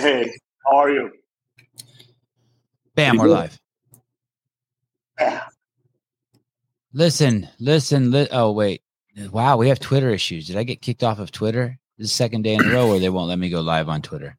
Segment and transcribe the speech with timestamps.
[0.00, 0.30] Hey,
[0.66, 1.10] how are you?
[2.94, 3.50] Bam, Pretty we're good.
[5.18, 5.40] live.
[6.92, 8.10] Listen, listen.
[8.10, 8.82] Li- oh wait,
[9.30, 10.46] wow, we have Twitter issues.
[10.46, 11.78] Did I get kicked off of Twitter?
[11.98, 13.88] This is the second day in a row where they won't let me go live
[13.88, 14.36] on Twitter.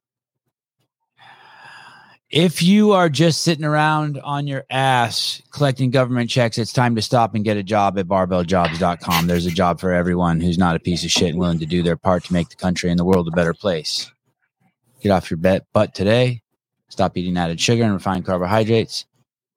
[2.32, 7.02] If you are just sitting around on your ass collecting government checks, it's time to
[7.02, 9.28] stop and get a job at barbelljobs.com.
[9.28, 11.84] There's a job for everyone who's not a piece of shit and willing to do
[11.84, 14.10] their part to make the country and the world a better place.
[15.02, 16.41] Get off your bet butt today.
[16.90, 19.05] Stop eating added sugar and refined carbohydrates.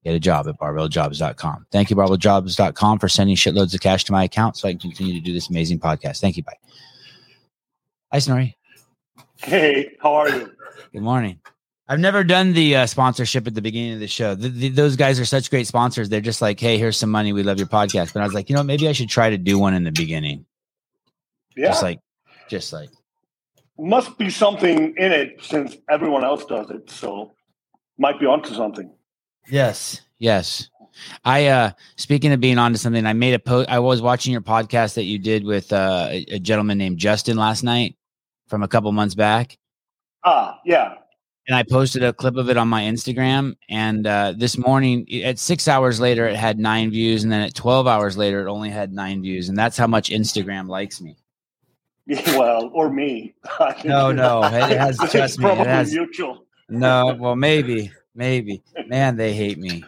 [0.04, 1.66] Get a job at barbelljobs.com.
[1.72, 5.14] Thank you, barbelljobs.com, for sending shitloads of cash to my account so I can continue
[5.14, 6.20] to do this amazing podcast.
[6.20, 6.42] Thank you.
[6.42, 6.56] Bye.
[8.12, 8.56] Hi, Snorri.
[9.36, 10.52] Hey, how are you?
[10.92, 11.40] Good morning.
[11.88, 14.34] I've never done the uh, sponsorship at the beginning of the show.
[14.34, 16.08] Th th those guys are such great sponsors.
[16.08, 17.32] They're just like, hey, here's some money.
[17.32, 18.14] We love your podcast.
[18.14, 19.92] But I was like, you know, maybe I should try to do one in the
[19.92, 20.46] beginning.
[21.56, 22.00] Yeah, Just like,
[22.48, 22.88] just like,
[23.78, 26.90] must be something in it since everyone else does it.
[26.90, 27.32] So
[27.98, 28.92] might be onto something.
[29.48, 30.68] Yes, yes.
[31.24, 33.68] I uh speaking of being onto something, I made a post.
[33.68, 37.36] I was watching your podcast that you did with uh, a, a gentleman named Justin
[37.36, 37.96] last night
[38.46, 39.58] from a couple months back,
[40.22, 40.94] Ah, yeah.
[41.48, 43.56] and I posted a clip of it on my Instagram.
[43.68, 47.54] And uh, this morning, at six hours later, it had nine views, and then at
[47.54, 51.16] twelve hours later, it only had nine views, and that's how much Instagram likes me.
[52.06, 53.34] Yeah, Well, or me.
[53.84, 56.44] No, no, it has- it's trust me, it has- mutual.
[56.68, 58.62] No, well, maybe, maybe.
[58.86, 59.84] Man, they hate me.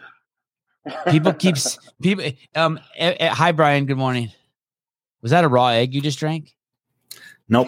[1.09, 2.25] People keeps people.
[2.55, 3.85] Um, eh, eh, hi, Brian.
[3.87, 4.31] Good morning.
[5.21, 6.55] Was that a raw egg you just drank?
[7.49, 7.67] Nope.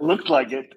[0.00, 0.74] Looked like it.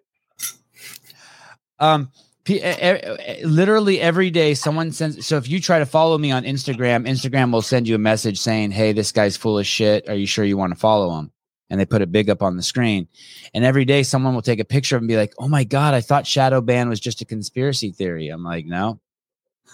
[1.80, 2.12] Um,
[2.44, 2.76] P- eh,
[3.20, 5.28] eh, literally every day someone sends.
[5.28, 8.40] So if you try to follow me on Instagram, Instagram will send you a message
[8.40, 10.08] saying, "Hey, this guy's full of shit.
[10.10, 11.32] Are you sure you want to follow him?"
[11.72, 13.08] And they put it big up on the screen.
[13.54, 15.64] And every day someone will take a picture of him and be like, "Oh my
[15.64, 19.00] god, I thought shadow ban was just a conspiracy theory." I'm like, no.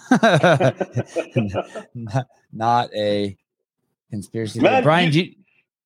[2.53, 3.35] not, a
[4.11, 4.59] conspiracy.
[4.59, 4.81] theory.
[4.83, 5.33] Brian, you-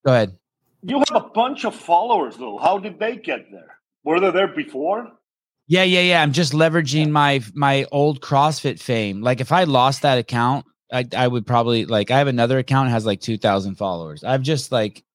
[0.06, 0.38] go ahead.
[0.84, 2.58] You have a bunch of followers, though.
[2.58, 3.78] How did they get there?
[4.04, 5.12] Were they there before?
[5.68, 6.22] Yeah, yeah, yeah.
[6.22, 9.22] I'm just leveraging my my old CrossFit fame.
[9.22, 12.88] Like if I lost that account, I I would probably like I have another account
[12.90, 14.24] that has like 2000 followers.
[14.24, 15.06] I've just like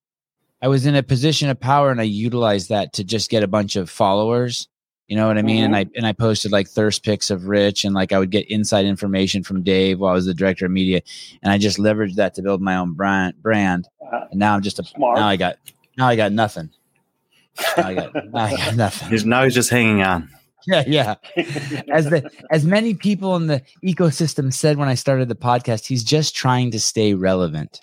[0.63, 3.47] I was in a position of power and I utilized that to just get a
[3.49, 4.69] bunch of followers.
[5.09, 5.63] You know what I mean?
[5.63, 8.51] And I and I posted like thirst pics of Rich and like I would get
[8.51, 11.01] inside information from Dave while I was the director of media
[11.43, 13.87] and I just leveraged that to build my own brand brand.
[14.01, 15.19] Uh, And now I'm just a Smart.
[15.19, 15.59] now I got
[15.97, 16.71] now I got nothing.
[17.77, 19.09] Now I got, now I got nothing.
[19.11, 20.29] He's now he's just hanging on.
[20.69, 21.15] Yeah, yeah.
[21.93, 26.03] As the as many people in the ecosystem said when I started the podcast, he's
[26.03, 27.79] just trying to stay relevant.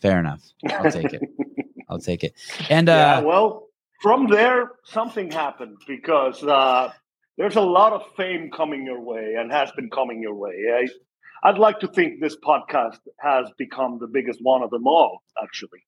[0.00, 0.40] Fair enough.
[0.70, 1.22] I'll take it.
[1.88, 2.34] I'll take it.
[2.68, 3.66] And yeah, uh well,
[4.02, 6.92] from there, something happened because uh,
[7.36, 10.54] there's a lot of fame coming your way and has been coming your way.
[10.72, 15.22] I, I'd like to think this podcast has become the biggest one of them all,
[15.42, 15.82] actually.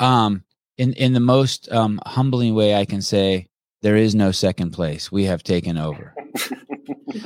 [0.00, 0.44] um
[0.78, 3.48] in in the most um humbling way I can say
[3.82, 5.12] there is no second place.
[5.12, 6.14] We have taken over.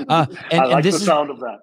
[0.08, 1.60] Uh and, I and like this the is sound of that.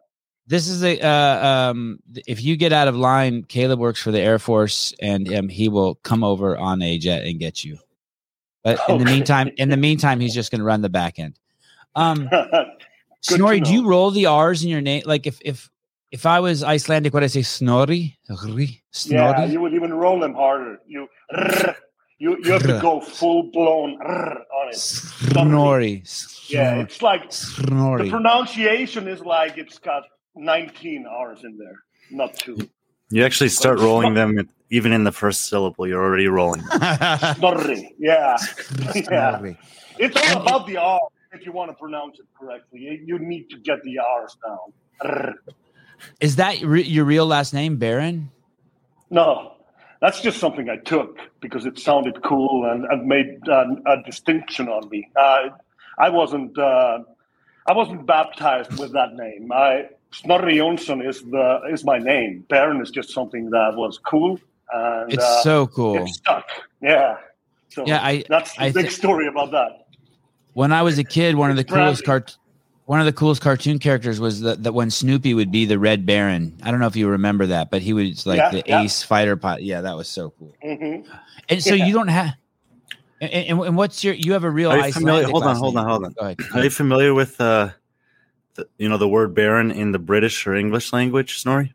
[0.48, 4.20] This is a uh, um if you get out of line, Caleb works for the
[4.20, 7.78] Air Force and um, he will come over on a jet and get you.
[8.64, 11.38] But in the meantime, in the meantime, he's just going to run the back end.
[11.96, 12.30] Um,
[13.22, 15.04] Snorri, do you roll the R's in your name?
[15.06, 15.70] Like if if
[16.12, 18.18] if I was Icelandic, would I say Snorri?
[18.26, 18.82] Snorri?
[19.06, 20.80] Yeah, you would even roll them harder.
[20.86, 21.08] You,
[22.20, 24.76] you, you have to go full blown on it.
[24.76, 26.04] Snorri.
[26.48, 28.06] Yeah, it's like Snorri.
[28.06, 30.04] the pronunciation is like it's got
[30.36, 31.80] 19 R's in there,
[32.12, 32.58] not two.
[33.10, 35.88] You actually start rolling them at- even in the first syllable.
[35.88, 36.62] You're already rolling.
[37.36, 37.94] Snorri.
[38.00, 38.38] Yeah.
[38.96, 39.54] yeah.
[40.00, 41.00] It's all about the R
[41.32, 42.80] if you want to pronounce it correctly.
[42.80, 45.36] You, you need to get the R's down.
[46.20, 48.32] Is that re- your real last name, Baron?
[49.10, 49.54] No,
[50.02, 54.68] that's just something I took because it sounded cool and, and made uh, a distinction
[54.70, 55.10] on me.
[55.16, 55.50] Uh,
[56.00, 57.00] I wasn't uh,
[57.68, 59.52] I wasn't baptized with that name.
[59.52, 62.46] I Snorri Jonsson is the is my name.
[62.50, 64.40] Baron is just something that was cool
[64.72, 65.96] and It's uh, so cool.
[65.96, 66.46] it stuck.
[66.82, 67.18] Yeah.
[67.70, 69.88] So Yeah, I that's the I big thi- story about that.
[70.54, 72.38] when I was a kid, one of the It's coolest cart
[72.86, 76.06] one of the coolest cartoon characters was that, that when Snoopy would be the Red
[76.06, 76.58] Baron.
[76.64, 78.82] I don't know if you remember that, but he was like Yeah, the yeah.
[78.82, 79.64] ace fighter pilot.
[79.64, 80.54] Yeah, that was so cool.
[80.62, 81.02] hmm
[81.50, 81.86] And so Yeah.
[81.86, 82.34] you don't have.
[83.22, 84.14] And, and, and what's your?
[84.14, 85.26] You have a real Are you familiar?
[85.28, 86.14] Hold on, hold on, hold on.
[86.20, 86.38] Go ahead.
[86.54, 87.70] Are you familiar with uh,
[88.56, 91.74] the, you know the word baron in the British or English language, Snorri?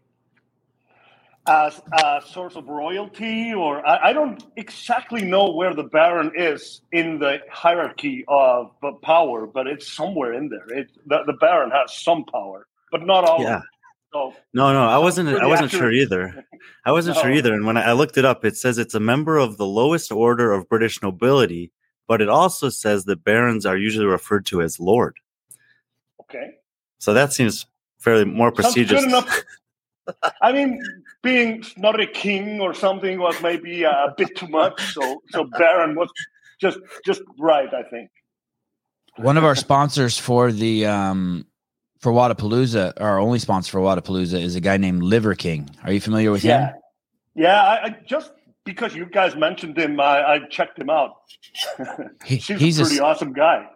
[1.48, 6.82] as a source of royalty, or I, I, don't exactly know where the Baron is
[6.92, 8.70] in the hierarchy of
[9.02, 10.68] power, but it's somewhere in there.
[10.68, 13.42] It, the, the Baron has some power, but not all.
[13.42, 13.62] Yeah.
[14.12, 15.28] So, no, no, I wasn't.
[15.28, 15.82] I wasn't accurate.
[15.82, 16.44] sure either.
[16.84, 17.22] I wasn't no.
[17.22, 17.54] sure either.
[17.54, 20.10] And when I, I looked it up, it says it's a member of the lowest
[20.12, 21.72] order of British nobility,
[22.06, 25.16] but it also says that barons are usually referred to as lord.
[26.22, 26.57] Okay.
[26.98, 27.66] So that seems
[27.98, 29.04] fairly more prestigious.
[30.42, 30.82] I mean,
[31.22, 34.94] being not a king or something was maybe a bit too much.
[34.94, 36.10] So, so Baron was
[36.60, 38.10] just just right, I think.
[39.16, 41.46] One of our sponsors for the um,
[41.98, 45.68] for Wodapalooza, our only sponsor for Wodapalooza, is a guy named Liver King.
[45.84, 46.68] Are you familiar with yeah.
[46.68, 46.74] him?
[47.34, 48.32] Yeah, I, I, just
[48.64, 51.16] because you guys mentioned him, I, I checked him out.
[52.24, 53.68] he, he's a pretty a, awesome guy.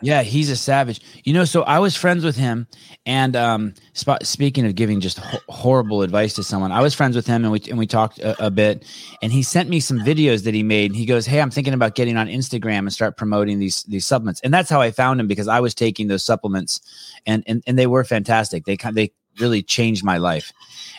[0.00, 1.00] Yeah, he's a savage.
[1.24, 2.66] You know, so I was friends with him,
[3.04, 7.16] and um, sp- speaking of giving just ho- horrible advice to someone, I was friends
[7.16, 8.84] with him, and we and we talked a, a, bit,
[9.22, 10.94] and he sent me some videos that he made.
[10.94, 14.40] He goes, "Hey, I'm thinking about getting on Instagram and start promoting these these supplements,"
[14.42, 16.80] and that's how I found him because I was taking those supplements,
[17.26, 18.64] and and, and they were fantastic.
[18.66, 20.52] They kind they really changed my life.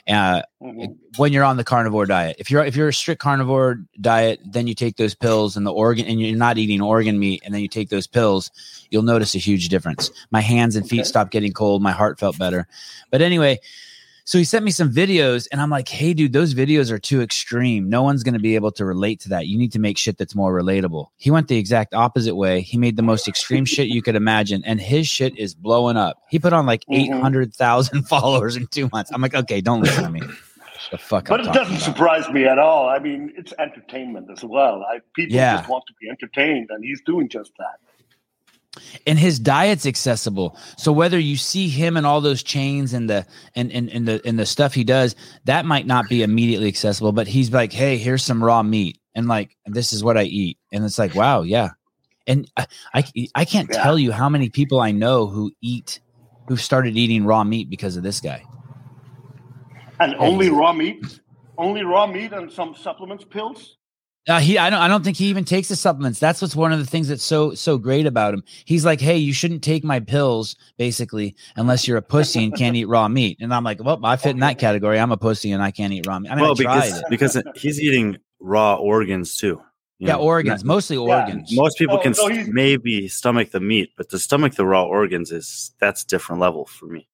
[0.09, 0.93] Uh, mm-hmm.
[1.17, 4.65] When you're on the carnivore diet, if you're if you're a strict carnivore diet, then
[4.65, 7.61] you take those pills and the organ, and you're not eating organ meat, and then
[7.61, 8.49] you take those pills,
[8.89, 10.09] you'll notice a huge difference.
[10.31, 11.07] My hands and feet okay.
[11.07, 11.83] stopped getting cold.
[11.83, 12.67] My heart felt better.
[13.11, 13.59] But anyway,
[14.29, 17.19] so he sent me some videos, and I'm like, hey, dude, those videos are too
[17.19, 17.89] extreme.
[17.89, 19.47] No one's going to be able to relate to that.
[19.47, 21.07] You need to make shit that's more relatable.
[21.17, 22.61] He went the exact opposite way.
[22.61, 26.21] He made the most extreme shit you could imagine, and his shit is blowing up.
[26.29, 27.11] He put on like mm-hmm.
[27.11, 29.09] 800,000 followers in two months.
[29.11, 30.21] I'm like, okay, don't listen to me.
[30.91, 31.81] The fuck but it doesn't about.
[31.81, 32.87] surprise me at all.
[32.87, 34.83] I mean, it's entertainment as well.
[34.83, 35.57] I, people yeah.
[35.57, 37.79] just want to be entertained, and he's doing just that
[39.07, 40.57] and his diet's accessible.
[40.77, 44.21] So whether you see him and all those chains and the and, and and the
[44.25, 45.15] and the stuff he does
[45.45, 49.27] that might not be immediately accessible but he's like hey here's some raw meat and
[49.27, 51.69] like this is what i eat and it's like wow yeah.
[52.27, 53.03] And i i,
[53.35, 53.83] I can't yeah.
[53.83, 55.99] tell you how many people i know who eat
[56.47, 58.43] who started eating raw meat because of this guy.
[59.99, 61.19] And only raw meat
[61.57, 63.77] only raw meat and some supplements pills
[64.29, 66.19] uh, he, I don't, I don't think he even takes the supplements.
[66.19, 68.43] That's what's one of the things that's so, so great about him.
[68.65, 72.75] He's like, hey, you shouldn't take my pills, basically, unless you're a pussy and can't
[72.75, 73.37] eat raw meat.
[73.41, 74.99] And I'm like, well, I fit in that category.
[74.99, 76.29] I'm a pussy and I can't eat raw meat.
[76.29, 79.61] I mean, well, because because he's eating raw organs too.
[79.97, 80.21] yeah, know?
[80.21, 81.49] organs, mostly organs.
[81.55, 85.31] Most people oh, can so maybe stomach the meat, but to stomach the raw organs
[85.31, 87.07] is that's different level for me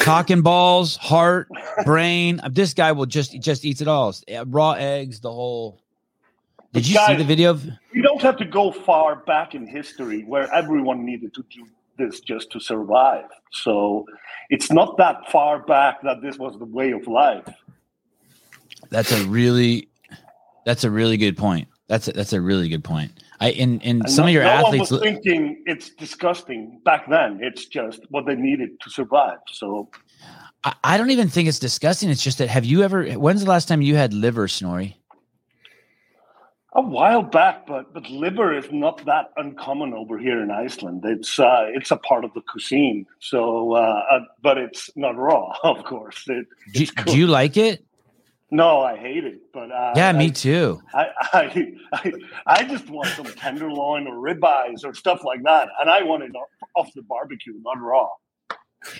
[0.00, 1.48] cock and balls, heart,
[1.84, 2.40] brain.
[2.50, 4.14] This guy will just just eats it all.
[4.26, 5.82] Eh, raw eggs, the whole.
[6.72, 7.50] Did you Guys, see the video?
[7.50, 11.66] Of- you don't have to go far back in history where everyone needed to do
[11.96, 13.24] this just to survive.
[13.52, 14.06] So
[14.50, 17.48] it's not that far back that this was the way of life.
[18.90, 19.88] That's a really,
[20.64, 21.68] that's a really good point.
[21.88, 23.12] That's a, that's a really good point.
[23.40, 27.08] I in in some no, of your no athletes one was thinking it's disgusting back
[27.08, 27.38] then.
[27.42, 29.38] It's just what they needed to survive.
[29.52, 29.90] So
[30.64, 32.10] I, I don't even think it's disgusting.
[32.10, 33.04] It's just that have you ever?
[33.12, 34.96] When's the last time you had liver, Snorri?
[36.72, 41.02] A while back, but but liver is not that uncommon over here in Iceland.
[41.04, 43.06] It's uh, it's a part of the cuisine.
[43.20, 46.24] So, uh, uh, but it's not raw, of course.
[46.28, 47.84] It, do, do you like it?
[48.50, 49.52] No, I hate it.
[49.52, 50.80] But uh, yeah, me too.
[50.94, 52.12] I, I, I
[52.46, 56.32] I just want some tenderloin or ribeyes or stuff like that, and I want it
[56.74, 58.08] off the barbecue, not raw.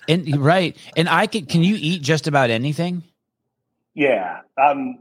[0.08, 1.46] And right, and I can.
[1.46, 3.04] Can you eat just about anything?
[3.94, 4.99] Yeah, um,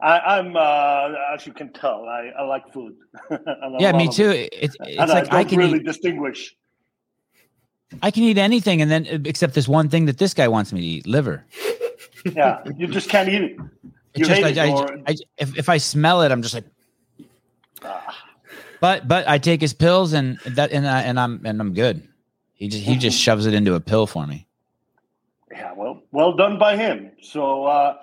[0.00, 2.96] I, am uh, as you can tell, I, I like food.
[3.78, 4.30] yeah, me too.
[4.30, 4.50] It.
[4.52, 6.54] It's, it's like I, I can really eat, distinguish.
[8.02, 10.80] I can eat anything, and then except this one thing that this guy wants me
[10.80, 11.44] to eat: liver.
[12.34, 13.56] Yeah, you just can't eat it.
[14.16, 16.64] You just, I, I, I, if, if I smell it, I'm just like.
[17.82, 18.24] Ah.
[18.80, 22.06] But but I take his pills and that and I, and I'm and I'm good.
[22.54, 24.46] He just he just shoves it into a pill for me.
[25.50, 27.12] Yeah, well, well done by him.
[27.22, 27.96] So uh,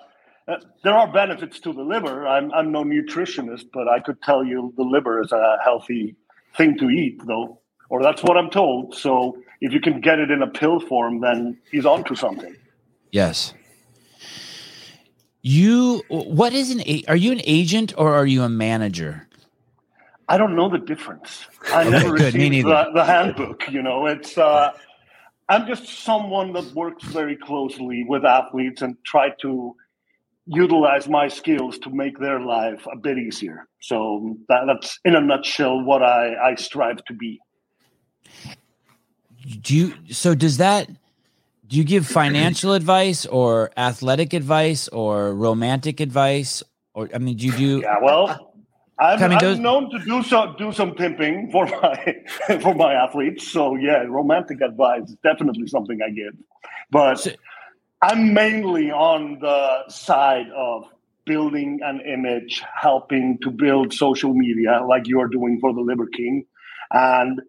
[0.48, 2.26] uh, there are benefits to the liver.
[2.26, 6.16] I'm I'm no nutritionist, but I could tell you the liver is a healthy
[6.56, 8.94] thing to eat, though, or that's what I'm told.
[8.94, 12.56] So if you can get it in a pill form, then he's onto something.
[13.10, 13.54] Yes.
[15.46, 19.28] You what is an are you an agent or are you a manager?
[20.26, 21.44] I don't know the difference.
[21.66, 23.70] I never good, received the, the, handbook.
[23.70, 24.72] You know, it's uh,
[25.50, 29.76] I'm just someone that works very closely with athletes and try to
[30.46, 33.68] utilize my skills to make their life a bit easier.
[33.82, 37.38] So that, that's in a nutshell what I, I strive to be.
[39.60, 39.94] Do you?
[40.08, 40.88] So does that?
[41.66, 46.62] Do you give financial advice or athletic advice or romantic advice?
[46.94, 47.80] Or I mean, do you do?
[47.80, 48.52] Yeah, well,
[48.98, 52.14] I'm, I mean, I'm known to do some do some pimping for my
[52.60, 53.50] for my athletes.
[53.50, 56.34] So yeah, romantic advice is definitely something I give,
[56.90, 57.32] but So-
[58.02, 60.84] I'm mainly on the side of
[61.24, 66.44] building an image, helping to build social media like you're doing for the Liver King,
[66.92, 67.40] and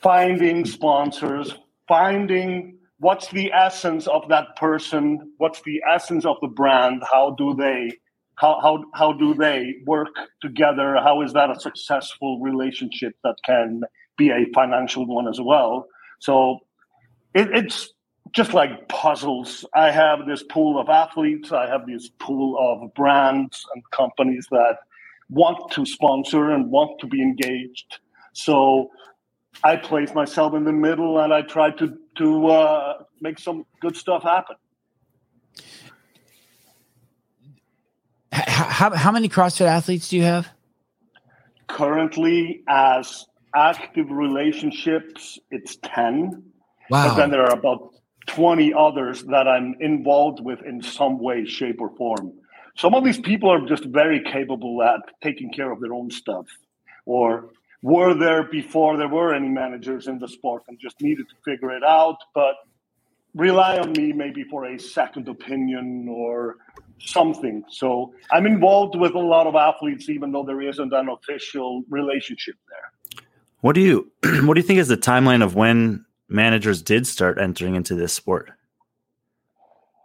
[0.00, 1.52] finding sponsors,
[1.88, 7.54] finding what's the essence of that person, what's the essence of the brand, how do
[7.54, 7.92] they
[8.36, 10.96] how how how do they work together?
[11.02, 13.82] How is that a successful relationship that can
[14.16, 15.86] be a financial one as well?
[16.20, 16.60] So
[17.34, 17.92] it, it's
[18.32, 19.64] just like puzzles.
[19.74, 21.50] I have this pool of athletes.
[21.50, 24.76] I have this pool of brands and companies that
[25.30, 27.98] want to sponsor and want to be engaged.
[28.34, 28.90] So
[29.62, 33.96] I place myself in the middle and I try to to uh, make some good
[33.96, 34.56] stuff happen.
[38.32, 40.48] How how many CrossFit athletes do you have?
[41.66, 46.44] Currently, as active relationships, it's ten.
[46.90, 47.92] But then there are about
[48.28, 52.32] 20 others that I'm involved with in some way, shape, or form.
[52.76, 56.46] Some of these people are just very capable at taking care of their own stuff,
[57.04, 57.50] or
[57.82, 61.70] were there before there were any managers in the sport and just needed to figure
[61.70, 62.54] it out, but
[63.34, 66.56] rely on me maybe for a second opinion or
[67.00, 67.62] something.
[67.70, 72.56] So I'm involved with a lot of athletes, even though there isn't an official relationship
[72.68, 73.22] there.
[73.60, 74.10] What do you
[74.44, 78.12] what do you think is the timeline of when managers did start entering into this
[78.12, 78.50] sport?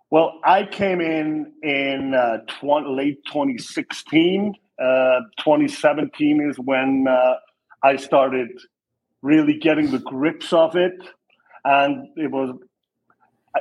[0.10, 4.54] Well, I came in in uh, tw- late 2016.
[4.80, 7.36] Uh, 2017 is when uh,
[7.84, 8.50] I started
[9.22, 10.94] really getting the grips of it,
[11.66, 12.56] and it was.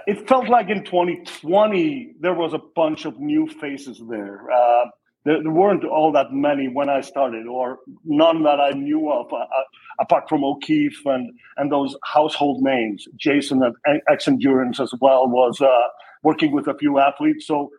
[0.06, 4.50] It felt like in 2020 there was a bunch of new faces there.
[4.50, 4.86] Uh,
[5.24, 9.30] there, there weren't all that many when I started, or none that I knew of,
[9.32, 9.46] uh, uh,
[10.00, 13.06] apart from O'Keefe and and those household names.
[13.16, 15.88] Jason at Xendurance as well was uh,
[16.22, 17.46] working with a few athletes.
[17.46, 17.70] So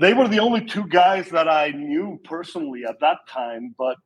[0.00, 3.74] they were the only two guys that I knew personally at that time.
[3.78, 3.96] But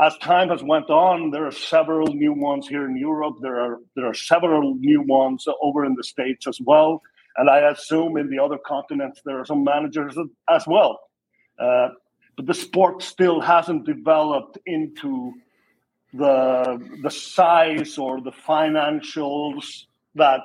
[0.00, 3.36] as time has went on, there are several new ones here in Europe.
[3.40, 7.02] There are there are several new ones over in the states as well,
[7.36, 10.16] and I assume in the other continents there are some managers
[10.50, 11.00] as well.
[11.58, 11.88] Uh,
[12.36, 15.32] but the sport still hasn't developed into
[16.12, 20.42] the the size or the financials that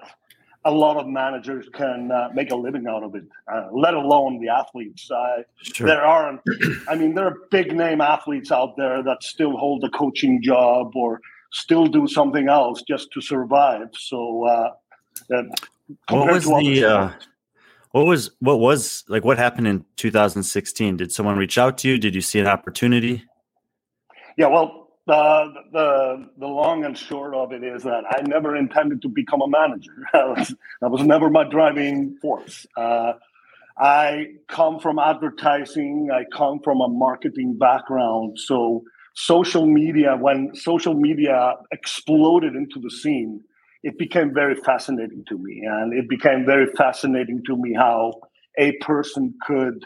[0.63, 4.39] a lot of managers can uh, make a living out of it, uh, let alone
[4.39, 5.09] the athletes.
[5.09, 5.87] Uh, Sure.
[5.87, 6.41] There aren't,
[6.87, 10.95] I mean, there are big name athletes out there that still hold a coaching job
[10.95, 13.89] or still do something else just to survive.
[13.93, 14.71] So, uh,
[15.33, 15.43] uh,
[16.09, 17.11] What was the uh,
[17.91, 20.97] what was what was like what happened in 2016?
[20.97, 21.97] Did someone reach out to you?
[21.97, 23.25] Did you see an opportunity?
[24.37, 29.01] Yeah, well, the, the the long and short of it is that I never intended
[29.01, 29.91] to become a manager.
[30.13, 32.67] that, was, that was never my driving force.
[32.77, 33.13] Uh,
[33.77, 36.09] I come from advertising.
[36.13, 38.37] I come from a marketing background.
[38.39, 38.83] So
[39.15, 43.41] social media, when social media exploded into the scene,
[43.83, 48.13] it became very fascinating to me, and it became very fascinating to me how
[48.59, 49.85] a person could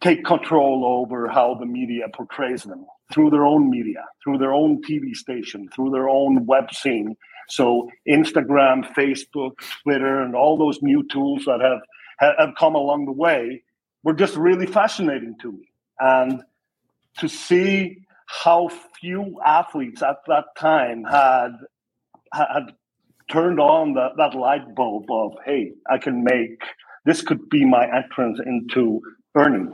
[0.00, 4.82] take control over how the media portrays them through their own media, through their own
[4.82, 7.16] TV station, through their own web scene.
[7.48, 11.80] So Instagram, Facebook, Twitter, and all those new tools that have
[12.18, 13.62] have come along the way
[14.02, 15.68] were just really fascinating to me.
[16.00, 16.42] And
[17.18, 21.52] to see how few athletes at that time had
[22.32, 22.74] had
[23.30, 26.62] turned on that, that light bulb of, hey, I can make
[27.04, 29.00] this could be my entrance into
[29.34, 29.72] earning.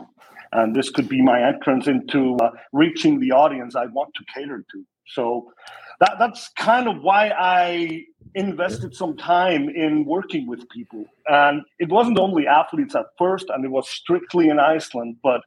[0.55, 4.65] And this could be my entrance into uh, reaching the audience I want to cater
[4.73, 4.85] to.
[5.09, 5.53] So
[6.01, 11.05] that, that's kind of why I invested some time in working with people.
[11.27, 15.43] And it wasn't only athletes at first, and it was strictly in Iceland, but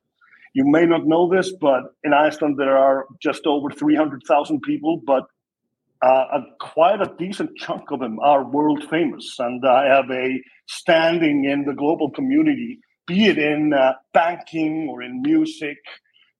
[0.53, 5.25] you may not know this, but in Iceland there are just over 300,000 people, but
[6.01, 9.35] uh, a, quite a decent chunk of them are world famous.
[9.39, 15.01] And I have a standing in the global community, be it in uh, banking or
[15.01, 15.77] in music,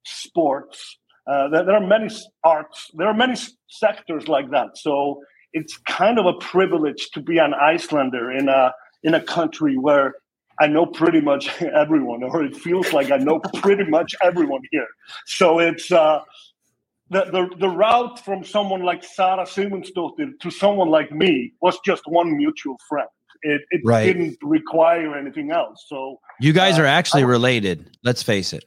[0.05, 0.97] sports.
[1.25, 2.09] Uh, there, there are many
[2.43, 3.35] arts, there are many
[3.67, 4.77] sectors like that.
[4.77, 5.21] So
[5.53, 10.15] it's kind of a privilege to be an Icelander in a in a country where
[10.59, 14.87] I know pretty much everyone, or it feels like I know pretty much everyone here.
[15.25, 16.19] So it's uh,
[17.09, 22.03] the, the the route from someone like Sara Sigmundsdottir to someone like me was just
[22.07, 23.09] one mutual friend.
[23.41, 24.05] It, it Right.
[24.05, 25.85] didn't require anything else.
[25.87, 27.91] So, You guys Uh, are actually I- related.
[28.03, 28.65] Let's face it.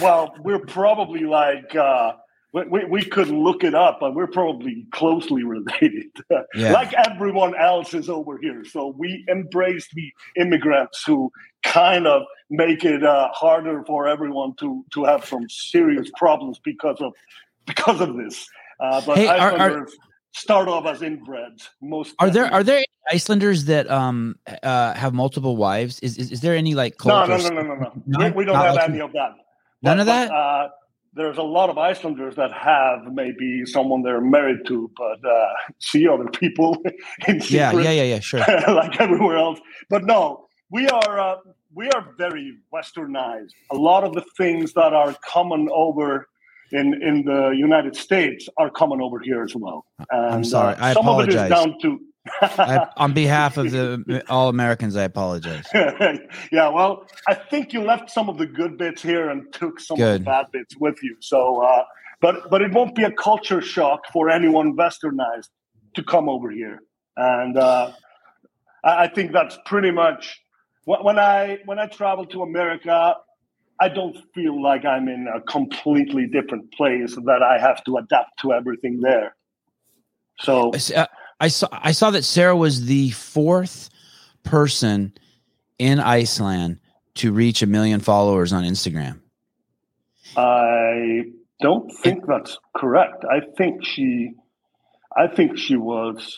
[0.00, 2.12] well, we're probably like uh,
[2.52, 6.06] we, we, we could look it up, but we're probably closely related,
[6.54, 6.72] Yeah.
[6.72, 8.64] like everyone else is over here.
[8.64, 11.32] So we embrace the immigrants who
[11.64, 16.98] kind of make it uh, harder for everyone to to have some serious problems because
[17.00, 17.12] of
[17.66, 18.46] because of this.
[18.78, 19.96] Uh, but Hey, are- are- Icelanders
[20.34, 21.68] start off as inbreds.
[21.80, 26.00] Most Are there are there Icelanders that um uh have multiple wives?
[26.00, 27.92] Is is, is there any like No, no, no, no, no, no.
[28.06, 28.18] No?
[28.26, 29.30] We, we don't have like- any of that.
[29.82, 30.34] None of But, that?
[30.34, 30.68] uh,
[31.12, 36.08] there's a lot of Icelanders that have maybe someone they're married to, but uh, see
[36.08, 36.82] other people
[37.28, 38.40] in Yeah, yeah, yeah, yeah, sure.
[38.68, 39.60] like everywhere else.
[39.90, 41.36] But no, we are uh,
[41.74, 43.50] we are very westernized.
[43.70, 46.28] A lot of the things that are common over
[46.74, 49.86] in in the United States are common over here as well.
[50.10, 50.74] And, I'm sorry.
[50.74, 51.50] uh, I some of it is apologize.
[51.50, 52.00] down to.
[52.40, 55.66] I, on behalf of the all Americans, I apologize.
[55.74, 60.00] yeah, well, I think you left some of the good bits here and took some
[60.00, 61.16] of the bad bits with you.
[61.20, 61.84] So, uh,
[62.20, 65.48] but but it won't be a culture shock for anyone westernized
[65.94, 66.80] to come over here,
[67.16, 67.92] and uh,
[68.82, 70.40] I, I think that's pretty much
[70.86, 73.16] when I when I travel to America.
[73.80, 78.40] I don't feel like I'm in a completely different place that I have to adapt
[78.42, 79.34] to everything there.
[80.40, 81.06] So I uh,
[81.40, 83.90] I saw I saw that Sara was the fourth
[84.42, 85.12] person
[85.78, 86.78] in Iceland
[87.16, 89.20] to reach a million followers on Instagram.
[90.36, 91.24] I
[91.60, 93.24] don't think that's correct.
[93.24, 94.32] I think she,
[95.16, 96.36] I think she was.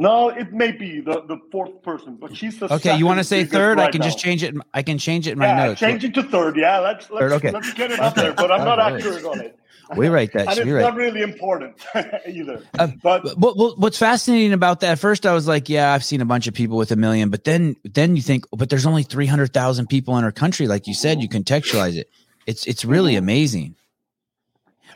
[0.00, 2.72] No, it may be the, the fourth person, but she's the.
[2.72, 3.80] Okay, you want to say third?
[3.80, 4.54] I right can just change it.
[4.72, 5.80] I can change it in my yeah, notes.
[5.80, 6.56] change it to third.
[6.56, 7.50] Yeah, let's let's Third, okay.
[7.50, 8.32] let's get it up there.
[8.32, 9.58] But I'm not accurate on it,
[9.96, 10.46] We write that.
[10.56, 11.84] and it's not really important
[12.28, 12.62] either.
[12.78, 15.00] Uh, but what, what's fascinating about that?
[15.00, 17.42] First, I was like, "Yeah, I've seen a bunch of people with a million, but
[17.42, 20.68] then, then you think, but there's only three hundred thousand people in our country.
[20.68, 22.08] Like you said, you contextualize it.
[22.46, 23.74] It's it's really amazing.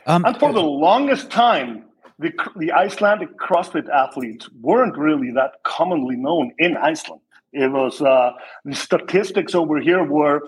[0.05, 1.83] Um, And for the longest time,
[2.23, 7.21] the, the Icelandic CrossFit athletes weren't really that commonly known in Iceland.
[7.51, 8.31] It was uh,
[8.65, 10.41] the statistics over here were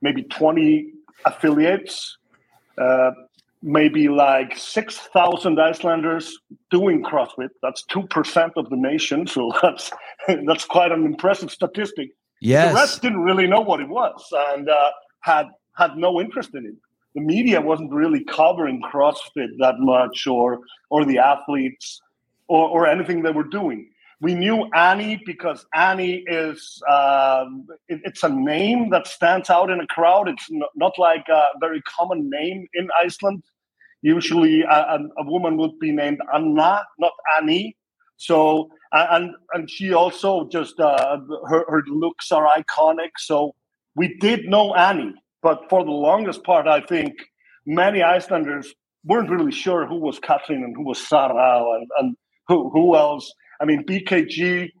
[0.00, 0.92] maybe 20
[1.24, 2.16] affiliates,
[2.78, 3.10] uh,
[3.62, 6.38] maybe like 6,000 Icelanders
[6.70, 7.50] doing CrossFit.
[7.62, 9.26] That's 2% of the nation.
[9.26, 9.90] So that's,
[10.46, 12.10] that's quite an impressive statistic.
[12.40, 12.70] Yes.
[12.70, 16.64] The rest didn't really know what it was and uh, had had no interest in
[16.66, 16.74] it.
[17.16, 22.00] The media wasn't really covering CrossFit that much, or or the athletes,
[22.46, 23.90] or, or anything they were doing.
[24.20, 26.58] We knew Annie because Annie is
[26.98, 30.28] um, it- it's a name that stands out in a crowd.
[30.28, 33.42] It's not, not like a very common name in Iceland.
[34.02, 37.76] Usually, a, a, a woman would be named Anna, not Annie.
[38.18, 41.18] So and and she also just uh,
[41.50, 43.12] her her looks are iconic.
[43.18, 43.54] So
[43.94, 45.14] we did know Annie,
[45.46, 47.12] but for the longest part, I think
[47.64, 52.16] many Icelanders weren't really sure who was Katrin and who was Sara and, and
[52.48, 53.32] who who else.
[53.60, 54.72] I mean, BKG,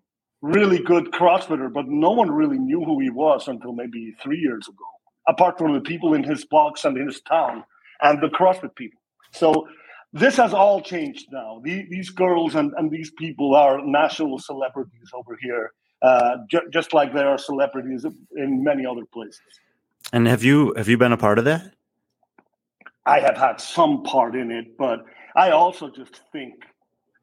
[0.42, 4.66] really good CrossFitter, but no one really knew who he was until maybe three years
[4.66, 4.88] ago.
[5.28, 7.62] Apart from the people in his box and in his town
[8.00, 9.00] and the CrossFit people.
[9.34, 9.68] So
[10.12, 11.60] this has all changed now.
[11.62, 15.70] The, these girls and, and these people are national celebrities over here,
[16.02, 19.60] uh, ju- just like there are celebrities in many other places.
[20.12, 21.72] And have you have you been a part of that?
[23.06, 25.00] I have had some part in it, but
[25.36, 26.54] I also just think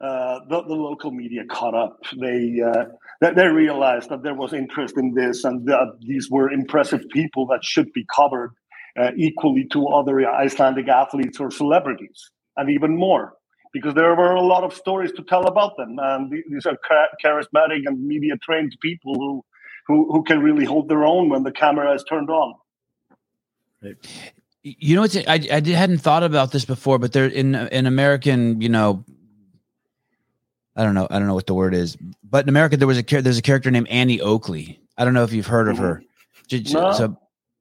[0.02, 2.00] uh, the, the local media caught up.
[2.19, 2.86] They, uh,
[3.22, 7.63] they realized that there was interest in this, and that these were impressive people that
[7.63, 8.52] should be covered
[9.00, 13.34] uh, equally to other Icelandic athletes or celebrities, and even more,
[13.74, 15.98] because there were a lot of stories to tell about them.
[16.00, 19.43] And th- these are cha- charismatic and media trained people who,
[19.88, 22.56] who who can really hold their own when the camera is turned on.
[24.63, 28.62] You know, it's I I hadn't thought about this before, but there in in American,
[28.62, 29.04] you know,
[30.76, 32.98] I don't know, I don't know what the word is, but in America there was
[32.98, 34.80] a there's a character named Annie Oakley.
[34.98, 35.96] I don't know if you've heard of her.
[35.96, 36.43] Mm-hmm.
[36.48, 36.89] J- j- No.
[36.89, 37.15] It's a,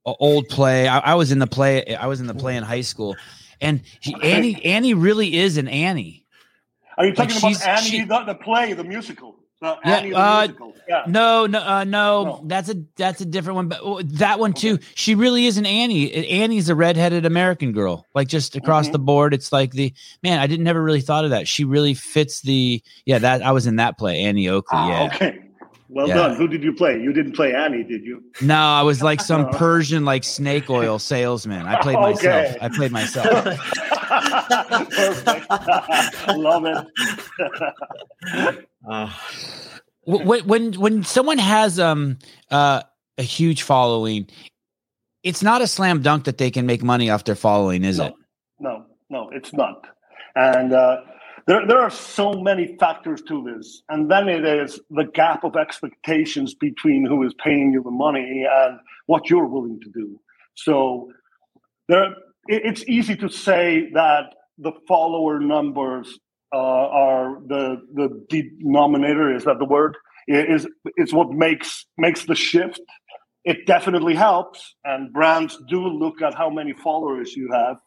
[0.05, 0.89] old play.
[0.89, 1.95] I, I was in the play.
[1.97, 3.17] I was in the play in high school,
[3.61, 6.25] and she, Annie Annie really is an Annie.
[6.99, 9.37] Are you talking she's- about Annie, she- the, the play, the musical?
[9.63, 10.49] The Yeah, Annie, uh.
[10.89, 11.05] Yeah.
[11.07, 12.43] No, no, uh, no, No.
[12.45, 13.69] That's a that's a different one.
[13.69, 14.79] But oh, that one too.
[14.97, 16.13] She really is an Annie.
[16.29, 18.05] Annie's a redheaded American girl.
[18.15, 18.93] Like just across Mhm.
[18.93, 20.41] the board, it's like the man.
[20.41, 21.47] I didn't never really thought of that.
[21.47, 23.19] She really fits the yeah.
[23.21, 24.79] That I was in that play, Annie Oakley.
[24.79, 25.05] Ah, Yeah.
[25.15, 25.39] Okay.
[25.95, 26.15] Well Yeah.
[26.15, 26.37] done.
[26.37, 26.99] Who did you play?
[26.99, 28.23] You didn't play Annie, did you?
[28.41, 29.49] No, I was like some.
[29.53, 31.67] Persian like snake oil salesman.
[31.67, 32.47] I played myself.
[32.47, 32.57] Okay.
[32.63, 33.45] I played myself.
[34.91, 35.49] Perfect.
[36.37, 36.87] Love it.
[38.89, 39.11] Uh,
[40.05, 42.19] when when when someone has um
[42.51, 42.83] uh,
[43.19, 44.29] a huge following,
[45.23, 48.07] it's not a slam dunk that they can make money off their following, is no,
[48.07, 48.15] it?
[48.61, 49.87] No, no, it's not.
[50.35, 51.03] And uh,
[51.47, 53.83] there, there are so many factors to this.
[53.89, 58.47] And then it is the gap of expectations between who is paying you the money
[58.51, 60.21] and what you're willing to do.
[60.55, 61.11] So
[61.89, 62.15] there,
[62.47, 66.19] it's easy to say that the follower numbers
[66.53, 69.35] uh, are the the denominator.
[69.35, 69.97] Is that the word?
[70.29, 72.81] Is is what makes makes the shift.
[73.45, 77.79] It definitely helps, and brands do look at how many followers you have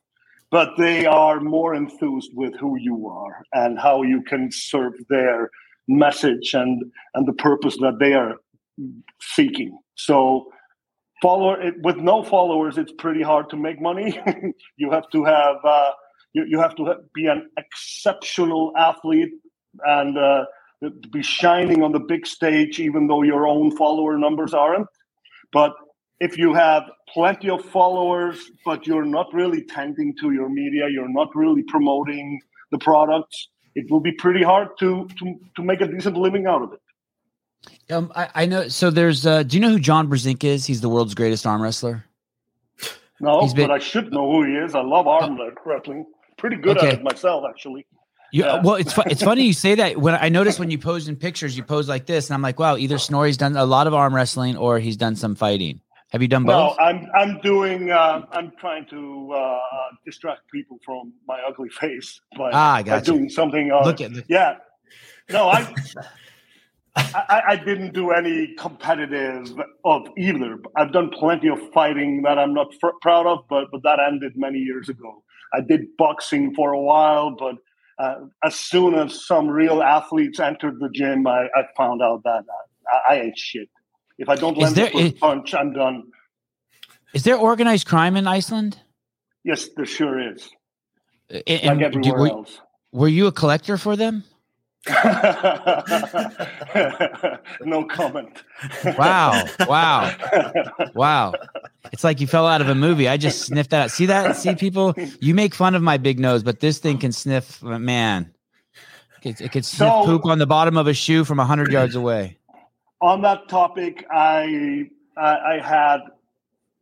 [0.51, 5.49] but they are more enthused with who you are and how you can serve their
[5.87, 8.35] message and and the purpose that they are
[9.21, 9.77] seeking.
[9.95, 10.47] So
[11.21, 14.19] follower with no followers it's pretty hard to make money.
[14.77, 15.91] You have to have uh,
[16.33, 19.31] you, you have to be an exceptional athlete
[19.85, 20.45] and uh,
[21.11, 24.87] be shining on the big stage even though your own follower numbers aren't.
[25.51, 25.73] But
[26.19, 31.11] if you have plenty of followers, but you're not really tending to your media, you're
[31.11, 32.39] not really promoting
[32.71, 36.61] the products, it will be pretty hard to to, to make a decent living out
[36.61, 37.93] of it.
[37.93, 38.67] Um, I, I know.
[38.67, 39.25] So there's.
[39.25, 40.65] Uh, do you know who John Brzenk is?
[40.65, 42.05] He's the world's greatest arm wrestler.
[43.19, 44.75] No, been, but I should know who he is.
[44.75, 46.05] I love arm uh, wrestling.
[46.37, 46.89] Pretty good okay.
[46.89, 47.85] at it myself, actually.
[48.31, 48.61] You, yeah.
[48.61, 49.97] Well, it's it's funny you say that.
[49.97, 52.59] When I noticed when you pose in pictures, you pose like this, and I'm like,
[52.59, 55.79] wow, either Snorri's done a lot of arm wrestling or he's done some fighting.
[56.15, 56.77] Have you done both?
[56.77, 57.91] No, I'm I'm doing.
[57.91, 59.59] Uh, I'm trying to uh,
[60.05, 63.69] distract people from my ugly face by, ah, by doing something.
[63.69, 64.55] Uh, Look at yeah.
[65.29, 65.67] No, I,
[66.95, 70.57] I I didn't do any competitive of either.
[70.77, 74.37] I've done plenty of fighting that I'm not fr- proud of, but but that ended
[74.37, 75.21] many years ago.
[75.53, 77.55] I did boxing for a while, but
[77.99, 82.45] uh, as soon as some real athletes entered the gym, I, I found out that
[83.09, 83.67] I, I ain't shit.
[84.17, 86.03] If I don't land there, the first punch, I'm done.
[87.13, 88.79] Is there organized crime in Iceland?
[89.43, 90.49] Yes, there sure is.
[91.29, 92.59] And, like everywhere were, else.
[92.91, 94.23] Were you a collector for them?
[97.65, 98.43] no comment.
[98.97, 99.43] wow.
[99.67, 100.13] Wow.
[100.93, 101.33] Wow.
[101.91, 103.07] It's like you fell out of a movie.
[103.07, 103.91] I just sniffed that.
[103.91, 104.35] See that?
[104.35, 104.95] See people?
[105.19, 108.33] You make fun of my big nose, but this thing can sniff, man.
[109.23, 111.95] It, it could sniff so, poop on the bottom of a shoe from 100 yards
[111.95, 112.37] away
[113.01, 115.99] on that topic, I, I, I had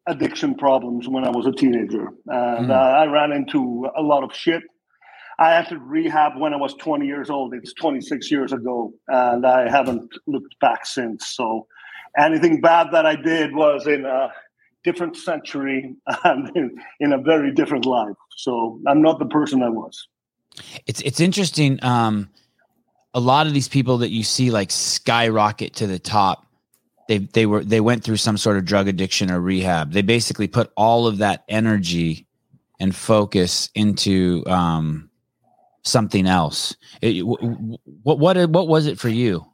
[0.07, 2.71] addiction problems when I was a teenager, and mm.
[2.71, 4.63] uh, I ran into a lot of shit.
[5.39, 7.53] I entered rehab when I was 20 years old.
[7.53, 11.27] It's 26 years ago, and I haven't looked back since.
[11.27, 11.67] So,
[12.17, 14.31] anything bad that I did was in a
[14.83, 18.15] different century and in, in a very different life.
[18.37, 20.07] So, I'm not the person I was.
[20.85, 21.79] It's it's interesting.
[21.83, 22.29] Um,
[23.13, 26.45] a lot of these people that you see like skyrocket to the top.
[27.07, 29.91] They they were they went through some sort of drug addiction or rehab.
[29.91, 32.27] They basically put all of that energy
[32.79, 35.09] and focus into um,
[35.83, 36.75] something else.
[37.01, 39.45] It, what what what was it for you?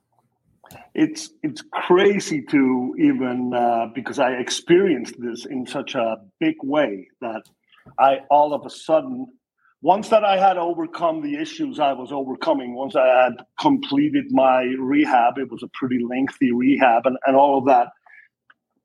[0.94, 7.08] It's it's crazy to even uh, because i experienced this in such a big way
[7.22, 7.44] that
[7.98, 9.28] i all of a sudden
[9.82, 14.64] once that I had overcome the issues I was overcoming, once I had completed my
[14.80, 17.88] rehab, it was a pretty lengthy rehab and, and all of that,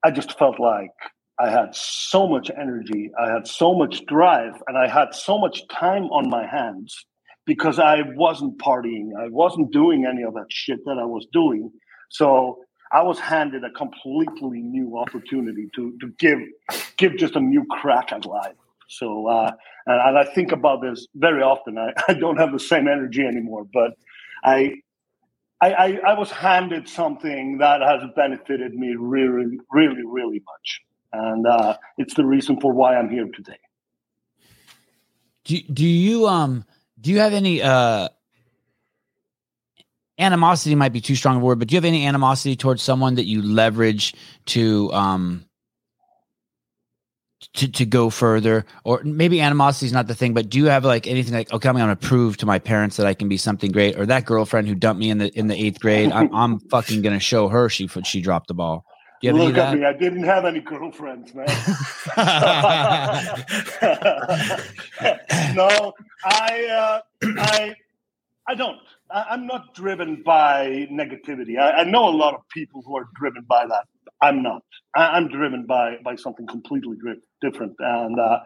[0.04, 0.90] I just felt like
[1.38, 5.66] I had so much energy, I had so much drive, and I had so much
[5.68, 7.06] time on my hands
[7.46, 9.10] because I wasn't partying.
[9.18, 11.72] I wasn't doing any of that shit that I was doing.
[12.10, 12.60] So
[12.92, 16.38] I was handed a completely new opportunity to to give
[16.96, 18.54] give just a new crack at life.
[18.88, 19.50] So, uh,
[19.86, 21.78] and, I think about this very often.
[21.78, 23.94] I, I, don't have the same energy anymore, but
[24.42, 24.74] I,
[25.60, 30.80] I, I, was handed something that has benefited me really, really, really much,
[31.12, 33.58] and uh, it's the reason for why I'm here today.
[35.44, 36.64] Do Do you um
[37.00, 38.08] do you have any uh
[40.18, 43.14] animosity might be too strong a word, but do you have any animosity towards someone
[43.14, 44.14] that you leverage
[44.46, 45.44] to um
[47.54, 50.84] to, to go further or maybe animosity is not the thing but do you have
[50.84, 53.70] like anything like okay i'm gonna prove to my parents that i can be something
[53.70, 56.60] great or that girlfriend who dumped me in the in the eighth grade i'm, I'm
[56.60, 58.84] fucking gonna show her she she dropped the ball
[59.20, 59.84] do you have Look at me.
[59.84, 61.46] I didn't have any girlfriends, man.
[65.54, 65.92] no,
[66.24, 67.76] I, uh, I,
[68.46, 68.78] I don't.
[69.10, 71.58] I, am not driven by negativity.
[71.58, 73.84] I, I, know a lot of people who are driven by that.
[74.20, 74.62] I'm not.
[74.96, 78.38] I, am driven by by something completely different, and uh,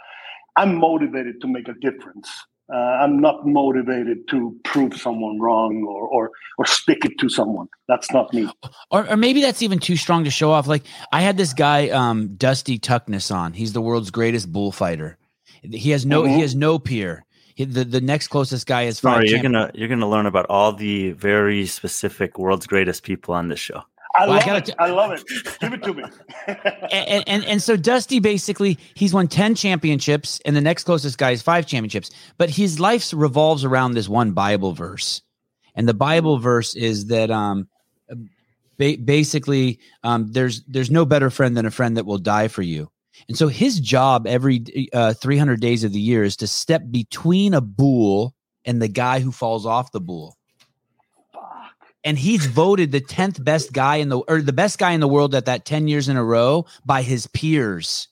[0.57, 2.29] I'm motivated to make a difference.
[2.71, 7.67] Uh, I'm not motivated to prove someone wrong or, or or stick it to someone.
[7.89, 8.51] That's not me.
[8.91, 10.67] Or, or maybe that's even too strong to show off.
[10.67, 13.55] Like I had this guy, um, Dusty Tuckness, on.
[13.55, 15.17] He's the world's greatest bullfighter.
[15.63, 16.35] He has no mm-hmm.
[16.35, 17.25] he has no peer.
[17.55, 18.99] He, the the next closest guy is.
[18.99, 23.49] Sorry, you're gonna you're gonna learn about all the very specific world's greatest people on
[23.49, 23.83] this show.
[24.15, 24.65] I well, love I it.
[24.67, 25.23] T- I love it.
[25.61, 26.05] Give it to me.
[26.93, 31.33] and, and and so Dusty basically he's won ten championships, and the next closest guy
[31.33, 32.11] is five championships.
[32.39, 35.23] But his life revolves around this one Bible verse,
[35.75, 37.69] and the Bible verse is that um,
[38.79, 42.63] ba- basically um, there's there's no better friend than a friend that will die for
[42.63, 42.91] you.
[43.29, 47.53] And so his job every uh, 300 days of the year is to step between
[47.53, 50.38] a bull and the guy who falls off the bull
[52.09, 55.07] and he's voted the 10th best guy in the or the best guy in the
[55.07, 58.09] world at that 10 years in a row by his peers.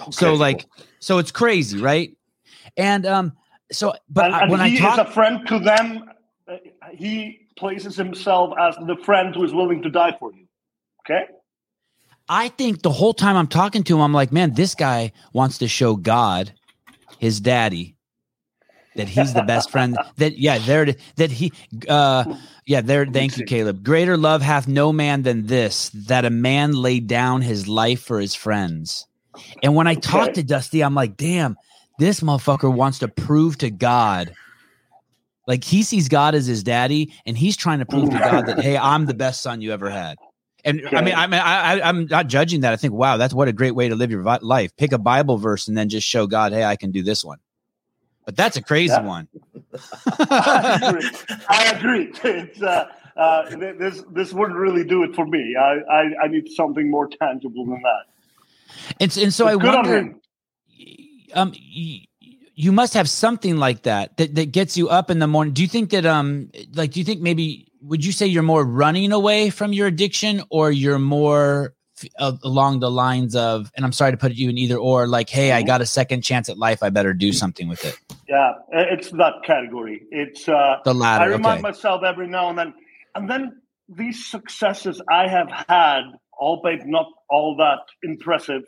[0.00, 0.12] Okay.
[0.12, 0.64] So like
[0.98, 2.16] so it's crazy, right?
[2.78, 3.36] And um
[3.70, 6.10] so but and, and when he I talk, is a friend to them,
[6.50, 6.56] uh,
[6.94, 10.46] he places himself as the friend who is willing to die for you.
[11.00, 11.26] Okay?
[12.30, 15.58] I think the whole time I'm talking to him, I'm like, man, this guy wants
[15.58, 16.54] to show God,
[17.18, 17.97] his daddy,
[18.98, 21.52] that he's the best friend that yeah there that he
[21.88, 22.24] uh
[22.66, 23.82] yeah there thank you caleb.
[23.82, 28.20] Greater love hath no man than this that a man lay down his life for
[28.20, 29.06] his friends.
[29.62, 31.56] And when i talk to dusty i'm like damn
[31.98, 34.34] this motherfucker wants to prove to god.
[35.46, 38.60] Like he sees god as his daddy and he's trying to prove to god that
[38.60, 40.18] hey i'm the best son you ever had.
[40.64, 40.82] And.
[40.88, 42.72] I mean, I mean, I, I'm not judging that.
[42.72, 44.76] I think, wow, that's what a great way to live your life.
[44.76, 47.38] Pick a Bible verse and then just show God, hey, I can do this one
[48.28, 49.00] but that's a crazy yeah.
[49.00, 49.26] one.
[50.28, 51.10] I agree.
[51.48, 52.12] I agree.
[52.22, 55.56] It's uh, uh, this this wouldn't really do it for me.
[55.58, 58.92] I, I, I need something more tangible than that.
[59.00, 60.14] And, and so but I wonder,
[61.32, 65.54] um, you must have something like that, that that gets you up in the morning.
[65.54, 68.62] Do you think that um, like, do you think maybe would you say you're more
[68.62, 71.72] running away from your addiction, or you're more
[72.18, 75.52] along the lines of, and I'm sorry to put you in either or, like, hey,
[75.52, 75.66] I mm-hmm.
[75.66, 76.82] got a second chance at life.
[76.82, 77.98] I better do something with it.
[78.28, 80.02] Yeah, it's that category.
[80.10, 81.24] It's uh, the latter.
[81.24, 81.62] I remind okay.
[81.62, 82.74] myself every now and then,
[83.14, 86.02] and then these successes I have had,
[86.38, 88.62] albeit not all that impressive,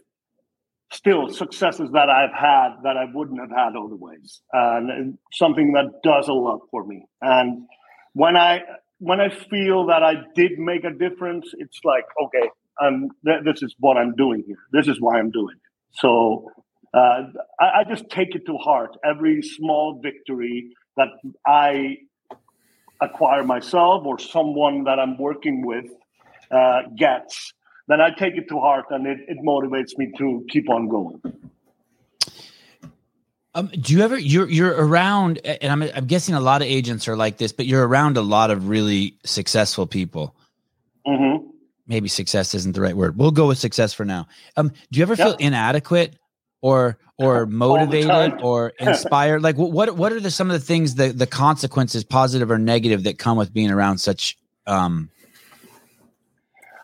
[0.92, 6.28] still successes that I've had that I wouldn't have had otherwise, and something that does
[6.28, 7.04] a lot for me.
[7.20, 7.66] And
[8.14, 8.62] when I
[8.98, 13.62] when I feel that I did make a difference, it's like okay, I'm th- this
[13.62, 14.58] is what I'm doing here.
[14.72, 15.98] This is why I'm doing it.
[15.98, 16.50] So
[16.94, 17.24] uh,
[17.60, 21.08] I, I, just take it to heart every small victory that
[21.46, 21.98] I
[23.00, 25.86] acquire myself or someone that I'm working with
[26.50, 27.52] uh, gets.
[27.88, 31.20] Then I take it to heart, and it, it motivates me to keep on going.
[33.52, 37.08] Um, do you ever you're you're around and I'm I'm guessing a lot of agents
[37.08, 40.36] are like this, but you're around a lot of really successful people.
[41.04, 41.49] Mm-hmm
[41.90, 43.18] maybe success isn't the right word.
[43.18, 44.28] We'll go with success for now.
[44.56, 45.26] Um, do you ever yep.
[45.26, 46.16] feel inadequate
[46.62, 49.42] or or motivated or inspired?
[49.42, 53.02] like what what are the some of the things the the consequences, positive or negative,
[53.04, 55.10] that come with being around such um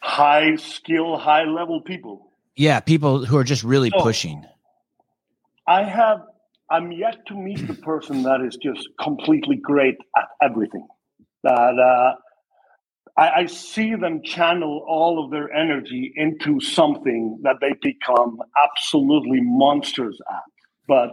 [0.03, 2.33] high skill, high level people?
[2.57, 4.45] Yeah, people who are just really so, pushing.
[5.69, 6.21] I have
[6.69, 10.87] I'm yet to meet the person that is just completely great at everything.
[11.45, 12.17] That uh,
[13.17, 19.41] I, I see them channel all of their energy into something that they become absolutely
[19.41, 20.43] monsters at.
[20.87, 21.11] But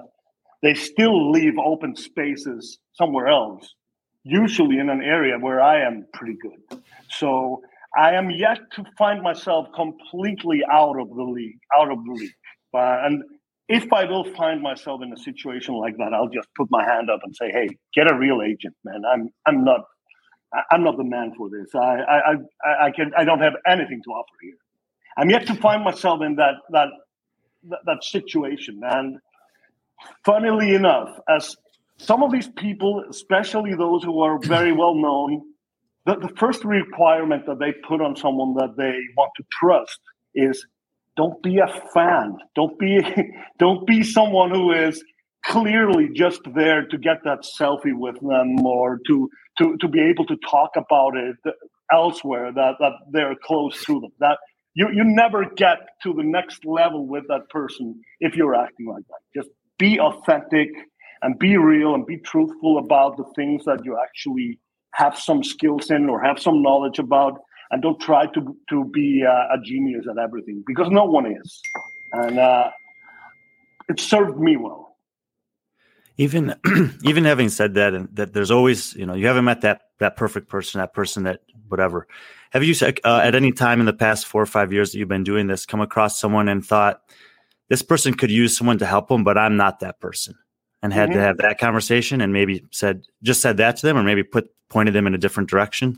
[0.61, 3.73] they still leave open spaces somewhere else,
[4.23, 6.81] usually in an area where I am pretty good.
[7.09, 7.61] So
[7.97, 12.31] I am yet to find myself completely out of the league, out of the league.
[12.73, 13.23] And
[13.69, 17.09] if I will find myself in a situation like that, I'll just put my hand
[17.09, 19.03] up and say, "Hey, get a real agent, man.
[19.05, 19.81] I'm I'm not
[20.71, 21.73] I'm not the man for this.
[21.73, 24.57] I, I, I, I can, I don't have anything to offer here.
[25.17, 26.89] I'm yet to find myself in that, that,
[27.69, 28.81] that, that situation.
[28.83, 29.17] And
[30.25, 31.55] funnily enough, as
[31.97, 35.41] some of these people, especially those who are very well known,
[36.05, 39.99] the, the first requirement that they put on someone that they want to trust
[40.35, 40.65] is
[41.15, 42.37] don't be a fan.
[42.55, 42.99] Don't be,
[43.59, 45.03] don't be someone who is
[45.45, 50.25] clearly just there to get that selfie with them or to to to be able
[50.25, 51.35] to talk about it
[51.91, 54.11] elsewhere that that they're close to them.
[54.19, 54.37] That
[54.73, 59.03] you you never get to the next level with that person if you're acting like
[59.07, 59.41] that.
[59.41, 60.69] Just be authentic
[61.21, 64.59] and be real and be truthful about the things that you actually
[64.93, 67.39] have some skills in or have some knowledge about
[67.71, 71.61] and don't try to to be uh, a genius at everything because no one is.
[72.13, 72.69] And uh,
[73.89, 74.92] it served me well
[76.17, 76.55] even
[77.03, 80.15] even having said that and that there's always you know you haven't met that that
[80.15, 82.07] perfect person that person that whatever
[82.51, 85.07] have you uh, at any time in the past four or five years that you've
[85.07, 87.01] been doing this come across someone and thought
[87.69, 90.35] this person could use someone to help them but i'm not that person
[90.81, 91.17] and had mm-hmm.
[91.17, 94.49] to have that conversation and maybe said just said that to them or maybe put
[94.69, 95.97] pointed them in a different direction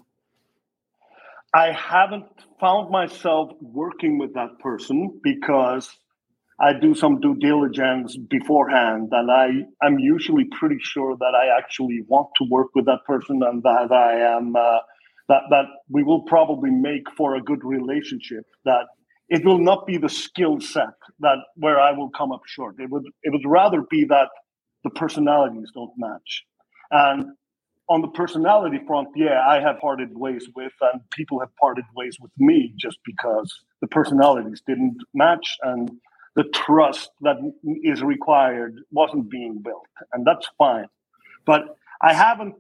[1.54, 2.25] i haven't
[2.60, 5.89] found myself working with that person because
[6.60, 9.48] I do some due diligence beforehand, and I
[9.86, 13.91] am usually pretty sure that I actually want to work with that person and that
[13.91, 14.80] I am uh,
[15.28, 18.46] that that we will probably make for a good relationship.
[18.63, 18.86] That
[19.28, 22.76] it will not be the skill set that where I will come up short.
[22.80, 24.30] It would it would rather be that
[24.86, 26.46] the personalities don't match,
[26.91, 27.26] and
[27.89, 32.18] on the personality front, yeah, I have parted ways with, and people have parted ways
[32.20, 35.91] with me just because the personalities didn't match and
[36.36, 37.38] the trust that
[37.84, 40.88] is required wasn't being built, and that's fine.
[41.45, 42.56] But I haven't.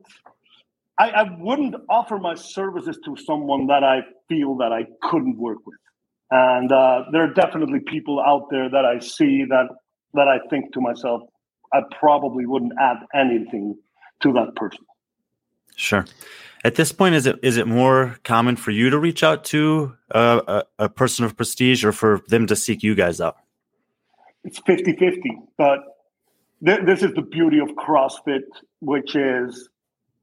[0.97, 5.59] I, I wouldn't offer my services to someone that I feel that I couldn't work
[5.65, 5.79] with,
[6.31, 9.67] and uh, there are definitely people out there that I see that
[10.13, 11.23] that I think to myself,
[11.73, 13.77] I probably wouldn't add anything
[14.21, 14.85] to that person.
[15.75, 16.05] Sure.
[16.63, 19.95] At this point, is it is it more common for you to reach out to
[20.11, 23.35] a, a person of prestige, or for them to seek you guys out?
[24.45, 25.37] It's 50 50.
[25.57, 25.79] But
[26.65, 28.43] th- this is the beauty of CrossFit,
[28.79, 29.69] which is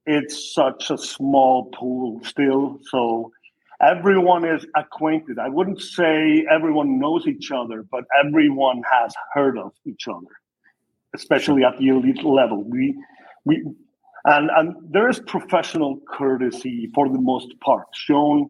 [0.07, 2.79] it's such a small pool still.
[2.91, 3.33] So
[3.81, 5.39] everyone is acquainted.
[5.39, 10.33] I wouldn't say everyone knows each other, but everyone has heard of each other,
[11.15, 12.63] especially at the elite level.
[12.65, 12.97] We,
[13.45, 13.65] we,
[14.25, 18.49] and, and there is professional courtesy for the most part shown.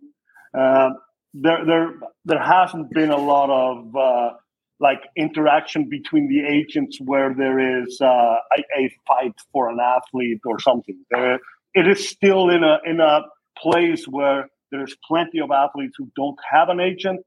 [0.57, 0.91] Uh,
[1.35, 1.95] there, there,
[2.27, 4.37] there hasn't been a lot of uh,
[4.83, 10.41] like interaction between the agents where there is uh, a, a, fight for an athlete
[10.45, 10.99] or something.
[11.09, 11.39] There,
[11.73, 13.21] it is still in a in a
[13.57, 17.21] place where there's plenty of athletes who don't have an agent,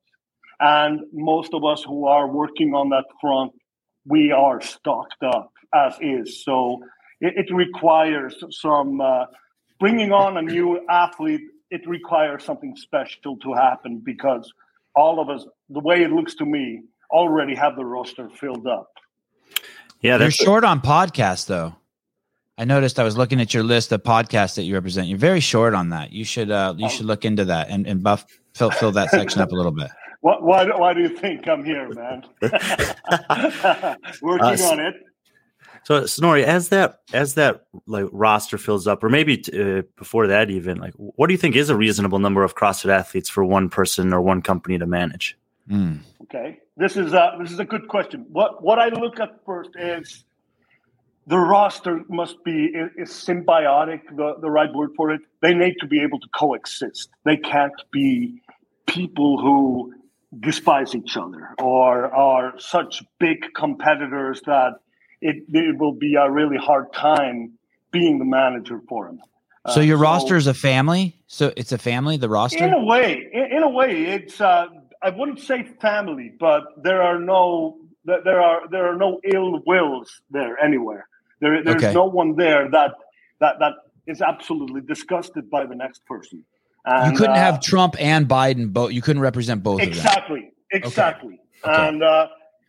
[0.60, 3.54] and most of us who are working on that front,
[4.06, 6.44] we are stocked up as is.
[6.44, 6.84] So
[7.22, 9.26] it, it requires some uh,
[9.80, 11.42] bringing on a new athlete.
[11.72, 14.52] It requires something special to happen because
[14.94, 16.82] all of us, the way it looks to me,
[17.16, 18.90] already have the roster filled up.
[20.02, 21.76] Yeah, you're short on podcasts though.
[22.58, 25.08] I noticed I was looking at your list of podcasts that you represent.
[25.08, 26.12] You're very short on that.
[26.12, 29.42] You should uh, you should look into that and, and buff fill, fill that section
[29.42, 29.90] up a little bit.
[30.22, 32.24] Why, why, why do you think I'm here, man?
[32.42, 32.58] Working
[34.24, 34.96] uh, on it.
[35.84, 40.50] So Snorri, as that as that like roster fills up, or maybe uh, before that
[40.50, 43.70] even, like, what do you think is a reasonable number of CrossFit athletes for one
[43.70, 45.38] person or one company to manage?
[45.70, 46.00] Mm.
[46.24, 48.26] Okay, this is a this is a good question.
[48.30, 50.24] What what I look at first is
[51.28, 52.66] the roster must be
[52.98, 54.02] is symbiotic.
[54.16, 55.22] The the right word for it.
[55.42, 57.10] They need to be able to coexist.
[57.24, 58.42] They can't be
[58.86, 59.94] people who
[60.40, 64.74] despise each other or are such big competitors that
[65.22, 67.54] it, it will be a really hard time
[67.92, 69.20] being the manager for them.
[69.70, 71.16] So your uh, so, roster is a family.
[71.28, 72.18] So it's a family.
[72.18, 74.68] The roster, in a way, in, in a way, it's uh,
[75.02, 80.22] I wouldn't say family, but there are no there are there are no ill wills
[80.30, 81.08] there anywhere.
[81.42, 81.94] There, there's okay.
[81.94, 82.92] no one there that
[83.40, 83.74] that that
[84.08, 86.46] is absolutely disgusted by the next person.
[86.86, 88.92] And, you couldn't uh, have Trump and Biden both.
[88.92, 89.82] You couldn't represent both.
[89.82, 91.40] Exactly, exactly.
[91.64, 91.88] Okay.
[91.88, 92.28] And uh,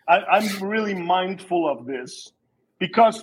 [0.08, 2.32] I, I'm really mindful of this
[2.78, 3.22] because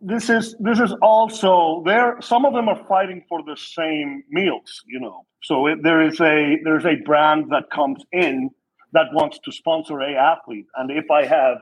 [0.00, 2.16] this is this is also there.
[2.20, 5.26] Some of them are fighting for the same meals, you know.
[5.42, 8.50] So it, there is a there's a brand that comes in
[8.92, 11.58] that wants to sponsor a athlete, and if I have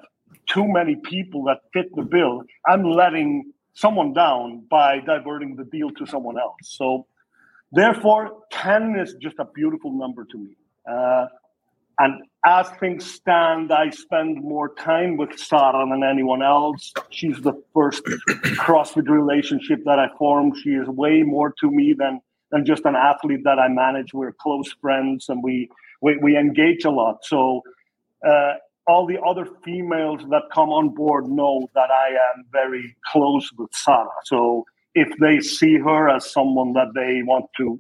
[0.47, 5.91] too many people that fit the bill, I'm letting someone down by diverting the deal
[5.93, 6.59] to someone else.
[6.63, 7.07] So
[7.73, 10.57] therefore, ten is just a beautiful number to me.
[10.91, 11.27] Uh,
[12.01, 16.95] and as things stand, I spend more time with Sara than anyone else.
[17.11, 18.03] She's the first
[18.65, 20.57] CrossFit relationship that I formed.
[20.57, 24.15] She is way more to me than than just an athlete that I manage.
[24.15, 25.69] We're close friends and we
[26.01, 27.19] we, we engage a lot.
[27.23, 27.63] So
[28.27, 28.55] uh,
[28.87, 33.69] all the other females that come on board know that I am very close with
[33.75, 34.09] Sara.
[34.25, 34.65] So
[34.95, 37.79] if they see her as someone that they want to,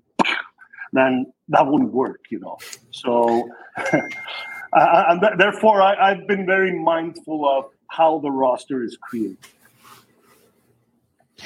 [0.93, 2.57] then that wouldn't work, you know.
[2.91, 3.49] So,
[4.73, 9.37] and th- therefore, I, I've been very mindful of how the roster is created.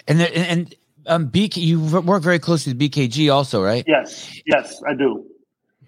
[0.09, 0.75] And the, and
[1.07, 3.85] um, BK, you work very closely with BKG also, right?
[3.87, 5.25] Yes, yes, I do.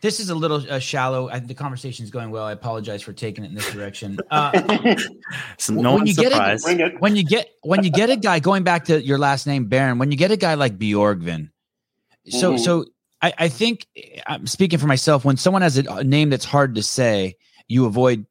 [0.01, 1.29] this is a little uh, shallow.
[1.29, 2.45] I, the conversation is going well.
[2.45, 4.19] I apologize for taking it in this direction.
[4.31, 4.97] Uh,
[5.59, 6.65] so no when you get surprised.
[6.65, 7.01] Bring it.
[7.01, 9.99] when you get when you get a guy going back to your last name Baron,
[9.99, 11.51] when you get a guy like Bjorgvin,
[12.29, 12.61] so Mhm.
[12.61, 12.85] so
[13.23, 13.87] I, I think
[14.27, 15.25] I'm speaking for myself.
[15.25, 17.37] When someone has a, name that's hard to say,
[17.69, 18.27] you avoid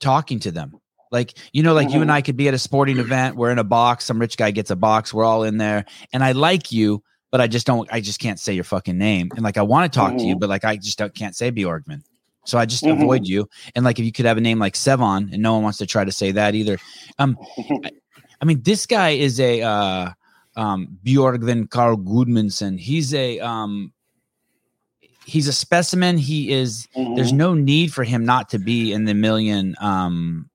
[0.00, 0.78] talking to them.
[1.10, 2.14] Like you know, like you and Mhm.
[2.14, 3.36] I could be at a sporting event.
[3.36, 4.04] We're in a box.
[4.04, 5.14] Some rich guy gets a box.
[5.14, 7.88] We're all in there, and I like you, but I just don't.
[7.90, 9.30] I just can't say your fucking name.
[9.34, 10.40] And like I want to talk to you, Mhm.
[10.40, 12.02] but like I just don't, can't say Bjorgvin.
[12.44, 12.92] So I just Mhm.
[13.00, 13.48] avoid you.
[13.74, 15.86] And like if you could have a name like Sevon, and no one wants to
[15.86, 16.76] try to say that either.
[17.18, 17.38] Um,
[17.84, 17.90] I,
[18.42, 20.10] I mean, this guy is a uh,
[20.56, 22.78] um, Bjorgvin Karl Gudmundsson.
[22.78, 23.92] He's a um,
[25.28, 26.18] he's a specimen.
[26.18, 26.88] He is.
[26.94, 27.36] There's Mhm.
[27.36, 29.76] no need for him not to be in the million.
[29.80, 30.48] Um,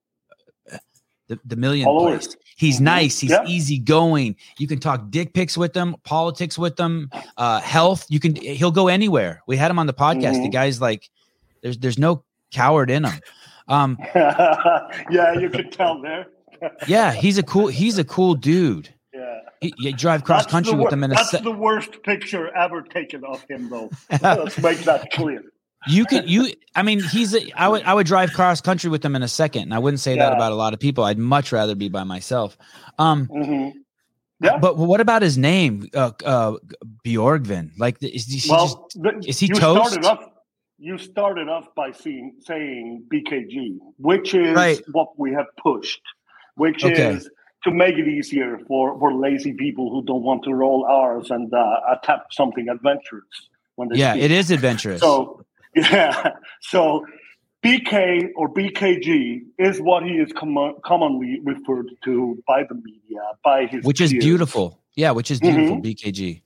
[1.28, 2.36] the, the million place.
[2.56, 2.82] He's Mhm.
[2.82, 3.18] nice.
[3.18, 3.44] He's Yeah.
[3.46, 4.36] easygoing.
[4.58, 8.04] You can talk dick pics with him, politics with him, uh, health.
[8.10, 8.36] You can.
[8.36, 9.42] He'll go anywhere.
[9.46, 10.34] We had him on the podcast.
[10.34, 10.52] The Mhm.
[10.52, 11.08] guy's like,
[11.62, 12.22] there's there's no
[12.52, 13.20] coward in him.
[13.68, 16.26] Um, yeah, you could tell there.
[16.86, 17.66] yeah, he's a cool.
[17.80, 18.93] He's a cool dude.
[19.24, 19.40] Yeah.
[19.60, 21.14] He, you drive cross That's country the with wor- him in a.
[21.14, 23.90] That's Se- the worst picture ever taken of him, though.
[24.22, 25.42] Let's make that clear.
[25.86, 26.52] you could you.
[26.74, 27.34] I mean, he's.
[27.34, 27.82] A, I would.
[27.84, 30.32] I would drive cross country with him in a second, and I wouldn't say that
[30.32, 31.04] about a lot of people.
[31.04, 32.56] I'd much rather be by myself.
[32.98, 33.68] Um, hmm
[34.40, 34.58] Yeah.
[34.58, 36.56] but what about his name, uh, uh,
[37.04, 37.70] Bjorgvin?
[37.78, 39.92] Like, is, is he Well, just is he you toast?
[39.94, 40.30] started off.
[40.78, 44.80] You started off by seeing, saying BKG, which is Right.
[44.92, 46.02] what we have pushed,
[46.56, 47.14] which Okay.
[47.14, 47.30] is
[47.64, 51.52] to make it easier for, for lazy people who don't want to roll R's and
[51.52, 53.24] uh, attempt something adventurous
[53.76, 54.24] when they yeah, speak.
[54.24, 55.00] it is adventurous.
[55.00, 55.42] So
[55.74, 57.04] yeah, so
[57.64, 63.66] BK or BKG is what he is com- commonly referred to by the media, by
[63.66, 64.78] his which is beautiful.
[64.94, 65.78] Yeah, which is beautiful.
[65.78, 65.84] Mhm.
[65.84, 66.42] BKG.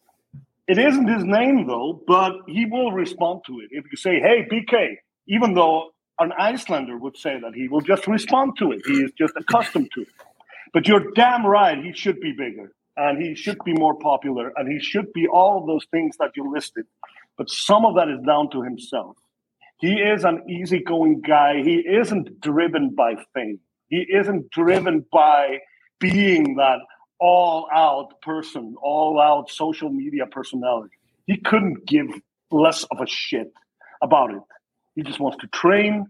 [0.68, 3.68] It isn't his name though, but he will respond to it.
[3.70, 4.96] If you say, "Hey, BK,"
[5.26, 5.90] even though
[6.20, 8.82] an Icelander would say that, he will just respond to it.
[8.86, 10.08] He is just accustomed to it.
[10.72, 11.82] But you're damn right.
[11.82, 15.66] He should be bigger, and he should be more popular, and he should be all
[15.66, 16.86] those things that you listed.
[17.36, 19.16] But some of that is down to himself.
[19.80, 21.62] He is an easygoing guy.
[21.62, 23.60] He isn't driven by fame.
[23.88, 25.60] He isn't driven by
[26.00, 26.80] being that
[27.20, 30.94] all out person, all out social media personality.
[31.26, 32.06] He couldn't give
[32.50, 33.52] less of a shit
[34.02, 34.42] about it.
[34.94, 36.06] He just wants to train.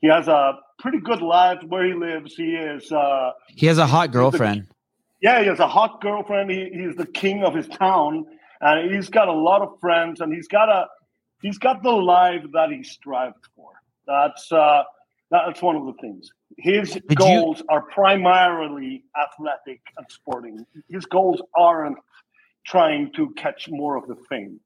[0.00, 2.34] He has a pretty good life where he lives.
[2.34, 4.66] He is, uh, He has a hot girlfriend.
[5.22, 6.50] yeah, he has a hot girlfriend.
[6.50, 8.26] He, he's the king of his town,
[8.60, 10.84] and he's got a lot of friends, and he's got a
[11.40, 13.70] he's got the life that he strived for.
[14.06, 14.82] That's uh,
[15.30, 16.30] that's one of the things.
[16.58, 20.66] His you- goals are primarily athletic and sporting.
[20.90, 21.96] His goals aren't
[22.66, 24.60] trying to catch more of the fame.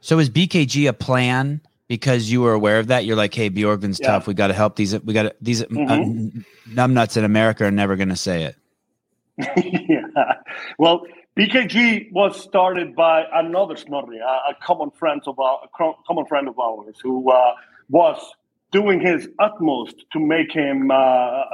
[0.00, 1.60] So is BKG a plan
[1.92, 3.04] because you were aware of that?
[3.04, 4.12] You're like, hey, Bjorgvin's Yeah.
[4.12, 4.26] tough.
[4.26, 4.98] We got to help these.
[5.04, 6.42] We got these uh, Mhm.
[6.66, 8.56] numbnuts in America are never going to say it.
[9.90, 10.32] yeah.
[10.78, 11.02] Well,
[11.38, 15.60] BKG was started by another Snorri, a, a common friend of our,
[16.06, 17.52] common friend of ours, who uh,
[17.90, 18.18] was
[18.70, 20.94] doing his utmost to make him uh,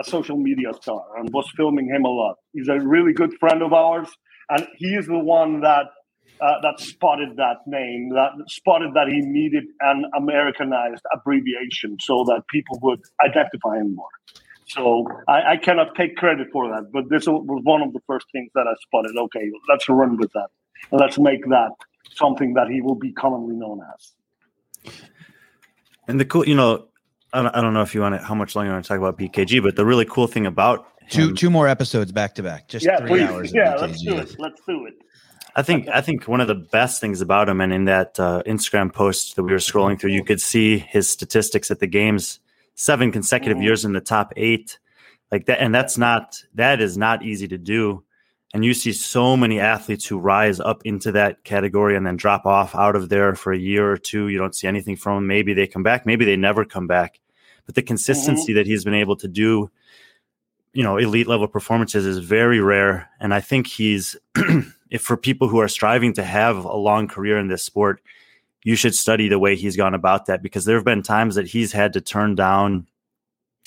[0.01, 2.36] a social media star and was filming him a lot.
[2.53, 4.09] He's a really good friend of ours,
[4.51, 5.86] and he is the one that
[6.41, 12.43] uh, that spotted that name, that spotted that he needed an Americanized abbreviation so that
[12.49, 14.09] people would identify him more.
[14.66, 18.26] So I, I cannot take credit for that, but this was one of the first
[18.32, 19.16] things that I spotted.
[19.16, 20.49] Okay, let's run with that.
[20.93, 21.70] Let's make that
[22.14, 24.93] something that he will be commonly known as.
[26.07, 26.89] And the cool, you know,
[27.32, 28.89] I don't, I don't know if you want to, how much longer you want to
[28.89, 32.34] talk about BKG, but the really cool thing about Two him- two more episodes back
[32.34, 32.68] to back.
[32.68, 33.22] Just yeah, three please.
[33.22, 33.55] hours.
[33.55, 34.36] Yeah, let's do it.
[34.39, 34.95] Let's do it.
[35.59, 38.44] I think I think one of the best things about him, and in that uh,
[38.46, 42.38] Instagram post that we were scrolling through, you could see his statistics at the games:
[42.76, 44.78] seven consecutive years in the top eight,
[45.32, 45.61] like that.
[45.61, 48.04] And that's not that is not easy to do.
[48.54, 52.46] And you see so many athletes who rise up into that category and then drop
[52.46, 54.28] off out of there for a year or two.
[54.28, 55.26] You don't see anything from them.
[55.26, 56.06] Maybe they come back.
[56.06, 57.18] Maybe they never come back.
[57.66, 59.72] But the consistency that he's been able to do,
[60.72, 63.11] you know, elite level performances is very rare.
[63.18, 64.16] And I think he's
[64.91, 68.01] if for people who are striving to have a long career in this sport,
[68.64, 71.49] you should study the way he's gone about that because there have been times that
[71.49, 72.86] he's had to turn down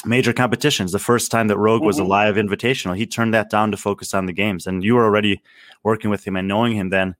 [0.05, 0.91] major competitions.
[0.91, 2.07] The first time that Rogue was a Mhm.
[2.07, 4.65] live invitational, he turned that down to focus on the games.
[4.65, 5.41] And you were already
[5.83, 7.15] working with him and knowing him then.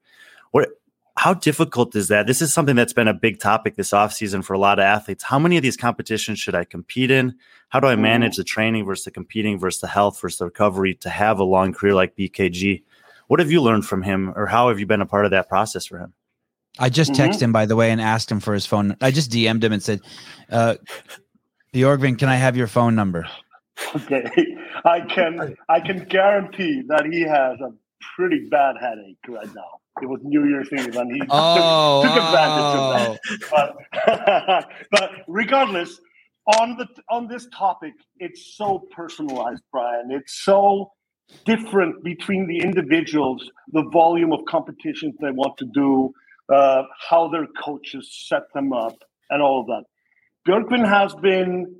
[0.51, 0.69] What
[1.17, 2.25] how difficult is that?
[2.25, 5.23] This is something that's been a big topic this offseason for a lot of athletes.
[5.23, 7.35] How many of these competitions should I compete in?
[7.69, 10.95] How do I manage the training versus the competing versus the health versus the recovery
[10.95, 12.81] to have a long career like BKG?
[13.31, 15.47] What have you learned from him, or how have you been a part of that
[15.47, 16.11] process for him?
[16.77, 17.15] I just Mhm.
[17.29, 18.97] texted him by the way and asked him for his phone.
[18.99, 20.01] I just DM'd him and said,
[20.51, 20.75] uh,
[21.73, 23.25] Bjorgvin, can I have your phone number?
[23.95, 24.25] Okay,
[24.83, 27.71] I can I can guarantee that he has a
[28.17, 29.79] pretty bad headache right now.
[30.01, 33.17] It was New Year's Eve, and he took- Oh, took advantage of
[33.53, 34.59] that.
[34.59, 36.01] but, but regardless
[36.59, 40.91] on the on this topic it's so personalized brian it's so
[41.45, 46.13] different between the individuals the volume of competitions they want to do
[46.53, 48.97] uh, how their coaches set them up
[49.29, 49.83] and all of that
[50.47, 51.75] Bjorgvin has been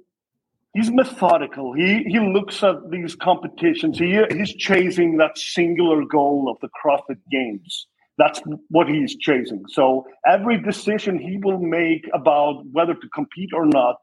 [0.73, 6.57] he's methodical he he looks at these competitions he he's chasing that singular goal of
[6.61, 7.87] the crossfit games
[8.17, 9.63] that's what he's chasing.
[9.69, 13.95] So every decision he will make about whether to compete or not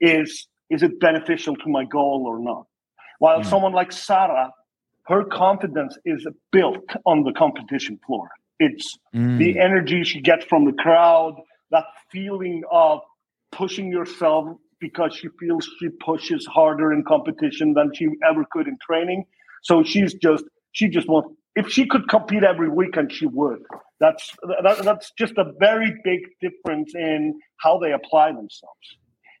[0.00, 2.66] is is it beneficial to my goal or not.
[3.18, 3.46] While Mm.
[3.46, 4.52] someone like Sara,
[5.06, 8.30] her confidence is built on the competition floor.
[8.58, 9.38] It's Mm.
[9.38, 11.36] the energy she gets from the crowd,
[11.70, 13.00] that feeling of
[13.52, 18.78] pushing yourself because she feels she pushes harder in competition than she ever could in
[18.80, 19.24] training.
[19.62, 23.62] So she's just she just wants if she could compete every weekend, she would.
[24.00, 24.30] That's
[24.62, 28.88] that, that's just a very big difference in how they apply themselves.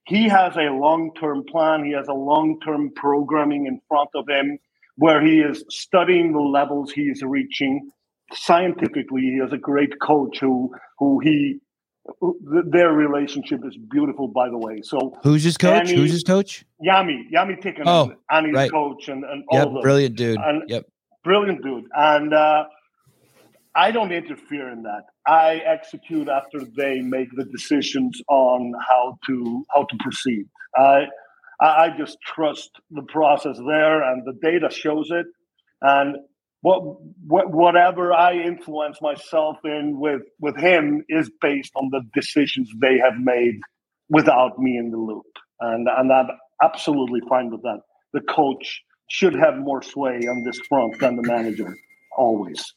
[0.06, 1.84] He has a long term plan.
[1.84, 4.58] He has a long term programming in front of him
[4.96, 7.90] where he is studying the levels he is reaching.
[8.32, 11.58] Scientifically, he has a great coach who who he
[12.20, 12.38] who,
[12.70, 14.28] their relationship is beautiful.
[14.28, 15.88] By the way, so Who's his coach?
[15.90, 16.64] Annie- Who's his coach?
[16.84, 18.70] Jami Jami Tikkanen, Oh, Annie's right.
[18.70, 20.38] coach, and and all Yep, them brilliant dude.
[20.40, 20.84] And- Yep.
[21.22, 22.64] brilliant dude and uh,
[23.74, 29.64] i don't interfere in that i execute after they make the decisions on how to
[29.74, 30.44] how to proceed
[30.76, 31.06] i
[31.60, 35.26] i I just trust the process there and the data shows it.
[35.80, 36.16] And
[36.62, 36.80] what,
[37.26, 42.96] what whatever i influence myself in with with him is based on the decisions they
[42.98, 43.56] have made
[44.08, 45.26] without me in the loop.
[45.60, 46.28] And and i'm
[46.62, 47.80] absolutely fine with that.
[48.12, 51.76] The coach should have more sway on this front than the manager
[52.16, 52.74] always.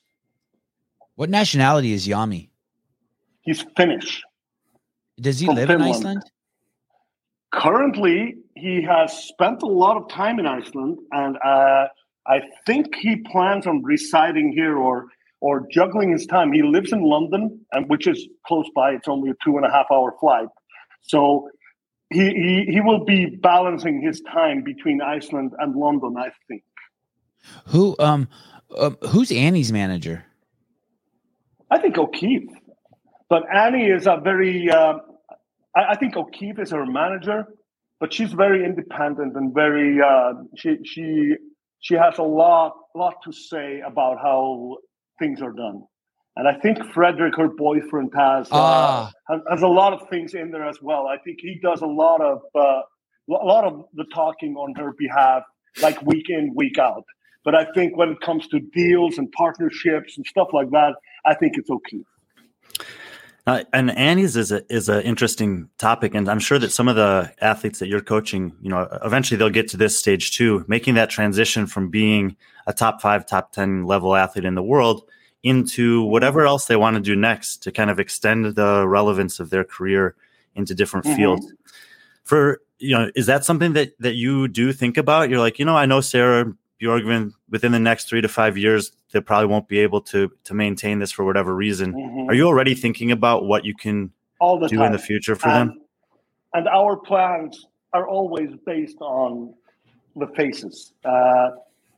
[1.16, 2.52] What nationality is Jami?
[3.48, 4.24] he's finnish.
[5.20, 6.22] Does he From live in Iceland?
[7.52, 11.88] Currently he has spent a lot of time in iceland and uh,
[12.28, 15.06] i think he plans on residing here or
[15.40, 19.30] or juggling his time he lives in london and which is close by it's only
[19.30, 20.48] a two and a half hour flight
[21.02, 21.50] so
[22.10, 26.64] he, he he will be balancing his time between iceland and london i think
[27.68, 28.28] Who um
[28.76, 30.26] uh, who's Annie's manager?
[31.70, 32.50] I think O'Keefe,
[33.30, 34.70] but Annie is a very.
[34.70, 35.00] Uh,
[35.78, 37.46] I, I think O'Keefe is her manager,
[38.02, 40.00] but she's very independent and very.
[40.02, 41.36] Uh, she she
[41.82, 44.78] she has a lot lot to say about how
[45.20, 45.84] things are done,
[46.38, 49.12] and I think Frederik, her boyfriend, has uh, Ah.
[49.30, 51.08] has, has a lot of things in there as well.
[51.08, 52.82] I think he does a lot of uh,
[53.30, 55.44] a lot of the talking on her behalf,
[55.82, 57.06] like week in week out.
[57.46, 60.94] But I think when it comes to deals and partnerships and stuff like that,
[61.26, 62.02] I think it's okay.
[63.48, 66.98] Uh, and Annie's is a is an interesting topic, and I'm sure that some of
[66.98, 70.96] the athletes that you're coaching, you know, eventually they'll get to this stage too, making
[70.96, 72.36] that transition from being
[72.68, 75.10] a top five, top ten level athlete in the world
[75.44, 79.50] into whatever else they want to do next to kind of extend the relevance of
[79.50, 80.16] their career
[80.56, 81.16] into different Mhm.
[81.16, 81.54] fields.
[82.26, 85.30] For you know, is that something that that you do think about?
[85.30, 88.92] You're like, you know, I know Sara Bjorgvin within the next three to five years,
[89.18, 91.94] they probably won't be able to to maintain this for whatever reason.
[91.94, 92.30] Mhm.
[92.30, 94.88] Are you already thinking about what you can All the do time.
[94.88, 95.82] in the future for and, them?
[96.54, 99.54] And our plans are always based on
[100.16, 100.94] the faces.
[101.04, 101.50] Uh,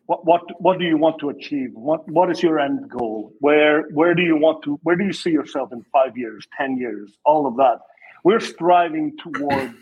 [0.05, 1.71] what what what do you want to achieve?
[1.73, 3.33] What what is your end goal?
[3.39, 4.79] Where where do you want to?
[4.83, 7.17] Where do you see yourself in five years, ten years?
[7.25, 7.77] All of that.
[8.23, 9.75] We're striving towards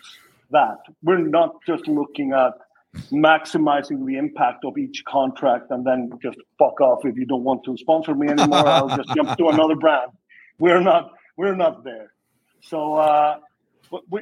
[0.52, 0.80] that.
[1.04, 2.54] We're not just looking at
[3.12, 7.64] maximizing the impact of each contract and then just fuck off if you don't want
[7.66, 8.68] to sponsor me anymore.
[8.68, 10.12] I'll just jump to another brand.
[10.60, 12.14] We're not we're not there.
[12.62, 13.38] So uh,
[14.10, 14.22] we,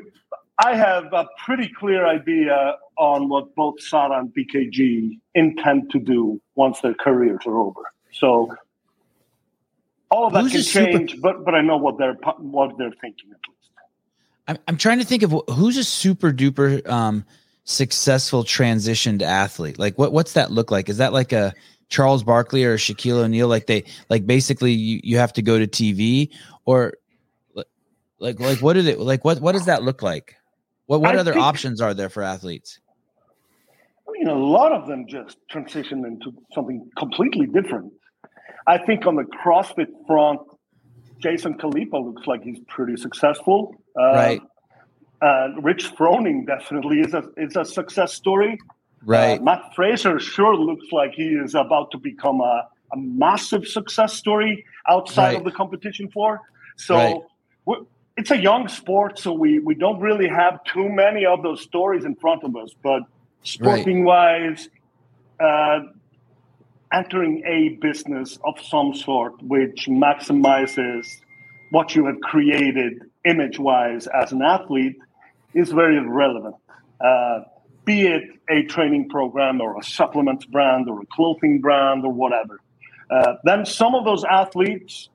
[0.63, 6.41] I have a pretty clear idea on what both Sara and BKG intend to do
[6.55, 7.82] once their careers are over.
[8.11, 8.53] So
[10.11, 12.78] all of that Who's can a super- change, but but I know what they're what
[12.78, 13.71] they're thinking at least.
[14.47, 17.26] I'm I'm trying to think of who's a super duper um
[17.66, 19.78] successful transitioned athlete.
[19.78, 20.88] Like what what's that look like?
[20.88, 21.53] Is that like a
[21.89, 23.47] Charles Barkley or Shaquille O'Neal?
[23.47, 26.30] Like they like basically you, you have to go to TV
[26.66, 26.93] or
[28.20, 30.36] like like what they like what what does that look like?
[30.86, 32.80] What what I other options are there for athletes?
[34.07, 37.91] I mean, a lot of them just transition into something completely different.
[38.68, 40.41] I think on the CrossFit front,
[41.20, 43.76] Jason Khalipa looks like he's pretty successful.
[43.99, 44.41] Uh, right.
[45.26, 48.59] And Rich Froning definitely is a is a success story.
[49.03, 49.39] Right.
[49.39, 54.13] Uh, Mat Fraser sure looks like he is about to become a, a massive success
[54.13, 55.38] story outside right.
[55.38, 56.41] of the competition floor.
[56.76, 57.26] So
[57.65, 57.80] right.
[58.17, 62.05] it's a young sport, so we, we don't really have too many of those stories
[62.05, 62.69] in front of us.
[62.84, 63.01] But
[63.41, 64.69] sporting wise,
[65.39, 65.80] uh,
[66.93, 71.07] entering a business of some sort which maximizes
[71.71, 74.97] what you have created image wise as an athlete
[75.56, 76.56] is very relevant.
[77.03, 77.39] Uh,
[77.86, 82.60] be it a training program or a supplements brand or a clothing brand or whatever.
[83.10, 85.10] Uh, then some of those athletes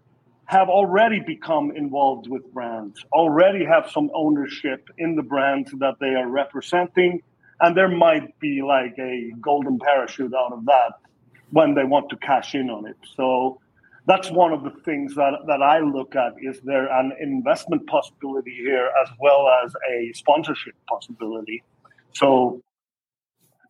[0.47, 6.15] have already become involved with brands, already have some ownership in the brands that they
[6.15, 7.23] are representing.
[7.61, 10.95] And there might be like a golden parachute out of that
[11.51, 12.97] when they want to cash in on it.
[13.17, 13.61] So
[14.07, 16.33] that's one of the things that, that I look at.
[16.43, 21.63] Is there an investment possibility here as well as a sponsorship possibility?
[22.15, 22.63] So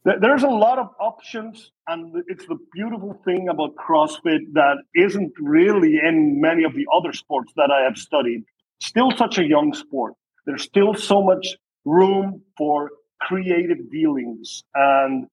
[0.04, 5.32] th- there's a lot of options, and it's the beautiful thing about CrossFit that isn't
[5.38, 8.44] really in many of the other sports that I have studied.
[8.80, 10.14] Still such a young sport.
[10.46, 11.46] There's still so much
[11.84, 15.26] room for creative dealings and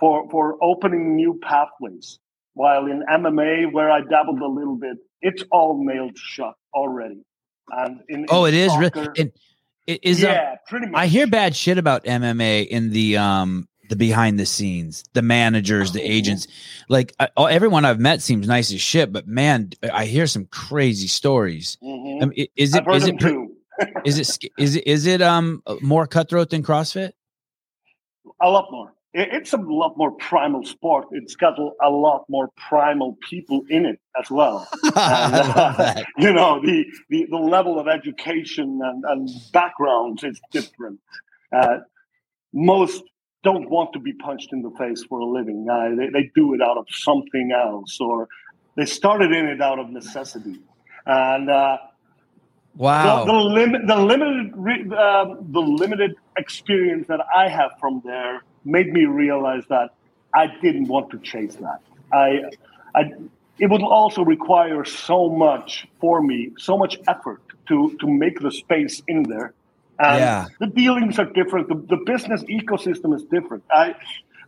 [0.00, 2.18] for for opening new pathways.
[2.54, 7.24] While in MMA, where I dabbled a little bit, it's all nailed shut already.
[7.68, 9.32] And in, oh, in it soccer, is really.
[9.86, 10.98] It is yeah, um, pretty much.
[10.98, 15.92] I hear bad shit about MMA in the um the behind the scenes, the managers,
[15.92, 16.46] the agents.
[16.88, 21.06] Like I, everyone I've met seems nice as shit, but man, I hear some crazy
[21.06, 21.76] stories.
[21.82, 22.22] Mm-hmm.
[22.22, 23.22] I mean, is it is it
[24.04, 27.12] is it is it is it um more cutthroat than CrossFit?
[28.40, 31.06] A lot more it's a lot more primal sport.
[31.12, 34.68] It's got a lot more primal people in it as well.
[34.82, 40.98] and, uh, you know, the, the, the, level of education and, and backgrounds is different.
[41.52, 41.78] Uh,
[42.52, 43.04] most
[43.44, 45.66] don't want to be punched in the face for a living.
[45.70, 48.26] Uh, they, they do it out of something else, or
[48.76, 50.58] they started in it out of necessity.
[51.06, 51.76] And uh,
[52.74, 58.42] wow, the, the, lim- the limited uh, the limited experience that I have from there
[58.64, 59.94] made me realize that
[60.34, 61.80] I didn't want to chase that.
[62.12, 62.50] I,
[62.94, 63.12] I,
[63.58, 68.50] it would also require so much for me, so much effort to to make the
[68.50, 69.54] space in there.
[69.98, 70.46] And yeah.
[70.58, 71.68] the dealings are different.
[71.68, 73.62] The, the business ecosystem is different.
[73.70, 73.94] I,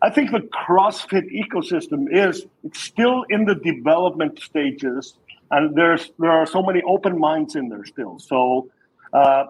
[0.03, 5.15] I think the CrossFit ecosystem is it's still in the development stages,
[5.51, 8.19] and there's there are so many open minds in there still.
[8.19, 8.69] So,
[9.13, 9.47] uh,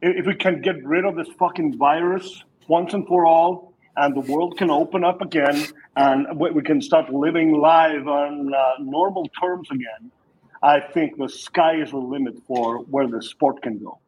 [0.00, 4.32] if we can get rid of this fucking virus once and for all, and the
[4.32, 5.66] world can open up again
[5.96, 10.10] and we can start living live on uh, normal terms again,
[10.62, 13.98] I think the sky is the limit for where the sport can go.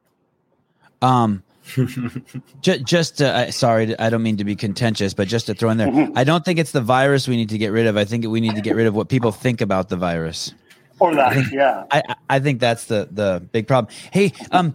[1.00, 1.42] Um,
[2.60, 5.78] just, just uh, sorry, I don't mean to be contentious, but just to throw in
[5.78, 6.16] there, mm-hmm.
[6.16, 7.96] I don't think it's the virus we need to get rid of.
[7.96, 10.54] I think we need to get rid of what people think about the virus.
[11.00, 11.84] Or that, I think, yeah.
[11.90, 13.94] I, I think that's the the big problem.
[14.12, 14.74] Hey, um,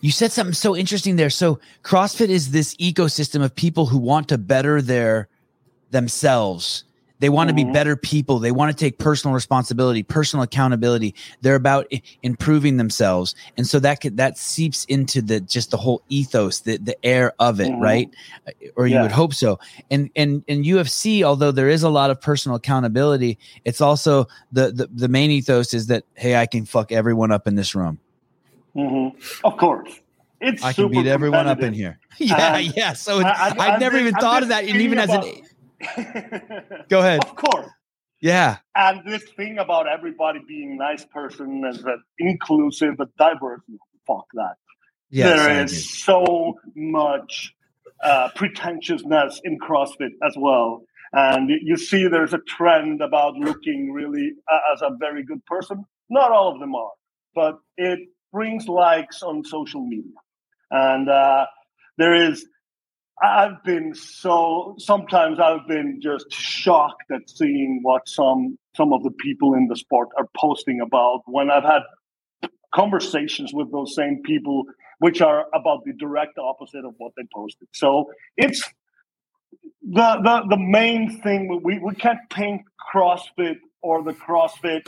[0.00, 1.30] you said something so interesting there.
[1.30, 5.28] So CrossFit is this ecosystem of people who want to better their
[5.90, 6.84] themselves.
[7.20, 7.58] They want mm-hmm.
[7.58, 8.38] to be better people.
[8.38, 11.16] They want to take personal responsibility, personal accountability.
[11.40, 15.76] They're about I- improving themselves, and so that could, that seeps into the just the
[15.76, 17.82] whole ethos, the the air of it, mm-hmm.
[17.82, 18.10] right?
[18.76, 19.02] Or you yeah.
[19.02, 19.58] would hope so.
[19.90, 24.70] And and and UFC, although there is a lot of personal accountability, it's also the
[24.70, 27.98] the, the main ethos is that hey, I can fuck everyone up in this room.
[28.78, 29.46] Mm-hmm.
[29.46, 30.00] Of course.
[30.40, 31.98] It's I can beat everyone up in here.
[32.18, 32.92] yeah, um, yeah.
[32.92, 34.64] So I, have never even thought of that.
[34.64, 35.22] And even as an
[36.88, 37.24] go ahead.
[37.24, 37.68] Of course.
[38.20, 38.58] Yeah.
[38.76, 43.60] And this thing about everybody being nice person and that inclusive but diverse,
[44.06, 44.54] fuck that.
[45.10, 47.54] Yes, there is so much
[48.02, 50.82] uh, pretentiousness in CrossFit as well.
[51.12, 55.84] And you see there's a trend about looking really uh, as a very good person.
[56.10, 56.90] Not all of them are,
[57.34, 58.00] but it
[58.32, 60.12] brings likes on social media.
[60.70, 61.46] And uh,
[61.96, 62.46] there is,
[63.22, 69.10] I've been so, sometimes I've been just shocked at seeing what some, some of the
[69.10, 71.82] people in the sport are posting about when I've had
[72.74, 74.64] conversations with those same people,
[74.98, 77.68] which are about the direct opposite of what they posted.
[77.72, 78.62] So it's,
[79.82, 82.62] the, the, the main thing we, we can't paint
[82.92, 84.86] CrossFit or the CrossFit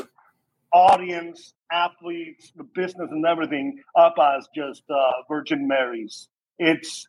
[0.72, 4.96] audience, athletes, the business, and everything up as just uh,
[5.28, 6.28] Virgin Marys.
[6.58, 7.06] It's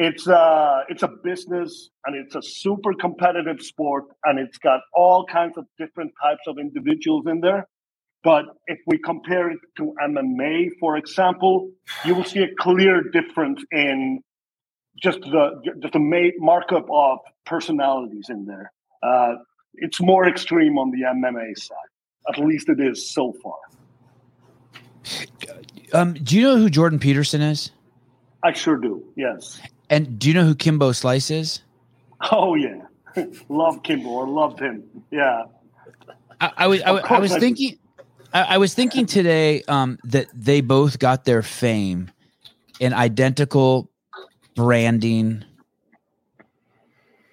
[0.00, 5.26] it's uh it's a business and it's a super competitive sport and it's got all
[5.26, 7.66] kinds of different types of individuals in there.
[8.22, 11.70] But if we compare it to MMA, for example,
[12.04, 14.20] you will see a clear difference in
[15.02, 18.72] just the just the markup of personalities in there.
[19.02, 19.34] Uh,
[19.74, 21.76] it's more extreme on the MMA side.
[22.28, 23.56] At least it is so far.
[25.92, 27.70] Um, do you know who Jordan Peterson is?
[28.42, 29.02] I sure do.
[29.16, 29.60] Yes.
[29.90, 31.62] And do you know who Kimbo Slice is?
[32.30, 32.82] Oh yeah,
[33.48, 34.84] love Kimbo or loved him.
[35.10, 35.44] Yeah.
[36.40, 37.78] I, I was I, I, was thinking
[38.32, 42.10] I, I, was thinking today um, that they both got their fame
[42.78, 43.90] in identical
[44.54, 45.44] branding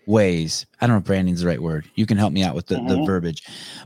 [0.08, 0.66] ways.
[0.80, 1.90] I don't know if branding's the right word.
[1.96, 2.88] You can help me out with the, mm-hmm.
[2.88, 3.44] the verbiage.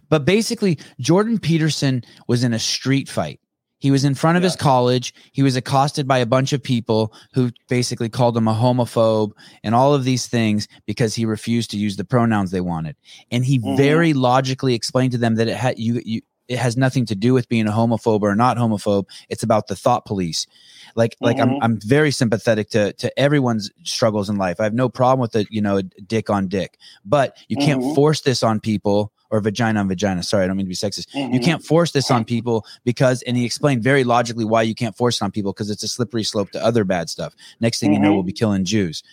[0.09, 3.39] But basically, Jordan Peterson was in a street fight.
[3.79, 4.49] He was in front of yeah.
[4.49, 5.13] his college.
[5.31, 9.31] He was accosted by a bunch of people who basically called him a homophobe
[9.63, 12.97] and all of these things because he refused to use the pronouns they wanted.
[13.31, 13.77] And he mm-hmm.
[13.77, 17.33] very logically explained to them that it had you you it has nothing to do
[17.33, 19.05] with being a homophobe or not homophobe.
[19.29, 20.47] It's about the thought police.
[20.95, 21.55] Like like mm-hmm.
[21.55, 24.59] I'm I'm very sympathetic to to everyone's struggles in life.
[24.59, 27.95] I have no problem with the you know dick on dick, but you can't mm-hmm.
[27.95, 30.23] force this on people or vagina on vagina.
[30.23, 31.07] Sorry, I don't mean to be sexist.
[31.09, 31.33] Mm-hmm.
[31.33, 34.95] You can't force this on people because, and he explained very logically why you can't
[34.97, 37.35] force it on people because it's a slippery slope to other bad stuff.
[37.59, 38.15] Next thing you know, mm-hmm.
[38.15, 39.03] we'll be killing Jews.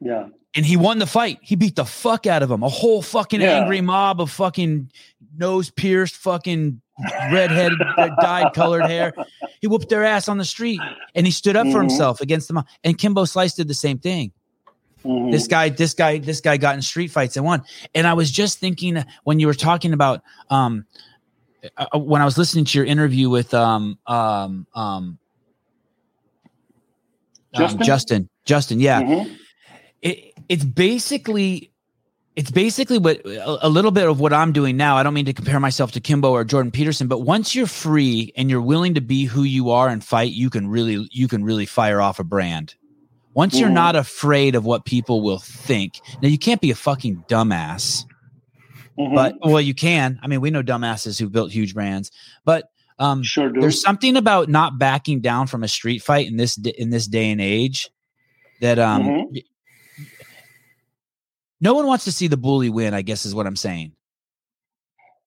[0.00, 0.28] Yeah.
[0.54, 1.38] And he won the fight.
[1.42, 2.62] He beat the fuck out of him.
[2.62, 3.60] A whole fucking yeah.
[3.60, 4.90] angry mob of fucking
[5.36, 6.80] nose pierced, fucking
[7.30, 7.78] redheaded,
[8.20, 9.12] dyed colored hair.
[9.60, 10.80] He whooped their ass on the street
[11.14, 11.72] and he stood up mm-hmm.
[11.72, 12.62] for himself against them.
[12.84, 14.32] And Kimbo Slice did the same thing.
[15.04, 15.30] Mm-hmm.
[15.30, 17.62] This guy, this guy, this guy got in street fights and won.
[17.94, 20.84] And I was just thinking when you were talking about um
[21.76, 25.18] uh, uh, when I was listening to your interview with um um um
[27.54, 29.02] Justin um, Justin, Justin yeah.
[29.02, 29.34] Mm-hmm.
[30.02, 31.69] It, it's basically
[32.40, 34.96] it's basically what a, little bit of what I'm doing now.
[34.96, 38.32] I don't mean to compare myself to Kimbo or Jordan Peterson, but once you're free
[38.34, 41.44] and you're willing to be who you are and fight, you can really you can
[41.44, 42.76] really fire off a brand.
[43.34, 47.22] Once you're not afraid of what people will think, now you can't be a fucking
[47.28, 48.06] dumbass.
[48.98, 49.14] Mm-hmm.
[49.14, 50.18] But well, you can.
[50.22, 52.10] I mean, we know dumbasses who built huge brands,
[52.46, 56.56] but um, sure there's something about not backing down from a street fight in this
[56.56, 57.90] in this day and age
[58.62, 59.36] that um, mm-hmm.
[61.60, 62.94] No one wants to see the bully win.
[62.94, 63.92] I guess is what I'm saying.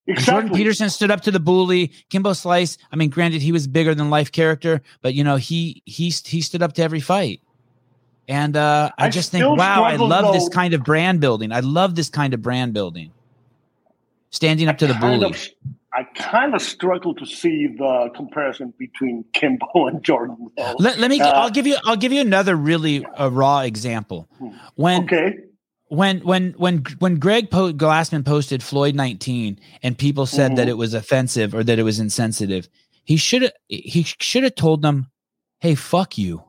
[0.06, 0.32] Exactly.
[0.32, 1.92] Jordan Peterson stood up to the bully.
[2.10, 2.76] Kimbo Slice.
[2.92, 6.40] I mean, granted, he was bigger than life character, but you know, he he he
[6.42, 7.40] stood up to every fight.
[8.28, 11.52] And uh, I, I just think, wow, I love though, this kind of brand building.
[11.52, 13.12] I love this kind of brand building.
[14.30, 15.26] Standing up to the bully.
[15.26, 15.48] Of,
[15.92, 20.50] I kind of struggle to see the comparison between Kimbo and Jordan.
[20.78, 21.20] Let, let, me.
[21.20, 21.76] Uh, I'll give you.
[21.84, 24.28] I'll give you another really uh, raw example.
[24.38, 24.48] Hmm.
[24.74, 25.38] When okay.
[25.88, 30.56] When when when when Greg po- Glassman posted Floyd 19 and people said mm-hmm.
[30.56, 32.68] that it was offensive or that it was insensitive,
[33.04, 35.10] he should have he should have told them,
[35.60, 36.44] "Hey, fuck you."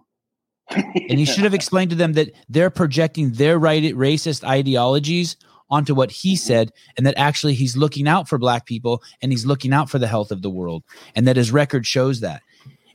[0.69, 5.38] and he should have explained to them that they're projecting their right racist ideologies
[5.69, 6.47] onto what he mm-hmm.
[6.47, 9.99] said and that actually he's looking out for black people and he's looking out for
[9.99, 10.83] the health of the world
[11.15, 12.41] and that his record shows that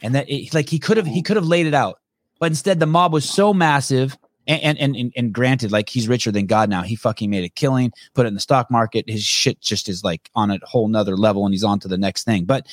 [0.03, 1.99] and that it, like he could have he could have laid it out
[2.38, 4.16] but instead the mob was so massive
[4.47, 6.82] and, and and and granted, like he's richer than God now.
[6.82, 9.09] He fucking made a killing, put it in the stock market.
[9.09, 11.99] His shit just is like on a whole nother level, and he's on to the
[11.99, 12.45] next thing.
[12.45, 12.66] But,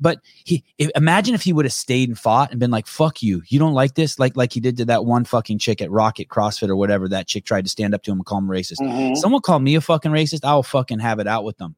[0.00, 3.42] but he imagine if he would have stayed and fought and been like, "Fuck you,
[3.46, 6.28] you don't like this," like like he did to that one fucking chick at Rocket
[6.28, 7.08] CrossFit or whatever.
[7.08, 8.80] That chick tried to stand up to him and call him racist.
[8.80, 9.14] Mm-hmm.
[9.14, 10.40] Someone call me a fucking racist.
[10.44, 11.76] I'll fucking have it out with them.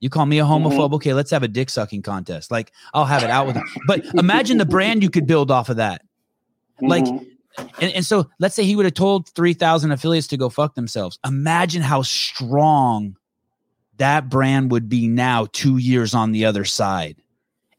[0.00, 0.86] You call me a homophobe?
[0.86, 0.94] Mm-hmm.
[0.94, 2.50] Okay, let's have a dick sucking contest.
[2.50, 3.64] Like I'll have it out with them.
[3.86, 6.02] But imagine the brand you could build off of that.
[6.80, 7.24] Like mm-hmm
[7.58, 11.18] and, and so let's say he would have told 3,000 affiliates to go fuck themselves.
[11.26, 13.16] Imagine how strong
[13.98, 17.16] that brand would be now, two years on the other side.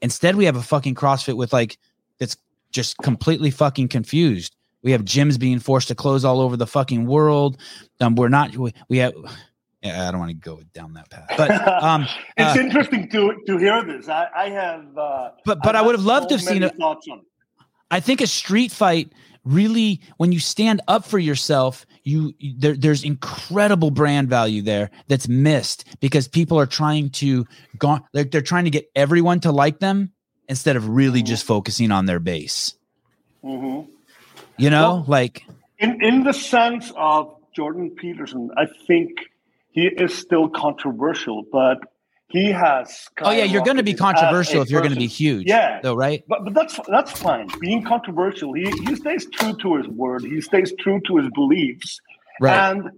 [0.01, 1.77] Instead, we have a fucking CrossFit with like,
[2.19, 2.37] that's
[2.71, 4.55] just completely fucking confused.
[4.83, 7.57] We have gyms being forced to close all over the fucking world.
[8.01, 9.13] Um, we're not, we, we have,
[9.81, 11.51] yeah, I don't want to go down that path, but
[11.83, 12.05] um,
[12.37, 14.07] it's uh, interesting to to hear this.
[14.07, 16.63] I, I have, uh, but but I, I would have loved so to have seen
[16.63, 16.73] it.
[17.91, 19.11] I think a street fight
[19.43, 25.27] really when you stand up for yourself you there, there's incredible brand value there that's
[25.27, 27.45] missed because people are trying to
[27.77, 30.11] go they're, they're trying to get everyone to like them
[30.47, 31.27] instead of really mm-hmm.
[31.27, 32.75] just focusing on their base
[33.43, 33.89] mm-hmm.
[34.57, 35.45] you know well, like
[35.77, 39.11] in in the sense of jordan peterson i think
[39.71, 41.79] he is still controversial but
[42.33, 43.07] he has.
[43.21, 45.47] Oh yeah, you're going to be controversial if you're going to be huge.
[45.47, 46.23] Yeah, though, right?
[46.27, 47.47] But but that's that's fine.
[47.59, 50.23] Being controversial, he he stays true to his word.
[50.23, 52.01] He stays true to his beliefs.
[52.41, 52.71] Right.
[52.71, 52.89] And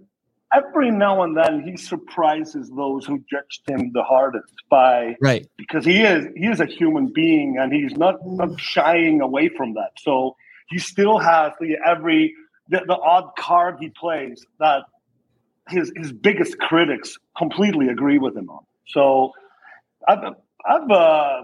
[0.54, 5.84] every now and then he surprises those who judged him the hardest by right because
[5.84, 9.90] he is he is a human being and he's not not shying away from that.
[9.98, 10.34] So
[10.68, 12.34] he still has the every
[12.70, 14.84] the, the odd card he plays that
[15.68, 18.64] his his biggest critics completely agree with him on.
[18.88, 19.32] So
[20.08, 20.34] I've
[20.68, 21.42] I've uh,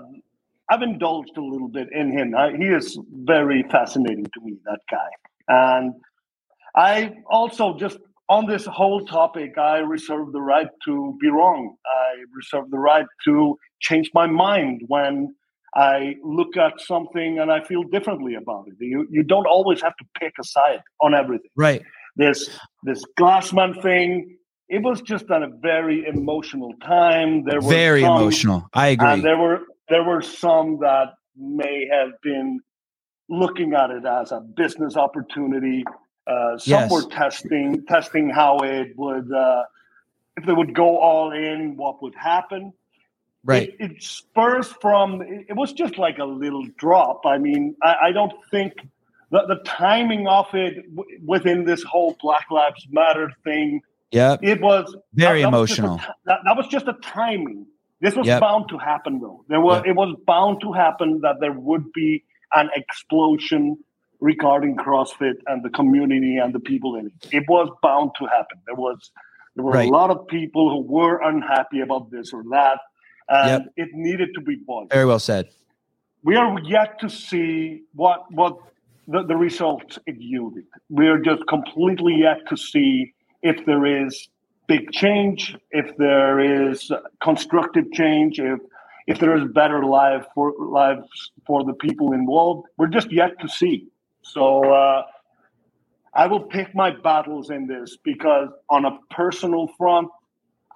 [0.69, 2.35] I've indulged a little bit in him.
[2.37, 5.09] I, he is very fascinating to me, that guy.
[5.49, 5.95] And
[6.75, 11.77] I also just on this whole topic, I reserve the right to be wrong.
[11.85, 15.35] I reserve the right to change my mind when
[15.75, 18.75] I look at something and I feel differently about it.
[18.79, 21.51] You you don't always have to pick a side on everything.
[21.57, 21.83] Right.
[22.17, 22.51] This
[22.85, 24.37] this Glassman thing,
[24.73, 27.45] it was just at a very emotional time.
[27.45, 28.67] There were very some, emotional.
[28.73, 29.07] I agree.
[29.07, 29.61] And there were
[29.91, 32.61] there were some that may have been
[33.29, 35.85] looking at it as a business opportunity.
[36.27, 36.91] Uh, some Yes.
[36.91, 39.65] were testing testing how it would uh,
[40.39, 42.73] if they would go all in, what would happen
[43.45, 43.75] right.
[43.79, 47.95] it, it spurs from it, it was just like a little drop i mean i,
[48.05, 48.73] I don't think
[49.31, 53.83] the, the timing of it w- within this whole black lives matter thing
[54.13, 54.41] Yep.
[54.43, 55.97] it was Very that- that was a emotional.
[56.27, 57.67] that, that was just a timing
[58.01, 58.41] this was Yep.
[58.41, 59.87] bound to happen though there was Yep.
[59.87, 62.23] it was bound to happen that there would be
[62.55, 63.77] an explosion
[64.21, 68.59] regarding crossfit and the community and the people in it it was bound to happen
[68.67, 69.11] there was
[69.57, 69.89] there were Right.
[69.89, 72.79] a lot of people who were unhappy about this or that
[73.29, 74.93] and it needed to be voiced.
[74.93, 75.49] Very well said.
[76.23, 78.57] We are yet to see what what
[79.09, 80.65] the, the results it yielded.
[80.91, 83.13] We are just completely yet to see
[83.43, 84.29] if there is
[84.67, 86.91] big change, if there is
[87.21, 88.61] constructive change, if
[89.07, 92.69] if there is better life for lives for the people involved.
[92.77, 93.89] We're just yet to see.
[94.23, 95.03] So uh,
[96.15, 100.09] I will pick my battles in this because on a personal front,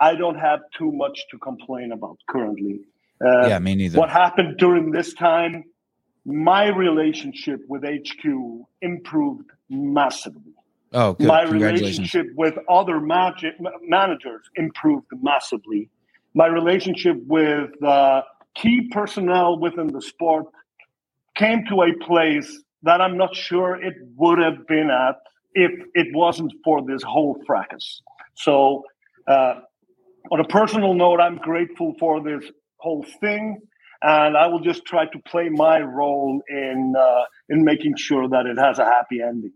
[0.00, 2.80] I don't have too much to complain about currently.
[3.24, 3.98] Uh, yeah, me neither.
[3.98, 5.64] what happened during this time,
[6.24, 8.24] my relationship with HQ
[8.82, 10.52] improved massively.
[10.92, 11.26] Oh, good.
[11.26, 15.90] My relationship with other magic, managers improved massively.
[16.34, 18.22] My relationship with uh,
[18.54, 20.46] key personnel within the sport
[21.36, 25.16] came to a place that I'm not sure it would have been at
[25.54, 28.02] if it wasn't for this whole fracas.
[28.34, 28.84] So,
[29.26, 29.60] uh,
[30.30, 32.44] on a personal note, I'm grateful for this
[32.78, 33.58] whole thing,
[34.02, 38.46] and I will just try to play my role in uh, in making sure that
[38.46, 39.52] it has a happy ending.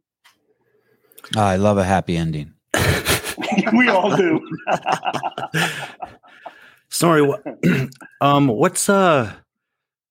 [1.37, 2.55] Ah, I love a happy ending.
[3.73, 4.41] we all do.
[6.89, 7.33] Snorri,
[8.21, 9.33] um, what's uh?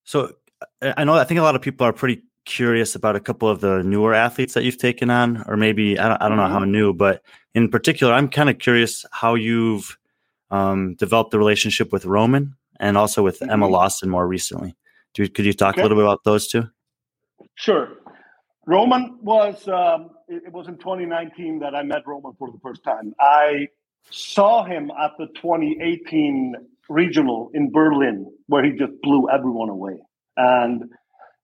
[0.05, 0.33] So
[0.81, 3.47] I I know I think a lot of people are pretty curious about a couple
[3.49, 6.47] of the newer athletes that you've taken on, or maybe I don't, I don't know
[6.47, 7.21] how new, but
[7.53, 9.97] in particular, I'm kind of curious how you've
[10.51, 13.71] um, developed the relationship with Roman and also with Emma Mhm.
[13.71, 14.75] Lawson more recently.
[15.13, 15.81] Do, could you talk Okay.
[15.81, 16.63] a little bit about those two?
[17.55, 17.89] Sure.
[18.69, 22.83] Roman was, um, it, it was in 2019 that I met Roman for the first
[22.83, 23.15] time.
[23.19, 23.69] I
[24.11, 26.53] saw him at the 2018
[26.87, 29.97] regional in Berlin, where he just blew everyone away.
[30.37, 30.83] And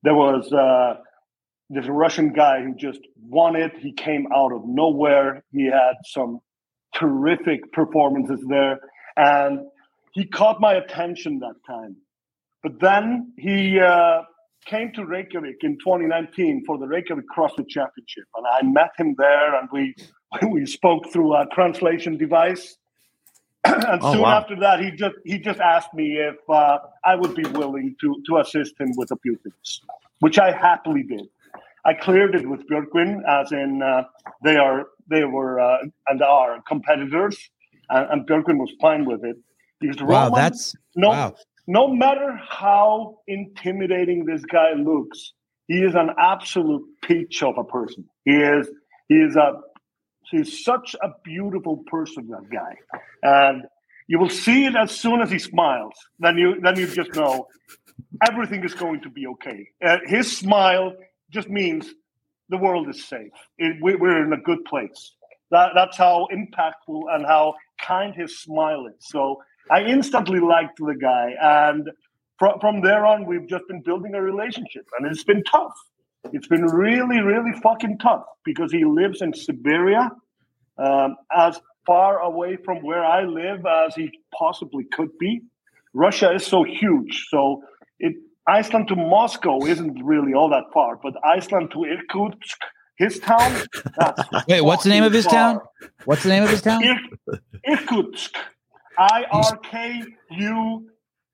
[0.04, 1.02] there was uh,
[1.72, 3.72] this Russian guy who just won it.
[3.80, 5.44] He came out of nowhere.
[5.52, 6.42] He had some
[6.94, 8.78] terrific performances there.
[9.18, 9.62] And
[10.12, 11.96] he caught my attention that time.
[12.62, 14.22] But then he uh,
[14.66, 19.56] came to Reykjavik in 2019 for the Reykjavik CrossFit Championship, and I met him there,
[19.60, 19.96] and we
[20.50, 22.78] we spoke through a translation device.
[23.66, 24.38] and Oh, soon wow.
[24.40, 28.22] after that, he just he just asked me if uh, I would be willing to
[28.28, 29.82] to assist him with a few things,
[30.20, 31.28] which I happily did.
[31.86, 34.04] I cleared it with Bjorgvin, as in uh,
[34.44, 37.38] they are they were uh, and are competitors,
[37.90, 39.38] and, and Bjorgvin was fine with it
[39.80, 41.36] because Wow, Roman- that's no wow.
[41.68, 45.34] No matter how intimidating this guy looks,
[45.68, 48.06] he is an absolute peach of a person.
[48.24, 48.70] He is
[49.08, 49.54] he is a
[50.30, 52.76] he's such a beautiful person, that guy.
[53.24, 53.64] And
[54.08, 55.94] you will see it as soon as he smiles.
[56.20, 57.48] Then you then you just know
[58.28, 59.70] everything is going to be okay.
[59.84, 60.94] Uh, his smile
[61.32, 61.90] just means
[62.50, 63.32] the world is safe.
[63.58, 65.14] It, we, we're in a good place.
[65.52, 68.96] That, that's how impactful and how kind his smile is.
[69.00, 69.42] So
[69.72, 71.90] I instantly liked the guy, and
[72.38, 75.74] from from there on, we've just been building a relationship, and it's been tough.
[76.34, 80.12] It's been really, really fucking tough because he lives in Siberia,
[80.78, 85.42] um, as far away from where I live as he possibly could be.
[85.94, 87.64] Russia is so huge, so
[88.00, 88.16] it
[88.48, 92.58] Iceland to Moscow isn't really all that far, but Iceland to Irkutsk
[92.98, 93.64] His town.
[94.48, 95.34] Wait, what's the name of his far.
[95.34, 95.62] town?
[96.06, 96.84] What's the name of his town?
[96.84, 98.36] Ir- Irkutsk.
[98.98, 100.88] I R K U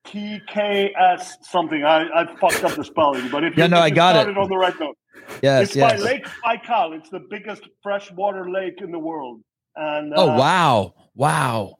[0.05, 1.83] T K S something.
[1.83, 4.15] I, I fucked up the spelling, but if Yeah, you, no, if I you got
[4.15, 4.19] it.
[4.21, 4.97] started on the right note.
[5.41, 6.01] Yes, it's by yes.
[6.01, 6.97] Lake Baikal.
[6.97, 9.41] It's the biggest freshwater lake in the world.
[9.75, 11.75] And Oh uh, wow, wow.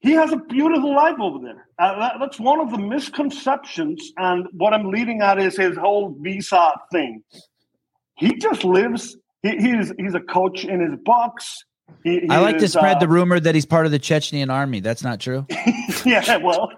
[0.00, 1.66] he has a beautiful life over there.
[1.78, 4.12] Uh, that, that's one of the misconceptions.
[4.18, 7.22] And what I'm leading at is his whole visa thing.
[8.16, 9.16] He just lives.
[9.42, 11.64] He, he's he's a coach in his box.
[12.02, 14.52] He, he I like to spread uh, the rumor that he's part of the Chechnyan
[14.52, 14.80] army.
[14.80, 15.46] That's not true.
[16.04, 16.70] yeah, well,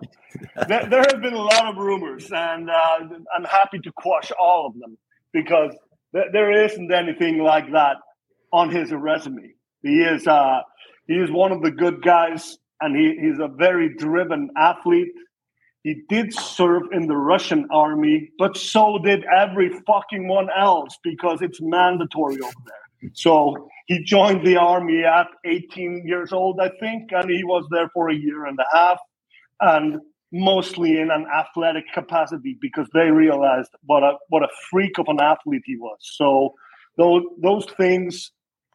[0.69, 2.99] there, there have been a lot of rumors, and uh,
[3.35, 4.97] I'm happy to quash all of them
[5.33, 5.73] because
[6.15, 7.97] th- there isn't anything like that
[8.53, 9.53] on his resume.
[9.83, 10.61] He is uh,
[11.07, 15.13] he is one of the good guys, and he, he's a very driven athlete.
[15.83, 21.43] He did serve in the Russian army, but so did every fucking one else because
[21.43, 22.86] it's mandatory over there.
[23.13, 27.89] So he joined the army at 18 years old, I think, and he was there
[27.95, 28.99] for a year and a half,
[29.61, 30.01] and
[30.33, 35.21] mostly in an athletic capacity because they realized what a what a freak of an
[35.21, 35.99] athlete he was.
[36.01, 36.55] So
[36.97, 38.33] those those things,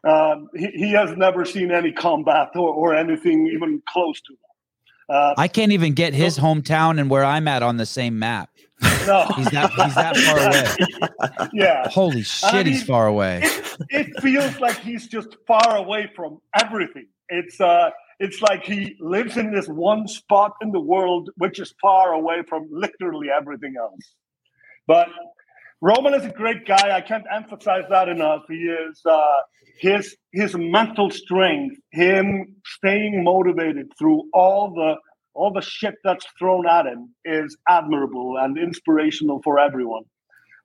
[0.08, 5.14] um, he, he has never seen any combat or, or anything even close to that.
[5.14, 8.48] Uh, I can't even get his hometown and where I'm at on the same map.
[9.06, 11.48] No, He's that he's that far away.
[11.52, 11.88] yeah.
[11.88, 13.40] Holy shit, he's mean, far away.
[13.42, 17.06] it, it feels like he's just far away from everything.
[17.28, 21.74] It's uh, it's like he lives in this one spot in the world, which is
[21.80, 24.14] far away from literally everything else.
[24.86, 25.08] But
[25.80, 26.96] Roman is a great guy.
[26.96, 28.42] I can't emphasize that enough.
[28.48, 29.38] He is uh,
[29.78, 34.96] his his mental strength, him staying motivated through all the
[35.34, 40.04] all the shit that's thrown at him is admirable and inspirational for everyone.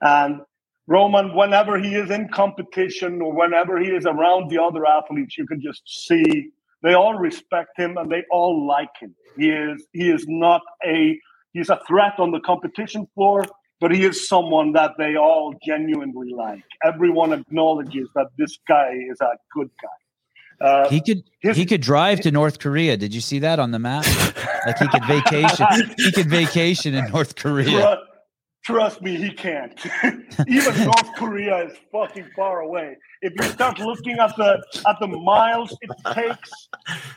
[0.01, 0.41] And
[0.87, 5.45] Roman, whenever he is in competition or whenever he is around the other athletes, you
[5.45, 6.49] can just see
[6.83, 9.13] they all respect him and they all like him.
[9.37, 11.19] He is he is not a
[11.53, 13.43] he's a threat on the competition floor,
[13.81, 16.63] but he is someone that they all genuinely like.
[16.83, 20.06] Everyone acknowledges that this guy is a good guy.
[20.59, 22.97] Uh, He could his- he could drive to North Korea.
[22.97, 24.05] Did you see that on the map?
[24.65, 25.65] Like he could vacation.
[25.97, 27.99] He could vacation in North Korea.
[28.67, 29.73] Trust me, he can't.
[30.47, 32.97] Even North Korea is fucking far away.
[33.21, 36.51] If you start looking at the at the miles it takes,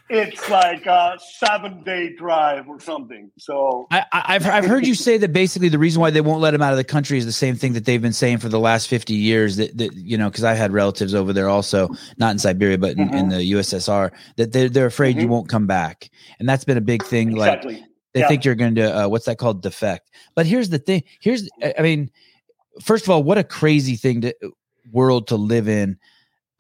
[0.08, 3.32] it's like a seven day drive or something.
[3.36, 6.40] So I, I- I've I've heard you say that basically the reason why they won't
[6.40, 8.48] let him out of the country is the same thing that they've been saying for
[8.48, 9.56] the last fifty years.
[9.56, 12.96] That, that you know, because I've had relatives over there also, not in Siberia, but
[12.96, 14.12] in, in the USSR.
[14.36, 15.30] That they're they're afraid you Mhm.
[15.30, 17.32] won't come back, and that's been a big thing.
[17.34, 17.84] Like exactly.
[18.12, 18.28] They Yeah.
[18.28, 20.10] think you're going to uh, what's that called defect.
[20.34, 21.02] But here's the thing.
[21.20, 22.10] Here's I- mean,
[22.82, 24.34] first of all, what a crazy thing to
[24.92, 25.98] world to live in.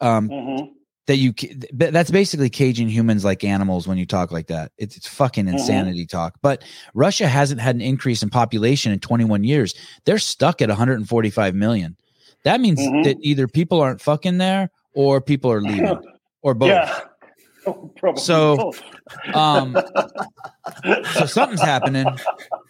[0.00, 0.68] Um, Mhm.
[1.06, 1.34] that you
[1.72, 5.54] that's basically caging humans like animals when you talk like that it's, it's fucking Mhm.
[5.54, 6.62] insanity talk but
[6.94, 9.74] russia hasn't had an increase in population in 21 years
[10.04, 11.96] they're stuck at 145 million
[12.44, 13.02] that means Mhm.
[13.04, 15.98] that either people aren't fucking there or people are leaving
[16.42, 17.00] or both Yeah.
[17.96, 18.72] Probably So-
[19.34, 19.76] um
[21.14, 22.06] so something's happening.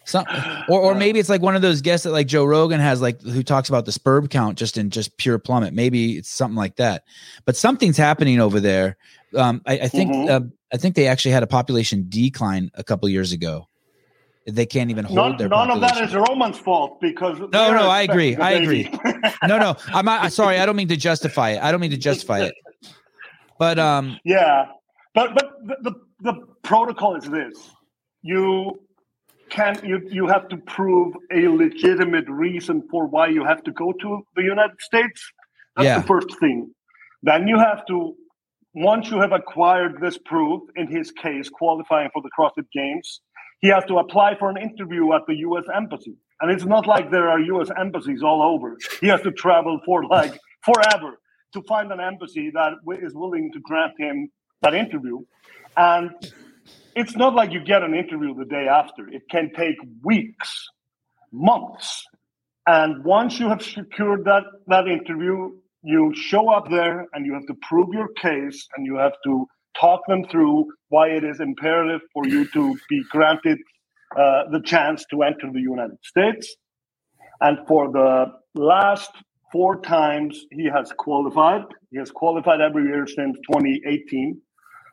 [0.05, 0.25] Some
[0.67, 3.21] or, or maybe it's like one of those guests that like joe rogan has like
[3.21, 5.73] who talks about the sperm count just in just pure plummet.
[5.73, 7.03] Maybe it's something like that.
[7.45, 8.97] But something's happening over there.
[9.35, 10.29] Um i, I think Mhm.
[10.29, 10.41] uh,
[10.73, 13.67] i think they actually had a population decline a couple years ago.
[14.47, 16.19] They can't even hold None, their none of that population.
[16.19, 18.35] is Roman's fault because no, no, I agree.
[18.35, 18.89] I agree.
[19.47, 21.61] no no i'm not sorry i don't mean to justify it.
[21.61, 22.55] I don't mean to justify it.
[23.59, 24.65] But um Yeah,
[25.13, 26.33] but but the, the the
[26.63, 27.55] protocol is this:
[28.21, 28.79] you
[29.49, 33.93] can you you have to prove a legitimate reason for why you have to go
[33.93, 35.21] to the United States.
[35.75, 35.99] That's Yeah.
[35.99, 36.71] the first thing.
[37.23, 38.15] Then you have to
[38.73, 43.21] once you have acquired this proof, in his case, qualifying for the CrossFit Games,
[43.59, 45.65] he has to apply for an interview at the U.S.
[45.75, 46.15] Embassy.
[46.39, 47.69] And it's not like there are U.S.
[47.77, 48.77] embassies all over.
[49.01, 51.19] He has to travel for like forever
[51.53, 54.29] to find an embassy that is willing to grant him
[54.61, 55.19] that interview.
[55.77, 56.11] And
[56.95, 59.07] it's not like you get an interview the day after.
[59.07, 60.69] It can take weeks,
[61.31, 62.05] months.
[62.67, 65.51] And once you have secured that, that interview,
[65.83, 69.47] you show up there and you have to prove your case and you have to
[69.79, 73.57] talk them through why it is imperative for you to be granted
[74.15, 76.55] uh, the chance to enter the United States.
[77.39, 79.09] And for the last
[79.51, 84.39] four times he has qualified, he has qualified every year since 2018.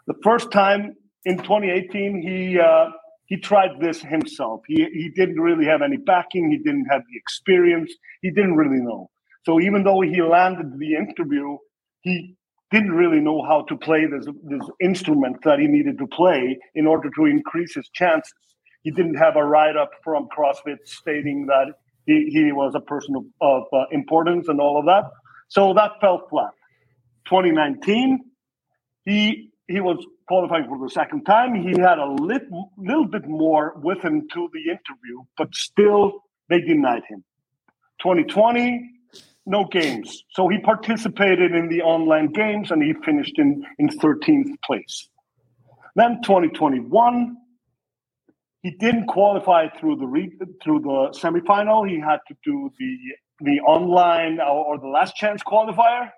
[0.08, 0.94] The first time
[1.26, 2.86] in 2018, he uh,
[3.26, 4.62] he tried this himself.
[4.66, 6.50] He he didn't really have any backing.
[6.50, 7.92] He didn't have the experience.
[8.22, 9.10] He didn't really know.
[9.44, 11.58] So even though he landed the interview,
[12.00, 12.36] he
[12.70, 16.86] didn't really know how to play this this instrument that he needed to play in
[16.86, 18.32] order to increase his chances.
[18.84, 21.74] He didn't have a write up from CrossFit stating that
[22.06, 25.04] he, he was a person of, of uh, importance and all of that.
[25.48, 26.52] So that fell flat.
[27.26, 28.20] 2019,
[29.04, 31.54] he he was qualifying for the second time.
[31.54, 32.42] He had a lit,
[32.78, 37.22] little bit more with him to the interview, but still they denied him.
[38.02, 38.90] 2020,
[39.46, 40.24] no games.
[40.30, 45.08] So he participated in the online games and he finished in, in 13th place.
[45.96, 47.36] Then 2021,
[48.62, 51.88] he didn't qualify through the re- through the semifinal.
[51.88, 52.96] He had to do the
[53.40, 56.10] the online or, or the last chance qualifier,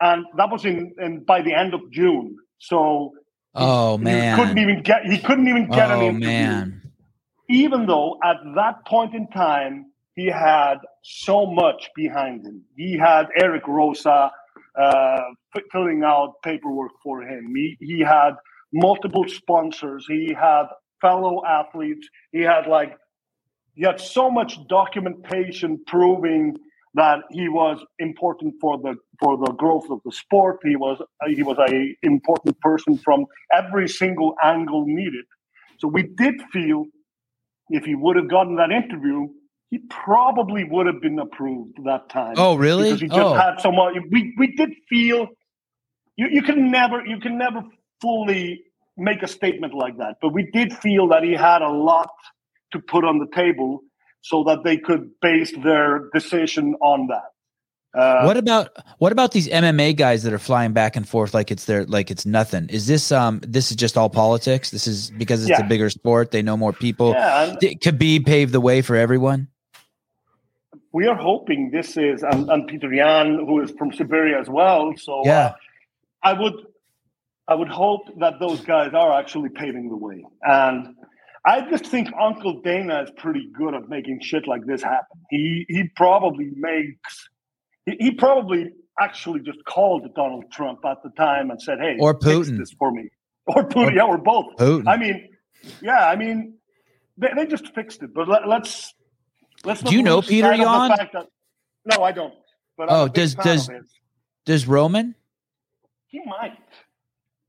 [0.00, 2.36] and that was in, in by the end of June.
[2.58, 3.12] So
[3.54, 6.26] oh man, he couldn't even get he couldn't even get oh, an interview.
[6.26, 6.82] man.
[7.48, 9.86] Even though at that point in time
[10.16, 12.62] he had so much behind him.
[12.76, 14.30] He had Eric Roza
[14.76, 15.20] uh,
[15.70, 17.54] filling out paperwork for him.
[17.54, 18.30] He, he had
[18.72, 20.06] multiple sponsors.
[20.08, 20.64] He had
[21.00, 22.08] fellow athletes.
[22.32, 22.96] He had like
[23.74, 26.56] he had so much documentation proving
[26.96, 30.58] that he was important for the for the growth of the sport.
[30.64, 35.26] He was he was a important person from every single angle needed.
[35.78, 36.86] So we did feel
[37.68, 39.28] if he would have gotten that interview,
[39.68, 42.34] he probably would have been approved that time.
[42.38, 42.84] Oh, really?
[42.84, 43.34] Because he just oh.
[43.34, 43.94] had someone.
[44.10, 45.28] We we did feel
[46.16, 47.62] you you can never you can never
[48.00, 48.62] fully
[48.96, 52.10] make a statement like that, but we did feel that he had a lot
[52.72, 53.82] to put on the table
[54.28, 57.28] so that they could base their decision on that.
[57.98, 58.68] Uh, what about
[58.98, 62.10] what about these MMA guys that are flying back and forth like it's their like
[62.10, 62.68] it's nothing?
[62.68, 64.70] Is this um this is just all politics?
[64.70, 65.64] This is because it's Yeah.
[65.64, 66.30] a bigger sport.
[66.30, 67.12] They know more people.
[67.12, 69.48] Yeah, and Khabib paved the way for everyone.
[70.92, 74.92] we are hoping this is and, and Peter Yan, who is from Siberia as well.
[74.96, 75.52] So uh, Yeah.
[76.22, 76.54] I would
[77.48, 80.18] I would hope that those guys are actually paving the way.
[80.42, 80.96] And
[81.46, 85.20] I just think Uncle Dana is pretty good at making shit like this happen.
[85.30, 87.28] He he probably makes
[87.86, 92.18] he, he probably actually just called Donald Trump at the time and said, "Hey, Or
[92.18, 92.58] Putin.
[92.58, 93.08] this for me,"
[93.46, 94.56] or Putin, Or yeah, or both.
[94.58, 94.88] Putin.
[94.88, 95.28] I mean,
[95.80, 96.54] yeah, I mean,
[97.16, 98.12] they, they just fixed it.
[98.12, 98.92] But let, let's
[99.64, 99.82] let's.
[99.82, 100.96] Do you know Peter sight of the Yan?
[100.96, 101.26] fact that-
[101.96, 102.34] no, I don't.
[102.76, 103.70] But Oh, does- does-
[104.44, 105.14] Does Roman?
[106.08, 106.58] he might?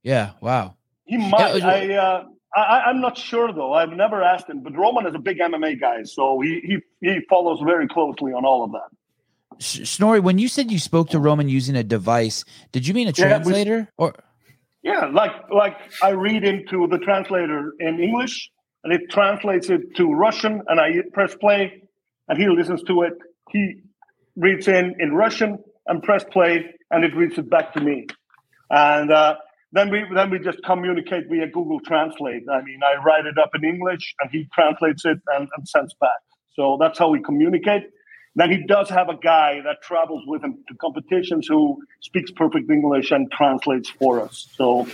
[0.04, 0.32] Yeah.
[0.41, 0.76] Wow.
[1.06, 1.56] He might.
[1.58, 2.24] Yeah, I, uh,
[2.56, 3.74] I, I'm not sure though.
[3.74, 7.20] I've never asked him, but Roman is a big MMA guy, so he he he
[7.30, 8.89] follows very closely on all of that.
[9.60, 13.12] Snorri, when you said you spoke to Roman using a device, did you mean a
[13.12, 14.14] Yeah, we- translator or?
[14.84, 18.50] Yeah, like like I read into the translator in English,
[18.84, 21.82] and it translates it to Russian, and I press play,
[22.30, 23.14] and he listens to it.
[23.52, 23.82] He
[24.38, 28.08] reads in in Russian and press play, and it reads it back to me,
[28.70, 29.36] and uh,
[29.72, 32.43] then we then we just communicate via Google Translate.
[32.49, 35.93] I mean, I write it up in English, and he translates it and, and sends
[35.95, 36.22] back.
[36.53, 37.84] So that's how we communicate.
[38.36, 42.70] Then he does have a guy that travels with him to competitions who speaks perfect
[42.70, 44.47] English and translates for us.
[44.53, 44.88] So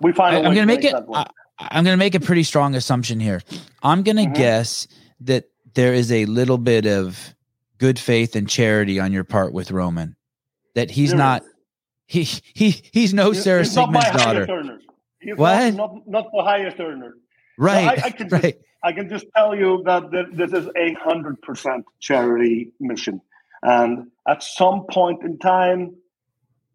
[0.00, 0.34] we find.
[0.34, 0.94] I, a am going to make it.
[0.94, 1.26] I,
[1.58, 3.42] I'm going to make a pretty strong assumption here.
[3.82, 4.34] I'm going to Mhm.
[4.34, 4.86] guess
[5.20, 7.34] that there is a little bit of
[7.78, 10.16] good faith and charity on your part with Roman.
[10.74, 11.44] That he's There not.
[12.08, 14.78] He he he's no Sara he's Sigmundsdottir.
[15.36, 15.74] What?
[15.74, 17.14] Not, not, the highest earner.
[17.58, 17.86] Right.
[18.02, 18.58] I- I can just- right.
[18.82, 23.20] I can just tell you that th- this is a hundred percent charity mission,
[23.62, 25.96] and at some point in time,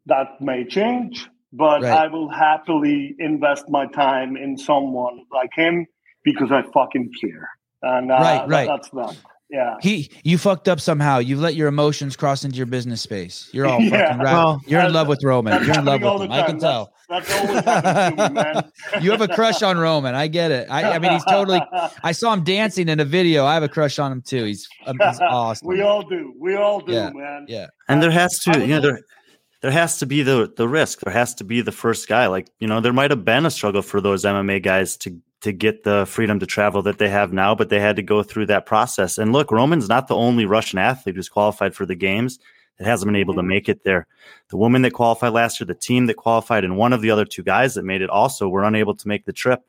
[0.05, 1.27] that may change.
[1.53, 1.93] But Right.
[1.93, 5.85] I will happily invest my time in someone like him
[6.23, 7.49] because I fucking care.
[7.81, 8.67] And uh, Right, right.
[8.67, 9.15] that's that.
[9.53, 9.75] Yeah.
[9.81, 11.19] He you fucked up somehow.
[11.19, 13.49] You've let your emotions cross into your business space.
[13.53, 14.07] You're all Yeah.
[14.07, 14.33] fucking right.
[14.33, 15.63] Well, You're in love with Roman.
[15.63, 16.31] You're in love with him.
[16.31, 16.91] I can tell.
[17.07, 18.71] That's, that's always to me, man.
[19.03, 20.15] you have a crush on Roman.
[20.15, 20.67] I get it.
[20.71, 21.61] I, I mean, he's totally.
[22.03, 23.45] I saw him dancing in a video.
[23.45, 24.43] I have a crush on him too.
[24.45, 25.67] He's, um, he's awesome.
[25.67, 26.33] we all do.
[26.39, 27.11] We all do, Yeah.
[27.13, 27.45] man.
[27.47, 27.67] yeah.
[27.87, 29.01] and there has to you know there
[29.61, 32.49] there has to be the the risk there has to be the first guy like
[32.59, 35.83] you know there might have been a struggle for those mma guys to to get
[35.83, 38.65] the freedom to travel that they have now but they had to go through that
[38.65, 42.39] process and look roman's not the only russian athlete who's qualified for the games
[42.79, 43.47] that hasn't been able to Mhm.
[43.47, 44.07] make it there
[44.49, 47.25] the woman that qualified last year the team that qualified and one of the other
[47.25, 49.61] two guys that made it also were unable to make the trip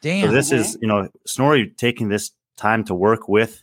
[0.00, 0.26] Damn.
[0.28, 3.62] so this is, you know, Snorri taking this time to work with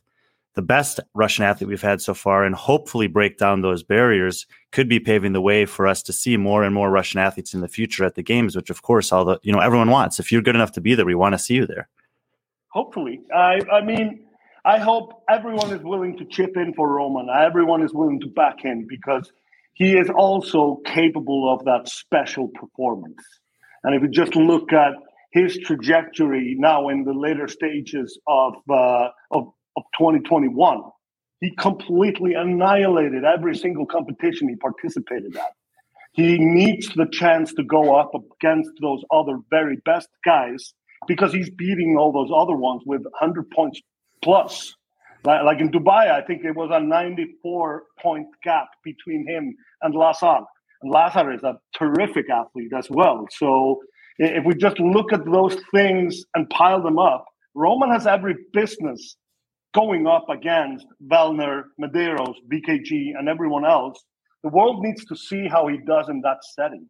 [0.56, 4.88] the best Russian athlete we've had so far and hopefully break down those barriers could
[4.88, 7.68] be paving the way for us to see more and more Russian athletes in the
[7.68, 10.20] future at the games, which of course all the you know everyone wants.
[10.20, 11.90] If you're good enough to be there, we want to see you there.
[12.70, 14.26] Hopefully, I I mean,
[14.66, 17.28] I hope everyone is willing to chip in for Roman.
[17.30, 19.32] Everyone is willing to back him because
[19.74, 23.22] he is also capable of that special performance.
[23.84, 24.94] And if you just look at
[25.32, 30.82] his trajectory now in the later stages of uh, of, of 2021,
[31.42, 35.52] he completely annihilated every single competition he participated at.
[36.14, 40.74] He needs the chance to go up against those other very best guys
[41.08, 43.82] because he's beating all those other ones with 100 points
[44.22, 44.74] plus.
[45.26, 50.42] Like in Dubai, I think it was a 94 point gap between him and Lazar.
[50.82, 53.26] And Lazar is a terrific athlete as well.
[53.32, 53.82] So
[54.18, 57.26] if we just look at those things and pile them up,
[57.56, 59.16] Roman has every business
[59.74, 64.04] going up against Vellner, Medeiros, BKG, and everyone else.
[64.44, 66.88] The world needs to see how he does in that setting.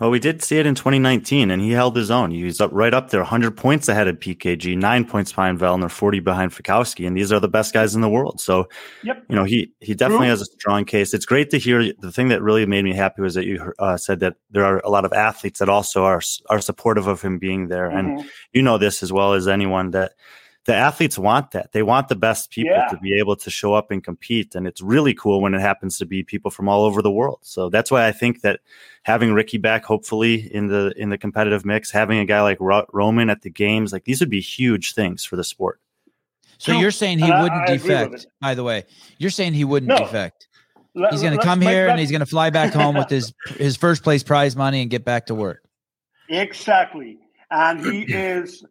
[0.00, 2.30] Well, we did see it in 2019, and he held his own.
[2.30, 5.90] He was up right up there, 100 points ahead of BKG, nine points behind Vellner,
[5.90, 8.38] 40 behind Fikowski, and these are the best guys in the world.
[8.38, 8.68] So,
[9.02, 9.24] yep.
[9.30, 10.30] you know, he he definitely True.
[10.30, 11.14] has a strong case.
[11.14, 11.92] It's great to hear.
[12.00, 14.80] The thing that really made me happy was that you uh, said that there are
[14.80, 16.20] a lot of athletes that also are
[16.50, 18.18] are supportive of him being there, mm-hmm.
[18.18, 20.12] and you know this as well as anyone that
[20.66, 21.72] the athletes want that.
[21.72, 22.88] They want the best people yeah.
[22.88, 24.54] to be able to show up and compete.
[24.56, 27.38] And it's really cool when it happens to be people from all over the world.
[27.42, 28.60] So that's why I think that
[29.04, 33.30] having Ricky back, hopefully in the in the competitive mix, having a guy like Roman
[33.30, 35.80] at the games, like these would be huge things for the sport.
[36.58, 38.84] So you're saying he wouldn't I, I defect, by the way.
[39.18, 39.98] You're saying he wouldn't no.
[39.98, 40.48] defect.
[41.10, 43.76] He's going to come here and he's going to fly back home with his his
[43.76, 45.62] first place prize money and get back to work.
[46.28, 47.18] Exactly.
[47.50, 48.64] And he is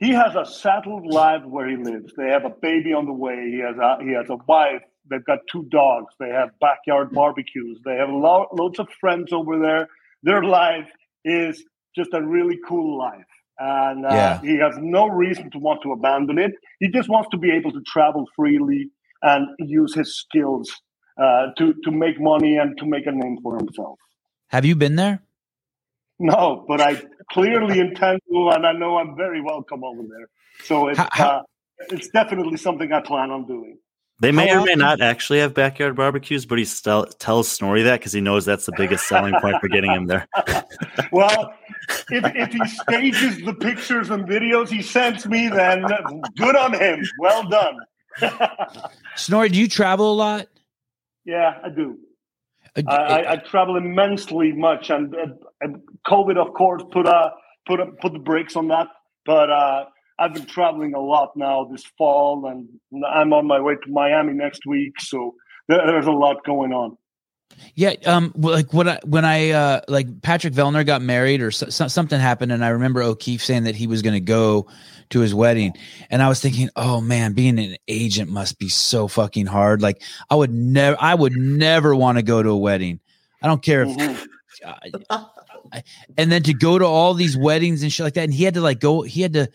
[0.00, 2.12] he has a settled life where he lives.
[2.16, 3.50] They have a baby on the way.
[3.52, 4.82] He has a he has a wife.
[5.08, 6.14] They've got two dogs.
[6.18, 7.80] They have backyard barbecues.
[7.84, 9.88] They have lo- loads of friends over there.
[10.22, 10.88] Their life
[11.24, 11.62] is
[11.94, 14.40] just a really cool life, and uh, yeah.
[14.40, 16.52] he has no reason to want to abandon it.
[16.78, 18.90] He just wants to be able to travel freely
[19.22, 20.70] and use his skills
[21.20, 23.98] uh, to to make money and to make a name for himself.
[24.48, 25.22] Have you been there?
[26.18, 30.28] No, but I clearly intend to, and I know I'm very welcome over there.
[30.64, 31.42] So it's uh,
[31.90, 33.78] it's definitely something I plan on doing.
[34.20, 38.00] They may or may not actually have backyard barbecues, but he still tells Snorri that
[38.00, 40.28] because he knows that's the biggest selling point for getting him there.
[41.12, 41.54] well,
[42.10, 45.86] if, if he stages the pictures and videos he sends me, then
[46.36, 47.02] good on him.
[47.18, 47.78] Well done.
[49.16, 50.48] Snorri, do you travel a lot?
[51.24, 51.98] Yeah, I do.
[52.76, 55.14] Uh, I, I, travel immensely much, and,
[55.60, 57.32] and COVID, of course, put a
[57.66, 58.86] put a, put the brakes on that.
[59.26, 59.84] But uh,
[60.18, 62.68] I've been traveling a lot now this fall, and
[63.06, 65.00] I'm on my way to Miami next week.
[65.00, 65.34] So
[65.68, 66.96] there's a lot going on.
[67.74, 71.68] Yeah, um, like when I when I uh, like Patrick Vellner got married or so,
[71.68, 74.66] something happened, and I remember O'Keefe saying that he was going to go
[75.10, 75.72] to his wedding,
[76.10, 79.82] and I was thinking, oh man, being an agent must be so fucking hard.
[79.82, 83.00] Like I would never, I would never want to go to a wedding.
[83.42, 83.88] I don't care if.
[83.96, 84.24] Mm-hmm.
[86.18, 88.54] and then to go to all these weddings and shit like that, and he had
[88.54, 89.48] to like go, he had to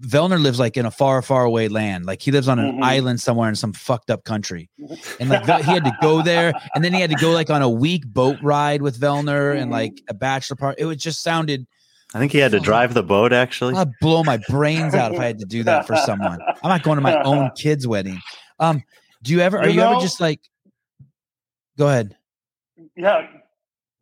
[0.00, 2.06] Vellner lives like in a far, far away land.
[2.06, 2.82] Like he lives on an mm-hmm.
[2.82, 4.70] island somewhere in some fucked up country.
[5.20, 6.52] And like he had to go there.
[6.74, 9.62] And then he had to go like on a week boat ride with Vellner mm-hmm.
[9.62, 10.82] and like a bachelor party.
[10.82, 11.66] It was just sounded.
[12.14, 13.74] I think he had to drive the boat actually.
[13.74, 16.40] I'd blow my brains out if I had to do that for someone.
[16.62, 18.20] I'm not going to my own kid's wedding.
[18.58, 18.82] Um,
[19.22, 20.40] do you ever, are you, you know, ever just like,
[21.78, 22.16] go ahead.
[22.96, 23.26] Yeah.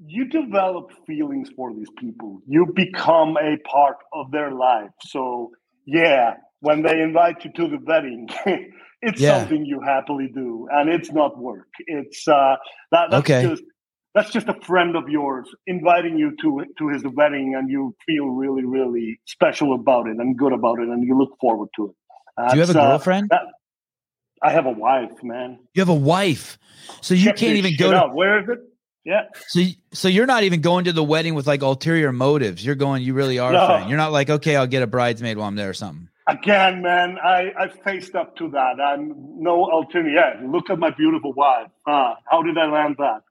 [0.05, 2.41] You develop feelings for these people.
[2.47, 4.91] You become a part of their life.
[5.03, 5.51] So
[5.89, 8.29] yeah, when they invite you to the wedding,
[9.03, 9.39] it's yeah.
[9.39, 11.69] something you happily do, and it's not work.
[11.87, 12.57] It's uh,
[12.93, 13.49] that, that's okay.
[13.49, 13.63] just
[14.15, 18.27] that's just a friend of yours inviting you to to his wedding, and you feel
[18.27, 22.51] really, really special about it and good about it, and you look forward to it.
[22.51, 23.33] do you have a uh, girlfriend?
[23.33, 23.39] Uh,
[24.43, 25.59] I have a wife, man.
[25.73, 26.59] You have a wife,
[27.01, 27.93] so you Check can't even go.
[27.93, 28.59] To, Where is it?
[29.09, 29.23] Yeah.
[29.47, 32.63] So, so you're not even going to the wedding with like ulterior motives.
[32.63, 33.03] You're going.
[33.03, 33.51] You really are.
[33.51, 33.87] No.
[33.89, 36.11] You're not like, okay, I'll get a bridesmaid while I'm there or something.
[36.27, 38.79] Again, man, I I faced up to that.
[38.79, 40.11] I'm no ulterior.
[40.11, 41.69] Yeah, look at my beautiful wife.
[41.87, 43.23] Uh, how did I land that?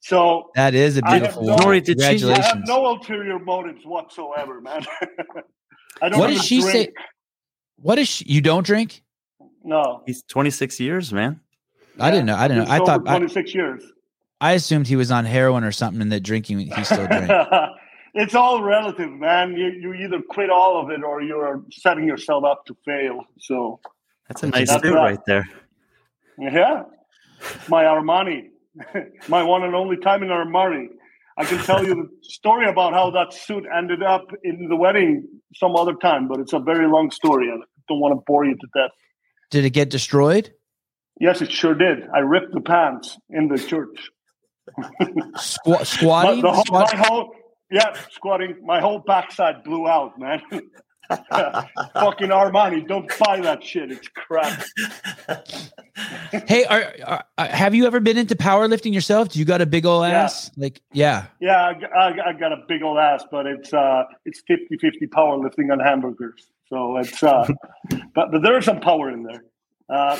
[0.00, 1.82] So that is a beautiful no, story.
[1.82, 2.44] Congratulations.
[2.44, 4.84] I have no ulterior motives whatsoever, man.
[6.02, 6.18] I don't.
[6.18, 6.72] What does she drink.
[6.72, 6.92] say?
[7.76, 9.04] What is she, you don't drink?
[9.62, 10.02] No.
[10.04, 11.38] He's 26 years, man.
[12.00, 12.34] I didn't know.
[12.34, 12.72] I didn't know.
[12.72, 13.84] I thought 26 I, years.
[14.40, 17.30] I assumed he was on heroin or something and that drinking he still drank.
[18.14, 19.52] it's all relative, man.
[19.52, 23.24] You, you either quit all of it or you're setting yourself up to fail.
[23.38, 23.80] So
[24.28, 25.48] that's a nice suit right there.
[26.38, 26.84] Yeah.
[27.68, 28.50] My Armani.
[29.28, 30.88] My one and only time in Armani.
[31.38, 35.26] I can tell you the story about how that suit ended up in the wedding
[35.54, 37.48] some other time, but it's a very long story.
[37.48, 37.56] I
[37.88, 38.90] don't want to bore you to death.
[39.50, 40.52] Did it get destroyed?
[41.20, 42.08] Yes, it sure did.
[42.14, 44.10] I ripped the pants in the church.
[45.36, 46.42] Squ- squatting?
[46.42, 47.32] My, whole, Squat- my whole,
[47.70, 48.56] yeah, squatting.
[48.64, 50.42] My whole backside blew out, man.
[51.08, 53.92] Fucking Armani, don't buy that shit.
[53.92, 54.64] It's crap.
[56.48, 59.28] hey, are, are, are- have you ever been into powerlifting yourself?
[59.30, 60.24] Do you got a big old Yeah.
[60.24, 60.50] ass?
[60.56, 61.26] Like, yeah.
[61.40, 65.70] Yeah, I, I, I got a big old ass, but it's uh, it's 50-50 powerlifting
[65.72, 66.48] on hamburgers.
[66.68, 67.46] So it's uh,
[68.14, 69.44] but, but there's some power in there.
[69.88, 70.18] Uh,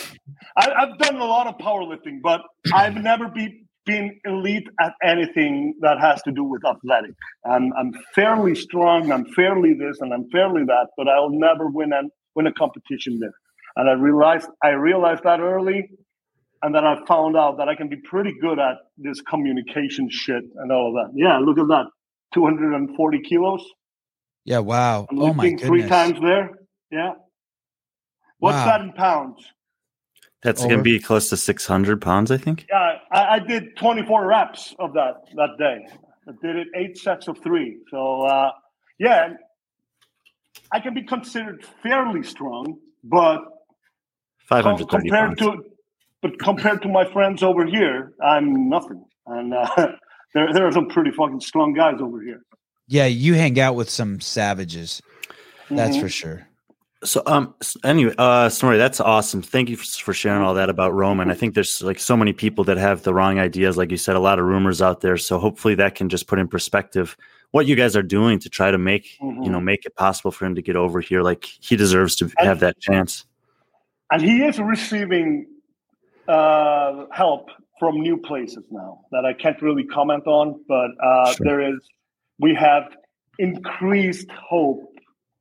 [0.56, 2.42] I, I've done a lot of powerlifting, but
[2.72, 7.12] I've never be, been elite at anything that has to do with athletic.
[7.50, 11.92] I'm, I'm fairly strong, I'm fairly this, and I'm fairly that, but I'll never win
[11.94, 13.34] an, win a competition there.
[13.76, 15.90] And I realized I realized that early,
[16.62, 20.44] and then I found out that I can be pretty good at this communication shit
[20.56, 21.12] and all of that.
[21.18, 21.86] Yeah, look at that,
[22.34, 23.64] 240 kilos.
[24.44, 24.60] Yeah.
[24.60, 25.06] Wow.
[25.10, 26.50] I'm Oh my lifting three times there.
[26.90, 27.14] Yeah.
[28.38, 28.66] What's Wow.
[28.66, 29.44] that in pounds?
[30.42, 32.66] That's going to be close to 600 pounds, I think.
[32.68, 35.86] Yeah, I, I did 24 reps of that that day.
[36.28, 37.78] I did it eight sets of three.
[37.90, 38.50] So uh,
[38.98, 39.34] yeah,
[40.72, 43.38] I can be considered fairly strong, but
[44.48, 45.62] com- 530 compared pounds.
[45.62, 45.70] to
[46.22, 49.04] but compared to my friends over here, I'm nothing.
[49.26, 49.66] And uh,
[50.34, 52.42] there there are some pretty fucking strong guys over here.
[52.88, 53.06] Yeah.
[53.06, 55.02] You hang out with some savages.
[55.70, 56.00] That's Mhm.
[56.00, 56.48] for sure.
[57.04, 57.54] So, um,
[57.84, 59.42] anyway, uh, Snorri, that's awesome.
[59.42, 61.30] Thank you for, sharing all that about Roman.
[61.30, 63.76] I think there's like so many people that have the wrong ideas.
[63.76, 65.18] Like you said, a lot of rumors out there.
[65.18, 67.16] So hopefully that can just put in perspective
[67.50, 69.50] what you guys are doing to try to make, you Mhm.
[69.50, 71.22] know, make it possible for him to get over here.
[71.22, 73.26] Like he deserves to And- have that chance.
[74.10, 75.46] and he is receiving
[76.28, 81.44] uh, help from new places now that I can't really comment on, but uh, Sure.
[81.46, 81.78] there is
[82.40, 82.96] we have
[83.38, 84.95] increased hope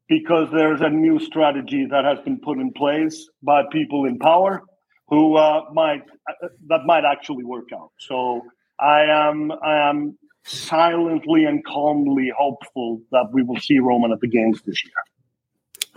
[0.07, 4.63] because there's a new strategy that has been put in place by people in power
[5.07, 7.91] who uh, might uh, that might actually work out.
[7.99, 8.41] So
[8.79, 14.27] I am I am silently and calmly hopeful that we will see Roman at the
[14.27, 14.93] games this year.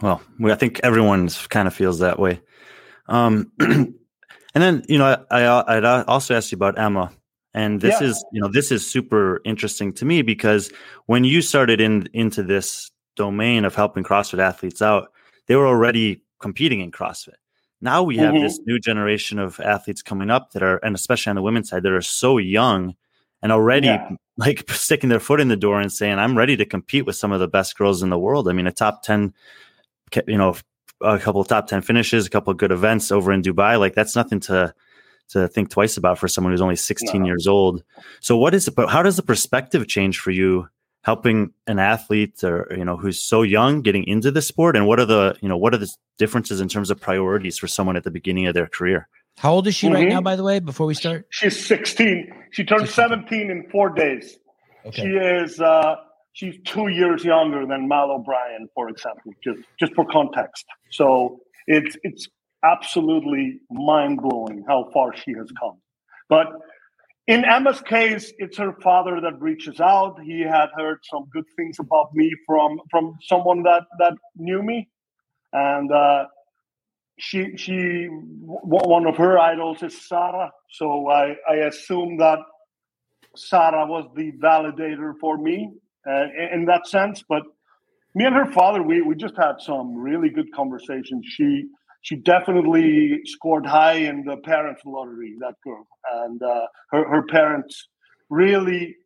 [0.00, 2.40] Well, we, I think everyone kind of feels that way.
[3.08, 3.94] Um, and
[4.54, 7.10] then, you know, I, I, I'd also asked you about Emma.
[7.54, 8.08] And this Yeah.
[8.08, 10.70] is, you know, this is super interesting to me because
[11.06, 15.12] when you started in into this domain of helping CrossFit athletes out,
[15.46, 17.34] they were already competing in CrossFit.
[17.80, 18.42] Now we have Mhm.
[18.42, 21.82] this new generation of athletes coming up that are, and especially on the women's side,
[21.82, 22.94] that are so young
[23.42, 24.10] and already Yeah.
[24.36, 27.32] like sticking their foot in the door and saying, "I'm ready to compete with some
[27.32, 29.32] of the best girls in the world." I mean, a top ten,
[30.26, 30.56] you know,
[31.00, 33.78] a couple of top ten finishes, a couple of good events over in Dubai.
[33.78, 34.74] Like that's nothing to
[35.30, 37.26] to think twice about for someone who's only 16 No.
[37.26, 37.82] years old.
[38.20, 38.74] So, what is it?
[38.74, 40.68] But how does the perspective change for you?
[41.04, 44.98] Helping an athlete or you know who's so young getting into the sport and what
[45.00, 48.04] are the you know what are the differences in terms of priorities for someone at
[48.04, 49.08] the beginning of their career
[49.38, 50.10] How old is she right Mhm.
[50.16, 51.20] now, by the way, before we start?
[51.30, 52.32] She's 16.
[52.50, 54.36] She turned 17 in four days.
[54.84, 55.02] okay.
[55.02, 55.94] She is uh,
[56.32, 60.64] she's two years younger than Mal O'Brien, for example, just just for context.
[60.90, 61.38] So
[61.68, 62.26] it's it's
[62.72, 65.76] absolutely mind blowing how far she has come.
[66.28, 66.46] But
[67.28, 70.18] in Emma's case, it's her father that reaches out.
[70.22, 74.88] He had heard some good things about me from from someone that that knew me,
[75.52, 76.24] and uh,
[77.18, 80.50] she she one of her idols is Sara.
[80.70, 82.38] So I I assume that
[83.36, 85.70] Sara was the validator for me
[86.08, 87.22] uh, in, in that sense.
[87.28, 87.42] But
[88.14, 91.26] me and her father, we, we just had some really good conversations.
[91.26, 91.66] She
[92.02, 95.34] she definitely scored high in the parents' lottery.
[95.40, 97.88] That girl and uh, her her parents
[98.30, 98.96] really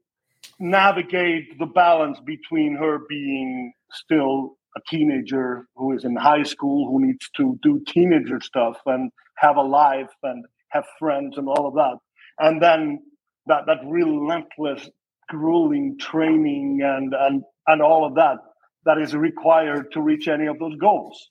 [0.58, 7.04] navigate the balance between her being still a teenager who is in high school who
[7.04, 11.74] needs to do teenager stuff and have a life and have friends and all of
[11.74, 11.96] that
[12.38, 12.98] and then
[13.46, 14.88] that that relentless
[15.28, 18.38] grueling training and and and all of that
[18.84, 21.30] that is required to reach any of those goals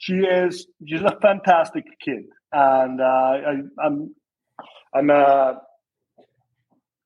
[0.00, 3.54] she is she's a fantastic kid and uh, I,
[3.84, 4.14] i'm
[4.94, 5.52] i'm uh,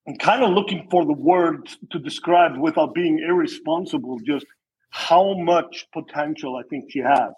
[0.07, 4.45] I'm kind of looking for the words to describe without being irresponsible just
[4.91, 7.33] how much potential I think she has.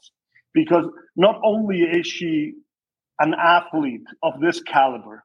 [0.53, 0.85] Because
[1.15, 2.53] not only is she
[3.19, 5.23] an athlete of this caliber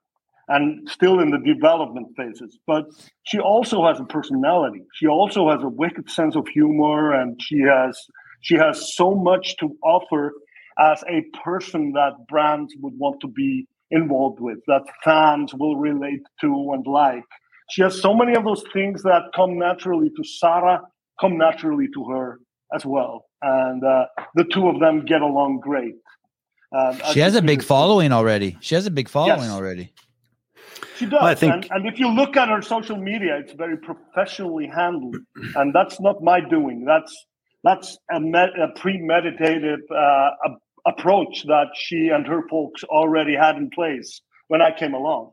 [0.48, 2.84] and still in the development phases, but
[3.24, 4.82] she also has a personality.
[4.94, 7.98] She also has a wicked sense of humor and she has
[8.43, 10.35] she has so much to offer
[10.78, 16.23] as a person that brands would want to be involved with, that fans will relate
[16.40, 17.24] to and like.
[17.70, 20.82] She has so many of those things that come naturally to Sara,
[21.20, 22.40] come naturally to her
[22.74, 23.27] as well.
[23.43, 25.94] And uh, the two of them get along great.
[26.74, 28.56] Uh, she has a big following already.
[28.60, 29.51] She has a big following yes.
[29.51, 29.93] already.
[30.97, 31.20] She does.
[31.20, 31.52] Well, I think...
[31.52, 35.16] and, and, if you look at her social media, it's very professionally handled,
[35.56, 36.85] and that's not my doing.
[36.86, 37.14] That's
[37.64, 43.56] that's a, med- a premeditated uh, a- approach that she and her folks already had
[43.56, 45.32] in place when I came along.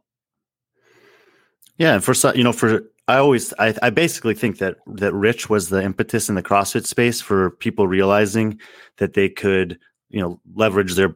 [1.77, 5.49] Yeah, and for you know, for I always I, I basically think that that Rich
[5.49, 8.60] was the impetus in the CrossFit space for people realizing
[8.97, 9.80] that they could
[10.10, 11.15] you know leverage their their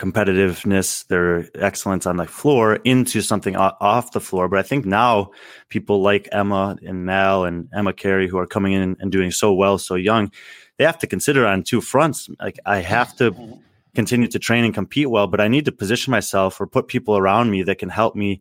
[0.00, 4.48] competitiveness, their excellence on the floor into something off the floor.
[4.48, 5.30] But I think now
[5.68, 9.52] people like Emma and Mel and Emma Carey, who are coming in and doing so
[9.52, 10.32] well so young,
[10.78, 12.30] they have to consider on two fronts.
[12.40, 13.34] Like I have to
[13.94, 17.18] continue to train and compete well, but I need to position myself or put people
[17.18, 18.40] around me that can help me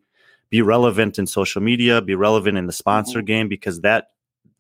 [0.49, 3.25] be relevant in social media, be relevant in the sponsor mm-hmm.
[3.25, 4.11] game because that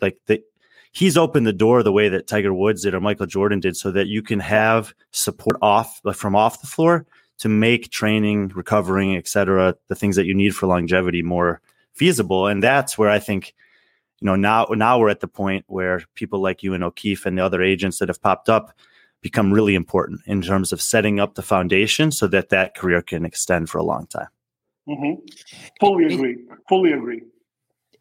[0.01, 0.43] like the
[0.91, 3.91] he's opened the door the way that Tiger Woods did or Michael Jordan did so
[3.91, 7.05] that you can have support off like from off the floor
[7.39, 11.61] to make training, recovering, etc., the things that you need for longevity more
[11.93, 12.47] feasible.
[12.47, 13.53] And that's where I think,
[14.19, 17.37] you know, now now we're at the point where people like you and O'Keefe and
[17.37, 18.73] the other agents that have popped up
[19.21, 23.25] become really important in terms of setting up the foundation so that that career can
[23.25, 24.27] extend for a long time.
[24.87, 25.25] Mm-hmm.
[25.79, 26.31] Fully agree.
[26.31, 27.21] It, Fully agree.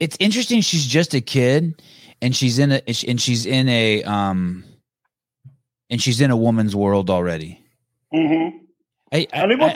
[0.00, 0.60] It's interesting.
[0.60, 1.82] She's just a kid,
[2.20, 4.64] and she's in a and she's in a um
[5.90, 7.64] and she's in a woman's world already.
[8.14, 8.58] Mm-hmm.
[9.12, 9.72] I, I, and it was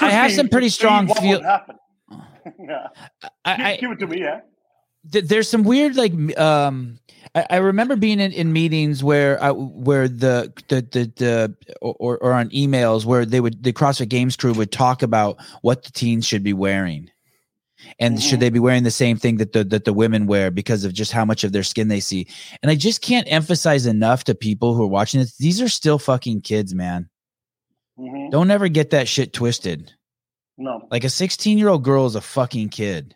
[0.00, 1.40] I, I have some pretty strong feel.
[2.60, 2.88] yeah,
[3.44, 4.20] I, give, it to me.
[4.20, 4.40] Yeah,
[5.04, 6.98] there's some weird like um
[7.34, 12.18] I, I remember being in, in meetings where I, where the the the, the or,
[12.18, 15.92] or on emails where they would the CrossFit Games crew would talk about what the
[15.92, 17.10] teens should be wearing
[17.98, 18.20] and mm-hmm.
[18.20, 20.92] should they be wearing the same thing that the that the women wear because of
[20.92, 22.26] just how much of their skin they see?
[22.62, 25.98] And i just can't emphasize enough to people who are watching this these are still
[25.98, 27.08] fucking kids man.
[27.98, 28.30] Mm-hmm.
[28.30, 29.92] don't ever get that shit twisted.
[30.56, 30.86] No.
[30.90, 33.14] Like a 16 year old girl is a fucking kid.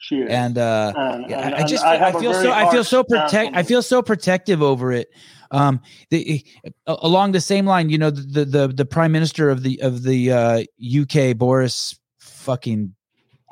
[0.00, 0.30] She is.
[0.30, 3.62] and uh and, and, I just I, I feel so I feel so protect I
[3.64, 5.08] feel so protective over it.
[5.50, 6.44] Um the
[6.86, 10.32] along the same line you know the the the prime minister of the of the
[10.32, 10.62] uh
[11.02, 12.94] UK Boris fucking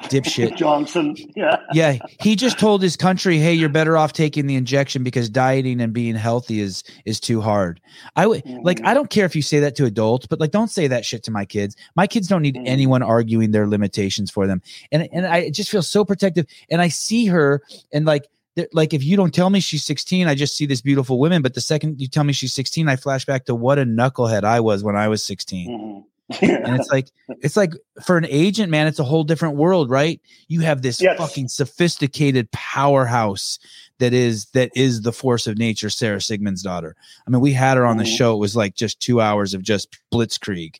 [0.05, 1.17] dipshit Johnson.
[1.35, 1.57] Yeah.
[1.73, 1.99] Yeah.
[2.21, 5.93] He just told his country, hey, you're better off taking the injection because dieting and
[5.93, 7.81] being healthy is is too hard.
[8.15, 8.65] I would mm-hmm.
[8.65, 11.05] like I don't care if you say that to adults, but like don't say that
[11.05, 11.77] shit to my kids.
[11.95, 12.67] My kids don't need mm-hmm.
[12.67, 14.63] anyone arguing their limitations for them.
[14.93, 16.47] And and I just feel so protective.
[16.71, 17.63] And I see her
[17.93, 18.29] and like
[18.73, 21.53] like if you don't tell me she's 16 i just see this beautiful woman but
[21.53, 24.61] the second you tell me she's 16 i flash back to what a knucklehead i
[24.61, 27.09] was when i was 16 mm-hmm and it's like
[27.41, 27.73] it's like
[28.05, 31.17] for an agent man it's a whole different world right you have this yes.
[31.19, 33.59] fucking sophisticated powerhouse
[33.99, 36.93] that is that is the force of nature Sara Sigmundsdottir.
[37.27, 38.15] i mean we had her on the mm-hmm.
[38.15, 40.77] show it was like just two hours of just blitzkrieg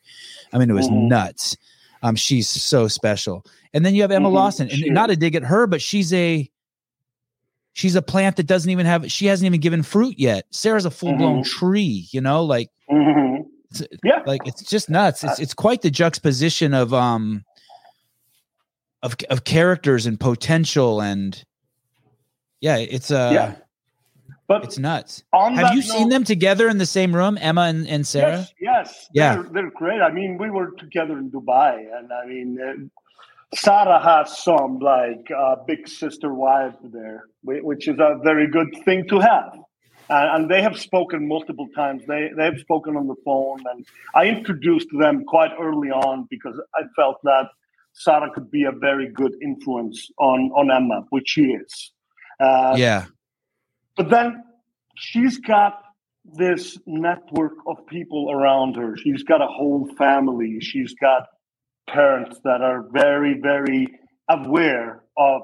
[0.53, 1.09] i mean it was mm-hmm.
[1.09, 1.57] nuts
[2.03, 4.37] um she's so special and then you have emma mm-hmm.
[4.37, 4.93] lawson and sure.
[4.93, 6.51] not a dig at her but she's a
[7.73, 10.91] she's a plant that doesn't even have she hasn't even given fruit yet Sara's a
[10.91, 11.59] full-blown mm-hmm.
[11.59, 13.43] tree you know like mm-hmm.
[14.05, 15.25] Yeah, like it's just nuts.
[15.25, 17.45] It's it's quite the juxtaposition of um
[19.03, 21.45] of of characters and potential and
[22.61, 23.55] yeah, it's uh yeah.
[24.49, 25.25] But it's nuts.
[25.35, 28.39] Have you note, seen them together in the same room, Emma and, and Sara?
[28.39, 29.09] Yes, yes.
[29.13, 30.01] Yeah, they're, they're, great.
[30.01, 35.29] I mean, we were together in Dubai, and I mean, uh, Sara has some like
[35.37, 39.59] uh, big sister wife there, which is a very good thing to have
[40.09, 42.03] uh, and they have spoken multiple times.
[42.07, 43.85] They they have spoken on the phone, and
[44.15, 47.49] I introduced them quite early on because I felt that
[47.93, 51.93] Sara could be a very good influence on on Emma, which she is.
[52.39, 53.07] Uh, yeah,
[53.97, 54.45] but then
[54.97, 55.83] she's got
[56.25, 58.97] this network of people around her.
[58.97, 60.61] She's got a whole family.
[60.61, 61.27] She's got
[61.89, 63.89] parents that are very very
[64.29, 65.43] aware of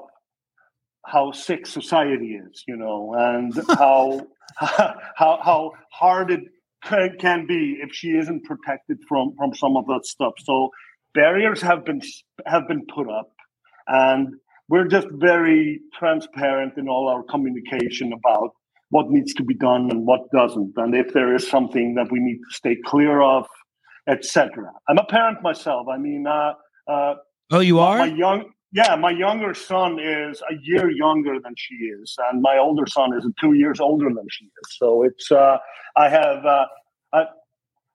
[1.05, 4.25] how sick society is, you know, and how
[4.57, 6.41] how how hard it
[7.19, 10.33] can, be if she isn't protected from from some of that stuff.
[10.43, 10.69] So
[11.13, 12.01] barriers have been
[12.45, 13.31] have been put up,
[13.87, 14.35] and
[14.69, 18.51] we're just very transparent in all our communication about
[18.89, 22.19] what needs to be done and what doesn't, and if there is something that we
[22.19, 23.47] need to stay clear of,
[24.07, 24.71] etc.
[24.87, 25.87] I'm a parent myself.
[25.87, 26.53] I mean, uh,
[26.87, 27.15] uh,
[27.51, 31.75] oh, you are my young yeah, my younger son is a year younger than she
[31.75, 34.77] is, and my older son is two years older than she is.
[34.77, 35.57] So it's uh,
[35.95, 36.65] I have uh,
[37.13, 37.25] I,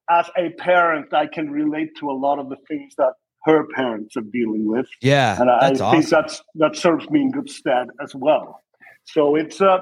[0.08, 3.12] as a parent, I can relate to a lot of the things that
[3.44, 4.86] her parents are dealing with.
[5.02, 6.10] Yeah, and I, I think awesome.
[6.10, 8.62] that's that serves me in good stead as well.
[9.04, 9.80] So it's uh,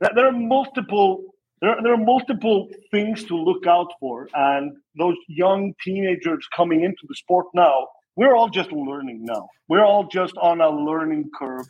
[0.00, 1.32] there are multiple
[1.62, 4.28] there, there are multiple things to look out for.
[4.34, 7.86] And those young teenagers coming into the sport now,
[8.16, 9.48] we're all just learning now.
[9.68, 11.66] We're all just on a learning curve,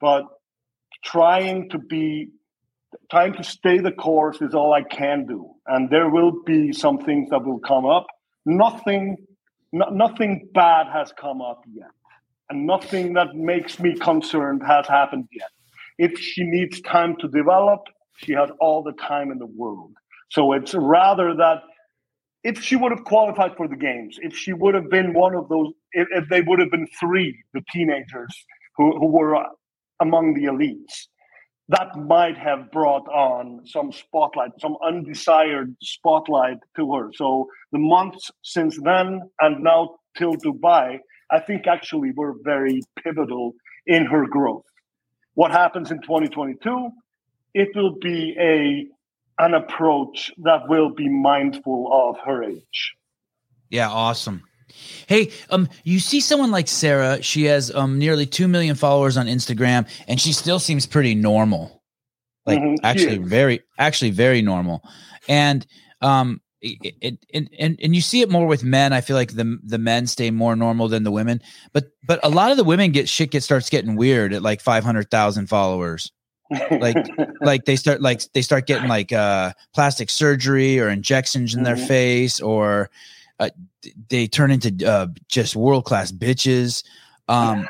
[0.00, 0.24] but
[1.04, 2.28] trying to be
[3.10, 5.50] trying to stay the course is all I can do.
[5.66, 8.06] And there will be some things that will come up.
[8.46, 9.16] Nothing
[9.72, 11.90] no, nothing bad has come up yet.
[12.48, 15.50] And nothing that makes me concerned has happened yet.
[15.98, 17.80] If she needs time to develop,
[18.16, 19.92] she has all the time in the world.
[20.30, 21.62] So it's rather that
[22.44, 25.48] if she would have qualified for the games, if she would have been one of
[25.48, 28.34] those, if, if they would have been three, the teenagers
[28.76, 29.44] who, who were uh,
[30.00, 31.06] among the elites,
[31.68, 37.10] that might have brought on some spotlight, some undesired spotlight to her.
[37.14, 40.98] So the months since then and now till Dubai,
[41.30, 43.54] I think actually were very pivotal
[43.86, 44.66] in her growth.
[45.34, 46.90] What happens in 2022?
[47.54, 48.86] It will be a
[49.42, 52.94] an approach that will be mindful of her age.
[53.68, 54.44] Yeah, awesome.
[55.06, 59.26] Hey, um, you see someone like Sara, she has um nearly two million followers on
[59.26, 61.82] Instagram, and she still seems pretty normal.
[62.46, 62.84] Like mm-hmm.
[62.84, 64.82] actually very actually very normal.
[65.28, 65.66] And
[66.00, 68.92] um it, it, and, and and you see it more with men.
[68.92, 71.40] I feel like the the men stay more normal than the women,
[71.72, 74.60] but but a lot of the women get shit get starts getting weird at like
[74.60, 76.10] five hundred thousand followers.
[76.70, 76.96] like
[77.40, 81.76] like they start like they start getting like uh plastic surgery or injections in mm-hmm.
[81.76, 82.90] their face or
[83.38, 83.50] uh,
[84.08, 86.84] they turn into uh, just world class bitches.
[87.26, 87.66] Um,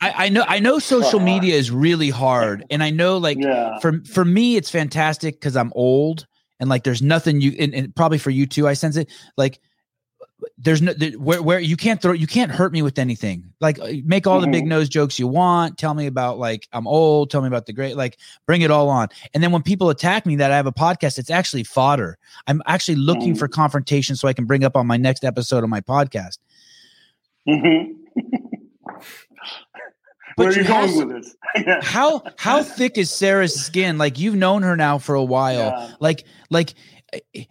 [0.00, 3.78] I, I, know I know social media is really hard, and I know like yeah.
[3.78, 6.26] for for me it's fantastic because I'm old
[6.58, 8.68] and like there's nothing you and, and probably for you too.
[8.68, 9.60] I sense it like
[10.58, 13.52] there's no there, where where you can't throw you can't hurt me with anything.
[13.60, 14.50] Like uh, make all mm-hmm.
[14.50, 14.70] the big mm-hmm.
[14.70, 15.78] nose jokes you want.
[15.78, 17.30] Tell me about like I'm old.
[17.30, 17.96] Tell me about the great.
[17.96, 19.08] Like bring it all on.
[19.34, 22.18] And then when people attack me that I have a podcast, it's actually fodder.
[22.46, 23.38] I'm actually looking mm-hmm.
[23.38, 26.38] for confrontation so I can bring up on my next episode of my podcast.
[27.48, 27.92] Mm-hmm.
[30.36, 31.36] Where are you going with this?
[31.82, 33.98] how how thick is Sara's skin?
[33.98, 35.58] Like you've known her now for a while.
[35.58, 35.94] Yeah.
[36.00, 36.74] Like like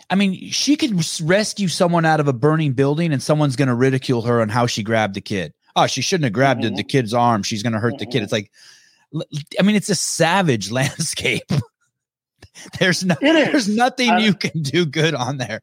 [0.09, 3.75] I mean, she could rescue someone out of a burning building and someone's going to
[3.75, 5.53] ridicule her on how she grabbed the kid.
[5.75, 6.75] Oh, she shouldn't have grabbed mm-hmm.
[6.75, 7.43] the, the, kid's arm.
[7.43, 7.99] She's going to hurt mm-hmm.
[7.99, 8.23] the kid.
[8.23, 9.17] It's mm-hmm.
[9.19, 9.27] like,
[9.59, 11.51] I mean, it's a savage landscape.
[12.79, 15.61] there's no, there's nothing I, you can do good on there.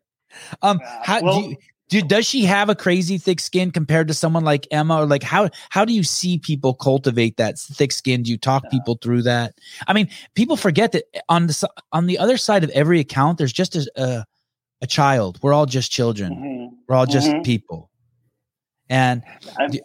[0.63, 1.57] Um, how well, do you,
[1.89, 5.23] do, does she have a crazy thick skin compared to someone like Emma, or like
[5.23, 8.23] how how do you see people cultivate that thick skin?
[8.23, 8.71] Do you talk yeah.
[8.71, 9.55] people through that?
[9.87, 13.53] I mean, people forget that on the on the other side of every account, there's
[13.53, 14.25] just a a,
[14.83, 15.39] a child.
[15.43, 16.33] We're all just children.
[16.33, 16.75] Mm-hmm.
[16.89, 17.43] We're all just mm-hmm.
[17.43, 17.91] people.
[18.91, 19.23] And
[19.71, 19.81] do,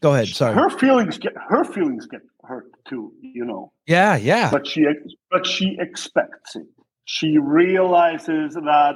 [0.00, 0.28] go ahead.
[0.28, 0.54] Sorry.
[0.54, 3.12] Her feelings get her feelings get hurt too.
[3.22, 3.72] You know.
[3.86, 4.50] Yeah, yeah.
[4.50, 4.86] But she
[5.30, 6.66] but she expects it.
[7.06, 8.94] She realizes that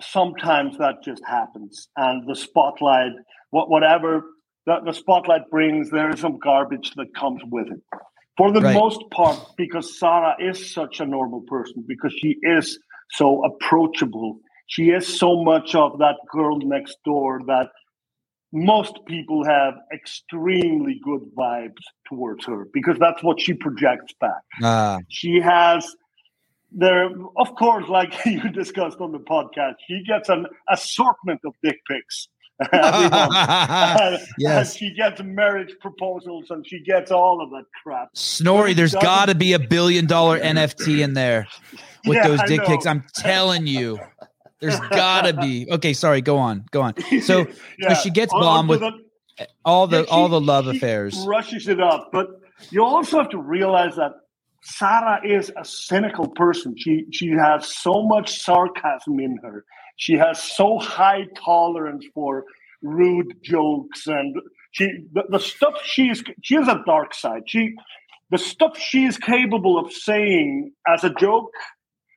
[0.00, 3.12] sometimes that just happens and the spotlight
[3.50, 4.22] what whatever
[4.66, 7.80] the, the spotlight brings there is some garbage that comes with it
[8.36, 8.74] for the right.
[8.74, 12.78] most part because sara is such a normal person because she is
[13.10, 17.68] so approachable she is so much of that girl next door that
[18.52, 24.42] most people have extremely good vibes towards her because that's what she projects back.
[24.62, 24.98] Ah.
[25.08, 25.94] She has
[26.72, 31.78] there, of course, like you discussed on the podcast, she gets an assortment of dick
[31.88, 32.28] pics.
[34.38, 34.74] yes.
[34.74, 38.08] she gets marriage proposals and she gets all of that crap.
[38.14, 41.46] Snorri, there's got to be a billion dollar NFT in there
[42.04, 42.84] with yeah, those dick pics.
[42.84, 44.00] I'm telling you.
[44.60, 45.68] There's got to be.
[45.70, 46.64] Okay, sorry, go on.
[46.72, 46.94] Go on.
[47.22, 47.46] So,
[47.78, 47.94] yeah.
[47.94, 48.90] so she gets bombed with the,
[49.64, 51.16] all the yeah, she, all the love affairs.
[51.28, 52.26] Rushes it up, but
[52.70, 54.12] you also have to realize that
[54.62, 56.74] Sara is a cynical person.
[56.76, 59.64] She she has so much sarcasm in her.
[59.96, 62.44] She has so high tolerance for
[62.82, 64.36] rude jokes and
[64.72, 67.42] she the, the stuff she's she has a dark side.
[67.46, 67.74] She
[68.30, 71.50] the stuff she is capable of saying as a joke,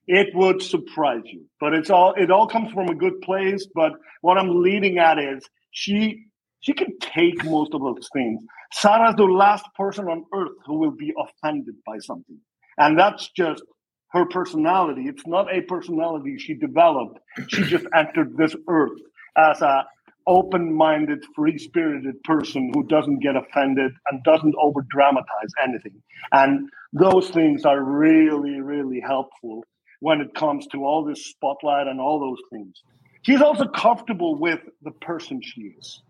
[0.08, 1.46] it would surprise you.
[1.60, 3.68] But it's all it all comes from a good place.
[3.76, 6.26] But what I'm leading at is she
[6.62, 8.42] she can take most of those things.
[8.72, 12.38] Sara's the last person on earth who will be offended by something.
[12.78, 13.64] And that's just
[14.12, 15.04] her personality.
[15.08, 17.20] It's not a personality she developed.
[17.48, 18.98] She just entered this earth
[19.38, 19.86] as a
[20.28, 26.02] open-minded, free-spirited person who doesn't get offended and doesn't over-dramatize anything.
[26.32, 29.64] And those things are really, really helpful
[30.00, 32.84] when it comes to all this spotlight and all those things.
[33.24, 36.02] She's also comfortable with the person she is.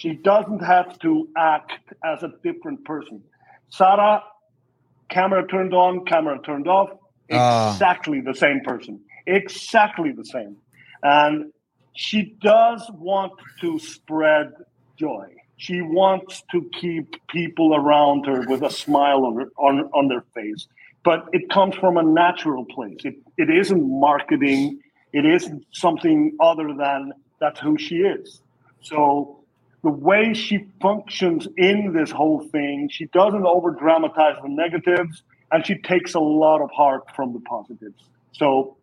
[0.00, 3.22] She doesn't have to act as a different person.
[3.68, 4.22] Sara
[5.10, 6.88] camera turned on, camera turned off.
[7.30, 7.74] Ah.
[7.74, 8.98] Exactly the same person.
[9.26, 10.56] Exactly the same.
[11.02, 11.52] And
[11.94, 14.54] she does want to spread
[14.96, 15.34] joy.
[15.58, 20.24] She wants to keep people around her with a smile on, her, on, on their
[20.34, 20.66] face.
[21.04, 23.00] But it comes from a natural place.
[23.04, 24.80] It, it isn't marketing.
[25.12, 28.40] It isn't something other than that's who she is.
[28.80, 29.39] So
[29.82, 35.66] the way she functions in this whole thing, she doesn't over dramatize the negatives and
[35.66, 38.02] she takes a lot of heart from the positives.
[38.32, 38.76] So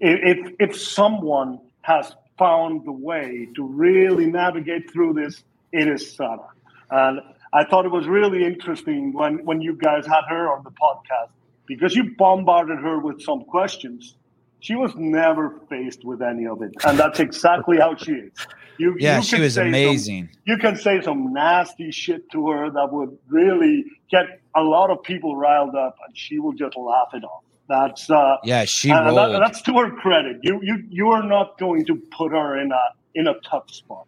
[0.00, 5.42] if, if someone has found the way to really navigate through this,
[5.72, 6.48] it is Sara.
[6.90, 7.20] And
[7.52, 11.30] I thought it was really interesting when, when you guys had her on the podcast
[11.66, 14.14] because you bombarded her with some questions.
[14.60, 16.72] She was never faced with any of it.
[16.84, 18.32] And that's exactly how she is.
[18.78, 20.28] You, Yeah, you she was say some- amazing.
[20.46, 25.02] you can say some nasty shit to her that would really get a lot of
[25.02, 27.42] people riled up, and she will just laugh it off.
[27.68, 30.38] That's uh, Yeah, she and that- that's to her credit.
[30.42, 34.06] You you you are not going to put her in a in a tough spot.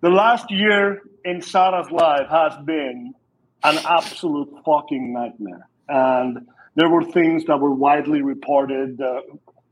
[0.00, 3.14] The last year in Sara's life has been
[3.62, 9.00] an absolute fucking nightmare, and there were things that were widely reported.
[9.00, 9.20] Uh,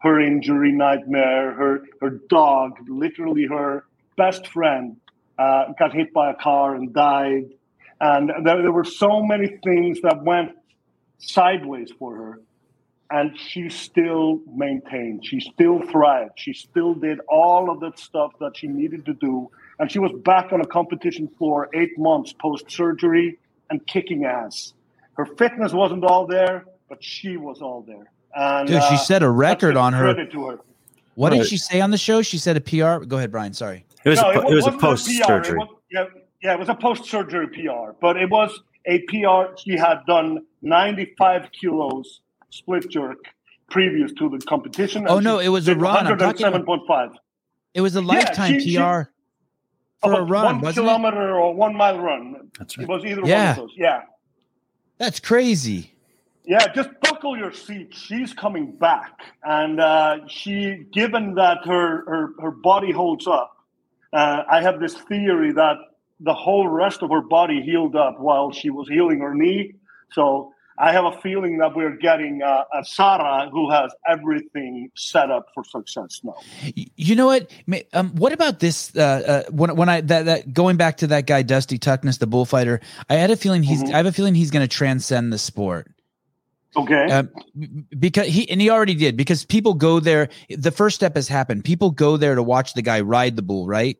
[0.02, 3.84] her injury nightmare, her her dog, literally her
[4.16, 4.96] best friend,
[5.38, 7.50] uh, got hit by a car and died,
[8.00, 10.52] and there, there were so many things that went
[11.18, 12.40] sideways for her.
[13.12, 18.56] And she still maintained she still thrived she still did all of that stuff that
[18.56, 19.50] she needed to do.
[19.78, 23.38] And she was back on a competition floor eight months post surgery
[23.68, 24.72] and kicking ass.
[25.18, 29.22] Her fitness wasn't all there but she was all there and Dude, she uh, set
[29.22, 30.14] a record on her.
[30.26, 30.58] to her
[31.14, 32.22] What did she say on the show?
[32.22, 33.04] She said a PR.
[33.04, 33.52] Go ahead, Brian.
[33.52, 33.84] Sorry.
[34.04, 35.12] It was No, a, it was a wasn't post PR.
[35.12, 35.58] It surgery.
[35.58, 36.04] was- yeah,
[36.42, 38.50] yeah, it was a post surgery PR, but it was
[38.86, 39.54] a PR.
[39.62, 43.18] She had done 95 kilos split jerk
[43.70, 45.06] previous to the competition.
[45.08, 46.06] Oh, no, it was a run.
[46.06, 47.12] I'm talking about- 107.5.
[47.74, 49.02] It was a lifetime she- she- PR
[50.02, 50.88] for a run, one wasn't it?
[50.88, 52.50] kilometer or one mile run.
[52.58, 52.82] That's right.
[52.84, 53.40] It was either Yeah.
[53.40, 53.74] one of those.
[53.76, 54.02] Yeah.
[54.98, 55.91] That's crazy.
[56.44, 57.94] Yeah, just buckle your seat.
[57.94, 63.56] She's coming back, and uh, she, given that her her, her body holds up,
[64.12, 65.76] uh, I have this theory that
[66.18, 69.74] the whole rest of her body healed up while she was healing her knee.
[70.12, 75.30] So I have a feeling that we're getting uh, a Sara who has everything set
[75.30, 76.34] up for success now.
[76.74, 77.50] You know what?
[77.92, 78.94] Um, what about this?
[78.96, 82.26] Uh, uh, when when I that, that going back to that guy Dusty Tuckness, the
[82.26, 83.84] bullfighter, I had a feeling he's.
[83.84, 83.94] Mhm.
[83.94, 85.88] I have a feeling he's going to transcend the sport.
[86.76, 87.10] Okay.
[87.10, 87.28] Um,
[87.98, 90.28] because he and he already did because people go there.
[90.48, 91.64] The first step has happened.
[91.64, 93.98] People go there to watch the guy ride the bull, right?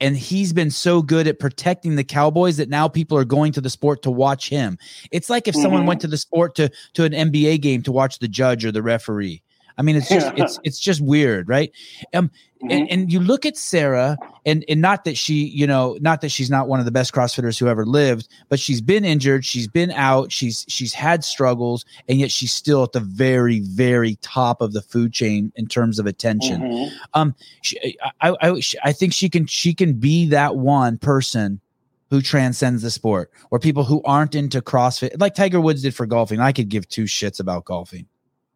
[0.00, 3.60] And he's been so good at protecting the Cowboys that now people are going to
[3.62, 4.78] the sport to watch him.
[5.10, 5.86] It's like if someone Mhm.
[5.86, 8.82] went to the sport to to an NBA game to watch the judge or the
[8.82, 9.42] referee.
[9.78, 11.70] I mean, it's just it's it's just weird, right?
[12.14, 12.30] Um,
[12.62, 12.72] Mhm.
[12.72, 14.16] and, and you look at Sara,
[14.46, 17.12] and and not that she, you know, not that she's not one of the best
[17.12, 21.84] CrossFitters who ever lived, but she's been injured, she's been out, she's she's had struggles,
[22.08, 25.98] and yet she's still at the very very top of the food chain in terms
[25.98, 26.62] of attention.
[26.62, 26.90] Mhm.
[27.12, 31.60] Um, she, I, I I think she can she can be that one person
[32.08, 36.06] who transcends the sport, or people who aren't into CrossFit, like Tiger Woods did for
[36.06, 36.40] golfing.
[36.40, 38.06] I could give two shits about golfing,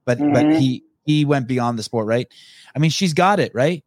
[0.06, 0.58] but but Mhm.
[0.58, 2.28] he he went beyond the sport, right?
[2.74, 3.84] I mean, she's got it right.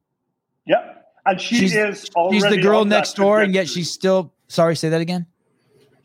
[0.66, 1.06] Yep.
[1.26, 4.34] And she She's- is already She's the girl next door, and yet she's still.
[4.48, 5.26] Sorry, say that again.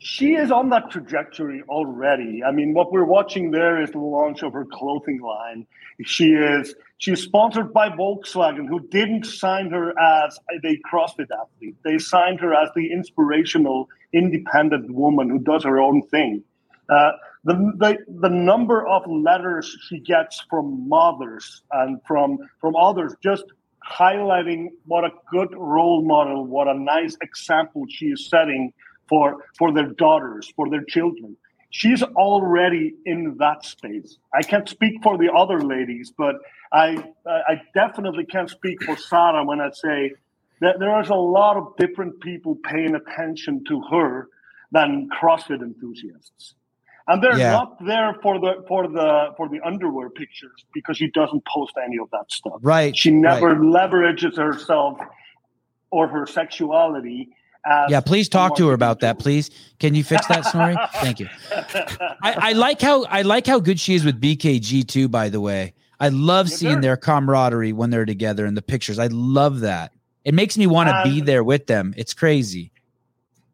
[0.01, 2.41] She is on that trajectory already.
[2.41, 5.67] I mean, what we're watching there is the launch of her clothing line.
[6.05, 11.75] She is she's sponsored by Volkswagen, who didn't sign her as a CrossFit athlete.
[11.83, 16.43] They signed her as the inspirational, independent woman who does her own thing.
[16.87, 17.11] Uh,
[17.43, 23.45] the, the the number of letters she gets from mothers and from from others just
[23.89, 28.73] highlighting what a good role model, what a nice example she is setting
[29.07, 31.37] for for their daughters, for their children.
[31.71, 34.17] She's already in that space.
[34.33, 36.35] I can't speak for the other ladies, but
[36.73, 40.13] I I definitely can't speak for Sara when I say
[40.61, 44.27] that there is a lot of different people paying attention to her
[44.71, 46.55] than CrossFit enthusiasts.
[47.09, 47.51] And they're Yeah.
[47.51, 51.97] not there for the for the for the underwear pictures because she doesn't post any
[51.97, 52.59] of that stuff.
[52.61, 52.95] Right.
[52.95, 54.99] She never leverages herself
[55.91, 57.29] or her sexuality.
[57.65, 59.49] As Yeah, please talk to her about that, please.
[59.79, 60.75] Can you fix that, Snorri?
[61.01, 61.27] Thank you.
[62.23, 65.09] I, I like how I like how good she is with BKG too.
[65.09, 68.99] By the way, I love Yeah, seeing their camaraderie when they're together in the pictures.
[68.99, 69.93] I love that.
[70.23, 71.93] It makes me want to be there with them.
[71.97, 72.71] It's crazy.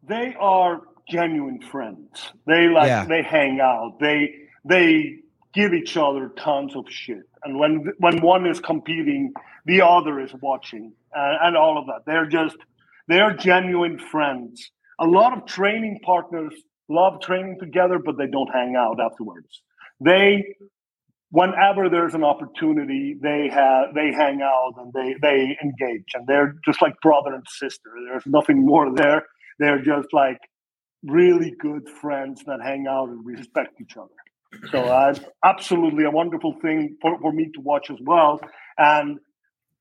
[0.08, 2.32] they are genuine friends.
[2.48, 3.06] They like Yeah.
[3.06, 4.00] they hang out.
[4.00, 4.34] They
[4.66, 5.18] they
[5.54, 7.24] give each other tons of shit.
[7.44, 9.34] And when when one is competing,
[9.66, 12.02] the other is watching, uh, and all of that.
[12.06, 12.58] They're just
[13.08, 14.72] they're genuine friends.
[15.00, 16.54] A lot of training partners
[16.90, 19.62] love training together, but they don't hang out afterwards.
[20.02, 20.56] They
[21.32, 26.56] whenever there's an opportunity, they have they hang out and they they engage, and they're
[26.66, 27.90] just like brother and sister.
[28.10, 29.26] There's nothing more there.
[29.60, 30.40] They're just like
[31.06, 34.70] really good friends that hang out and respect each other.
[34.72, 38.40] So uh, absolutely a wonderful thing for, for me to watch as well.
[38.78, 39.20] And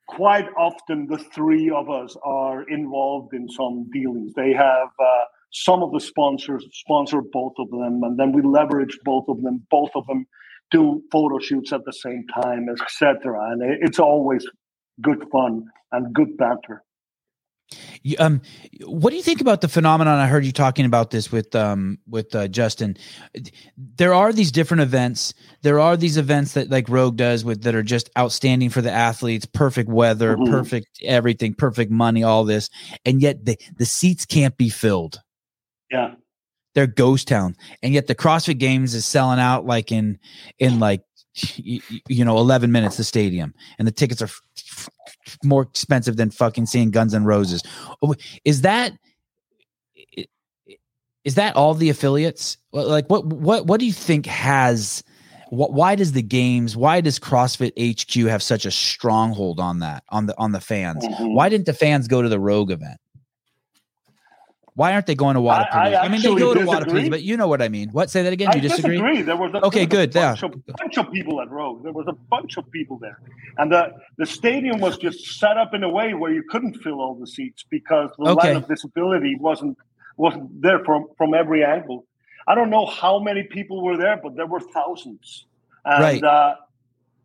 [0.08, 4.32] quite often the three of us are involved in some dealings.
[4.34, 8.98] They have uh, some of the sponsors sponsor both of them, and then we leverage
[9.04, 9.66] both of them.
[9.70, 10.26] Both of them
[10.70, 13.52] do photo shoots at the same time, etc.
[13.52, 14.46] And it- it's always
[15.00, 16.82] good fun and good banter.
[18.02, 18.40] You- Um,
[18.84, 20.18] what do you think about the phenomenon?
[20.18, 22.96] I heard you talking about this with um with uh, Justin.
[23.76, 25.32] There are these different events.
[25.62, 28.92] There are these events that like Rogue does with that are just outstanding for the
[28.92, 29.46] athletes.
[29.46, 30.50] Perfect weather, Mhm.
[30.50, 32.68] perfect everything, perfect money, all this,
[33.04, 35.20] and yet the the seats can't be filled.
[35.90, 36.14] Yeah.
[36.74, 40.18] They're ghost town, and yet the CrossFit Games is selling out like in
[40.58, 41.02] in like
[41.56, 44.28] you, you know 11 minutes the stadium, and the tickets are
[45.44, 47.62] more expensive than fucking seeing Guns N' Roses.
[48.02, 48.14] Oh,
[48.44, 48.92] Is that
[51.24, 52.56] is that all the affiliates?
[52.72, 55.02] Like what what what do you think has?
[55.50, 56.76] wh- Why does the games?
[56.76, 61.04] Why does CrossFit HQ have such a stronghold on that on the on the fans?
[61.06, 61.34] Mhm.
[61.34, 62.98] Why didn't the fans go to the Rogue event?
[64.76, 67.02] Why aren't they going to I- I I, mean, they go to disagree.
[67.04, 67.90] Wodapalooza, but you know what I mean.
[67.90, 68.10] What?
[68.10, 68.48] Say that again.
[68.52, 69.22] I You disagree?
[69.22, 70.30] There was a, Okay, there was good, A yeah.
[70.30, 71.84] bunch, of, bunch of people at Rogue.
[71.84, 73.20] There was a bunch of people there,
[73.58, 77.00] and the the stadium was just set up in a way where you couldn't fill
[77.00, 78.48] all the seats because the Okay.
[78.54, 79.78] line of disability wasn't
[80.16, 82.04] wasn't there from from every angle.
[82.48, 85.46] I don't know how many people were there, but there were thousands.
[85.84, 86.24] And Right.
[86.24, 86.56] uh,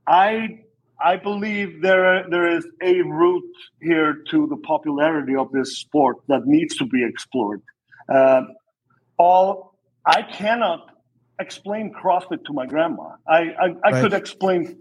[0.06, 0.60] I
[1.02, 3.44] I believe there there is a route
[3.82, 7.62] here to the popularity of this sport that needs to be explored.
[8.14, 8.50] Um,
[9.18, 10.92] all I cannot
[11.40, 13.16] explain CrossFit to my grandma.
[13.28, 14.02] I I, I Right.
[14.02, 14.78] could explain.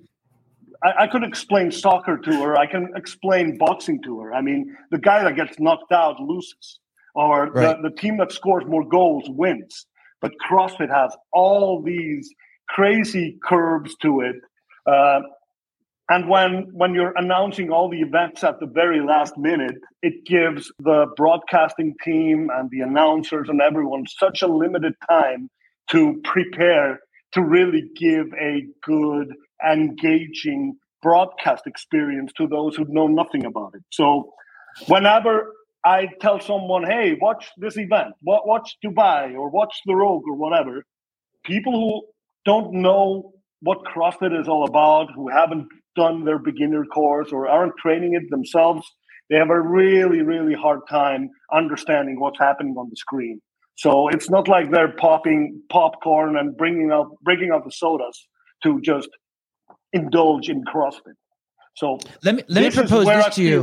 [0.83, 2.57] I, I could explain soccer to her.
[2.57, 4.35] I can explain boxing to her.
[4.35, 6.81] I mean, the guy that gets knocked out loses,
[7.15, 7.77] or Right.
[7.83, 9.87] the, the team that scores more goals wins.
[10.21, 12.29] But CrossFit has all these
[12.69, 14.37] crazy curves to it.
[14.87, 15.21] Uh,
[16.09, 20.73] and when when you're announcing all the events at the very last minute, it gives
[20.79, 25.51] the broadcasting team and the announcers and everyone such a limited time
[25.91, 27.01] to prepare
[27.33, 29.35] to really give a good,
[29.67, 33.83] engaging broadcast experience to those who know nothing about it.
[33.91, 34.33] So
[34.87, 35.53] whenever
[35.85, 40.85] I tell someone, hey, watch this event, watch Dubai or watch the Rogue or whatever,
[41.45, 42.07] people who
[42.45, 45.69] don't know what CrossFit is all about, who haven't
[46.03, 48.85] done their beginner course or aren't training it themselves,
[49.29, 53.41] they have a really, really hard time understanding what's happening on the screen.
[53.77, 58.17] So it's not like they're popping popcorn and bringing out bringing out the sodas
[58.65, 59.11] to just
[59.93, 61.19] indulge in CrossFit.
[61.77, 63.59] So Let me let me propose this to you.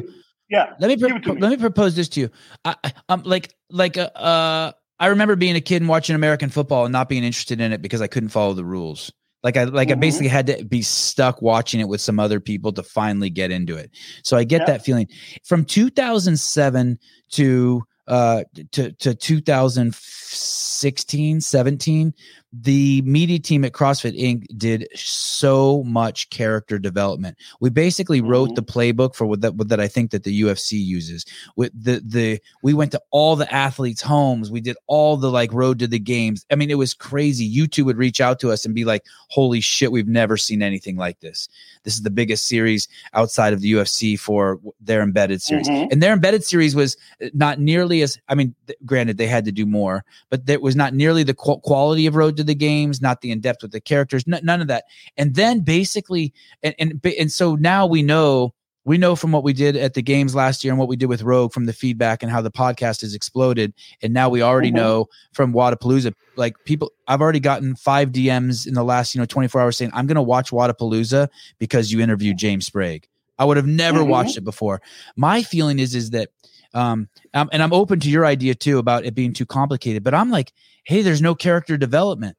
[0.48, 1.42] Yeah, Let me, pro- me.
[1.42, 2.30] let me propose this to you.
[2.64, 6.50] I, I, um, like like uh, uh, I remember being a kid and watching American
[6.50, 9.12] football and not being interested in it because I couldn't follow the rules.
[9.46, 10.00] Like I like I Mhm.
[10.00, 13.76] basically had to be stuck watching it with some other people to finally get into
[13.78, 13.92] it.
[14.24, 14.66] So I get Yeah.
[14.72, 15.08] that feeling.
[15.44, 16.98] From 2007
[17.34, 22.14] to uh to to 2016 17
[22.62, 27.38] the media team at CrossFit Inc did so much character development.
[27.60, 28.56] We basically wrote Mhm.
[28.56, 31.26] the playbook for what that what that I think that the UFC uses.
[31.58, 34.52] With the the we went to all the athletes' homes.
[34.52, 36.46] We did all the like road to the games.
[36.52, 37.50] I mean, it was crazy.
[37.54, 40.96] YouTube would reach out to us and be like, "Holy shit, we've never seen anything
[40.96, 41.50] like this.
[41.84, 45.92] This is the biggest series outside of the UFC for their embedded series." Mhm.
[45.92, 49.44] And their embedded series was uh, not nearly as I mean, th- granted they had
[49.46, 52.56] to do more, but there was not nearly the qu- quality of road to the
[52.56, 54.86] games, not the in depth with the characters, n- none of that.
[55.18, 58.54] And then basically, and and and so now we know
[58.88, 61.08] we know from what we did at the games last year and what we did
[61.08, 63.74] with Rogue from the feedback and how the podcast has exploded.
[64.04, 64.76] And now we already Mhm.
[64.76, 69.26] know from Wodapalooza, like people, I've already gotten five DMs in the last, you know,
[69.26, 73.08] 24 hours saying, I'm going to watch Wodapalooza because you interviewed James Sprague.
[73.40, 74.08] I would have never Mhm.
[74.08, 74.84] watched it before.
[75.16, 76.30] My feeling is, is that,
[76.76, 80.14] um, um, and I'm open to your idea too about it being too complicated, but
[80.14, 80.52] I'm like,
[80.86, 82.38] Hey, there's no character development.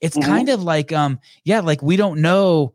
[0.00, 0.24] It's Mhm.
[0.24, 2.72] kind of like, um, yeah, like we don't know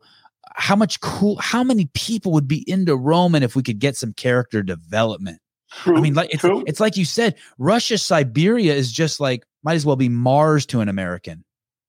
[0.54, 4.12] how much cool, how many people would be into Roman if we could get some
[4.12, 5.38] character development.
[5.70, 6.62] True, I mean, like it's true.
[6.66, 10.80] it's like you said, Russia, Siberia is just like might as well be Mars to
[10.80, 11.44] an American.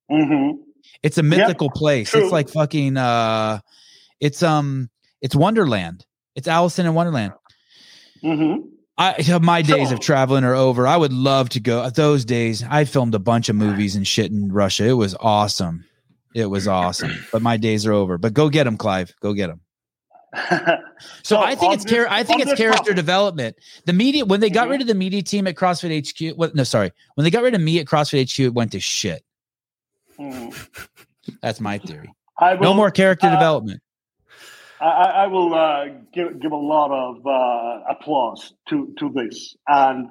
[0.09, 0.61] Mm-hmm.
[1.01, 2.09] It's a mythical yep, place.
[2.11, 2.23] True.
[2.23, 3.59] It's like fucking uh
[4.21, 4.89] it's um
[5.21, 6.05] it's Wonderland.
[6.35, 7.33] It's Allison in Wonderland.
[8.23, 8.67] Mm-hmm.
[8.97, 10.85] I my days of traveling are over.
[10.85, 12.63] I would love to go those days.
[12.69, 14.87] I filmed a bunch of movies and shit in Russia.
[14.87, 15.85] It was awesome.
[16.35, 17.11] It was awesome.
[17.31, 18.17] But my days are over.
[18.17, 19.13] But go get them, Clive.
[19.19, 19.61] Go get them.
[20.49, 20.79] so,
[21.23, 22.95] so, I think it's char- I think it's character topic.
[22.95, 23.55] development.
[23.85, 24.71] The media when they got mm-hmm.
[24.71, 26.37] rid of the media team at CrossFit HQ.
[26.37, 26.55] What?
[26.55, 26.91] No, sorry.
[27.15, 29.23] When they got rid of me at CrossFit HQ, it went to shit.
[30.19, 30.55] Mm.
[31.41, 32.11] That's my theory.
[32.41, 33.81] Will, no more character uh, development.
[34.81, 39.55] I, I will uh, give give a lot of uh, applause to to this.
[39.67, 40.09] And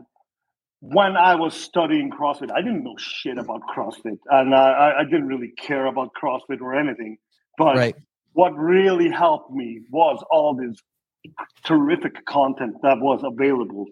[0.81, 5.27] when I was studying CrossFit, I didn't know shit about CrossFit, and I, I didn't
[5.27, 7.19] really care about CrossFit or anything.
[7.59, 7.97] But right
[8.33, 10.77] what really helped me was all this
[11.65, 13.87] terrific content that was available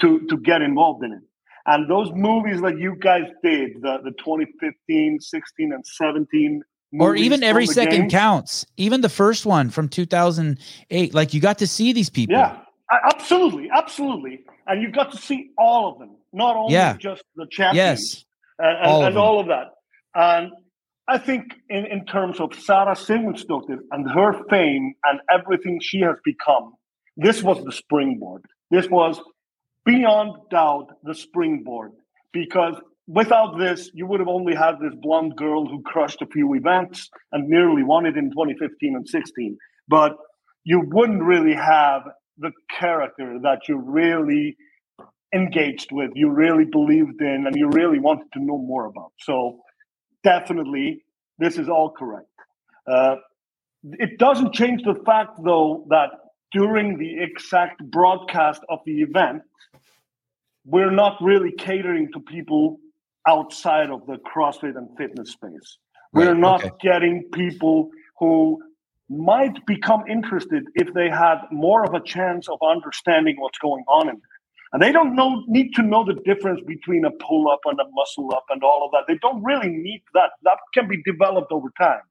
[0.00, 1.22] to to get involved in it
[1.66, 6.62] and those movies that you guys did the, the 2015 16 and 17
[6.98, 8.66] or even every second games, counts.
[8.76, 12.36] Even the first one from 2008 like you got to see these people.
[12.36, 12.60] Yeah.
[12.90, 14.40] Absolutely absolutely.
[14.66, 16.96] And you got to see all of them not only yeah.
[16.96, 18.24] just the champions yes.
[18.58, 19.66] and, and, all, and of all of that.
[20.14, 20.52] And
[21.06, 26.16] I think in, in terms of Sara Sigmundsdottir and her fame and everything she has
[26.24, 26.74] become,
[27.16, 28.44] this was the springboard.
[28.70, 29.20] This was
[29.84, 31.92] beyond doubt the springboard
[32.32, 32.74] because
[33.08, 37.08] without this, you would have only had this blonde girl who crushed a few events
[37.32, 39.56] and nearly won it in 2015 and 16.
[39.88, 40.16] But
[40.64, 42.02] you wouldn't really have
[42.36, 44.56] the character that you really
[45.34, 49.12] engaged with, you really believed in, and you really wanted to know more about.
[49.20, 49.60] So
[50.22, 51.02] definitely
[51.38, 52.28] this is all correct.
[52.86, 53.16] Uh,
[53.84, 56.10] it doesn't change the fact, though, that
[56.52, 59.42] during the exact broadcast of the event,
[60.64, 62.78] we're not really catering to people
[63.28, 65.78] outside of the CrossFit and fitness space.
[66.12, 66.74] Right, we're not okay.
[66.80, 68.58] getting people who
[69.10, 74.08] might become interested if they had more of a chance of understanding what's going on
[74.08, 74.38] in there.
[74.72, 77.84] And they don't know need to know the difference between a pull up and a
[77.92, 79.04] muscle up and all of that.
[79.10, 80.30] They don't really need that.
[80.42, 82.02] That can be developed over time.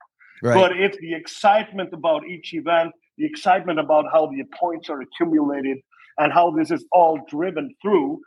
[0.41, 0.55] Right.
[0.55, 5.77] But it's the excitement about each event, the excitement about how the points are accumulated
[6.17, 8.21] and how this is all driven through.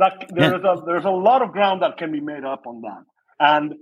[0.00, 0.74] That there's yeah.
[0.74, 3.04] a there's a lot of ground that can be made up on that.
[3.38, 3.74] And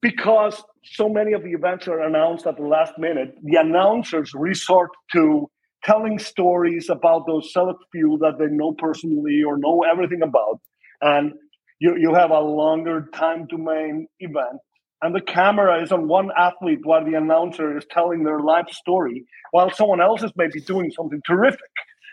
[0.00, 4.90] because so many of the events are announced at the last minute, the announcers resort
[5.12, 5.50] to
[5.84, 10.60] telling stories about those select few that they know personally or know everything about.
[11.00, 11.32] And
[11.80, 14.60] you, you have a longer time to main event.
[15.02, 19.24] And the camera is on one athlete while the announcer is telling their life story,
[19.50, 21.60] while someone else is maybe doing something terrific.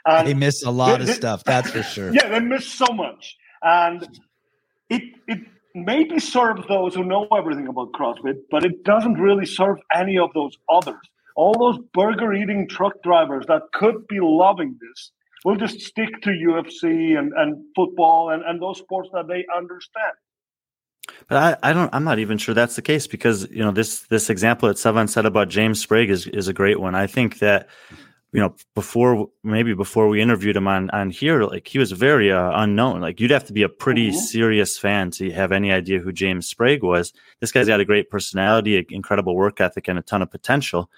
[0.06, 2.14] And they miss a lot they, of stuff, that's for sure.
[2.14, 3.38] Yeah, they miss so much.
[3.62, 4.08] And
[4.90, 5.40] it it
[5.76, 10.32] maybe serves those who know everything about CrossFit, but it doesn't really serve any of
[10.34, 10.98] those others
[11.40, 15.12] all those burger eating truck drivers that could be loving this
[15.46, 20.14] will just stick to UFC and, and football and, and those sports that they understand.
[21.30, 24.02] But I, I don't I'm not even sure that's the case because you know this
[24.08, 26.94] this example that Sevan said about James Sprague is is a great one.
[26.94, 27.70] I think that
[28.32, 32.32] you know before maybe before we interviewed him on on here like he was very
[32.32, 34.20] uh, unknown like you'd have to be a pretty mm-hmm.
[34.20, 38.10] serious fan to have any idea who James Sprague was this guy's got a great
[38.10, 40.90] personality incredible work ethic and a ton of potential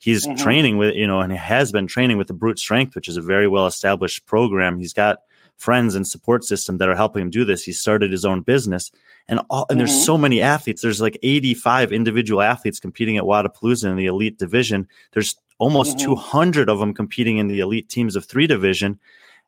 [0.00, 0.42] He's mm-hmm.
[0.42, 3.18] training with, you know, and he has been training with the Brute Strength, which is
[3.18, 4.78] a very well established program.
[4.78, 5.18] He's got
[5.58, 7.62] friends and support system that are helping him do this.
[7.62, 8.90] He started his own business,
[9.28, 9.78] and all, and mm-hmm.
[9.78, 10.80] there's so many athletes.
[10.80, 14.88] There's like 85 individual athletes competing at Wodapalooza in the elite division.
[15.12, 16.06] There's almost mm-hmm.
[16.06, 18.98] 200 of them competing in the elite teams of three division,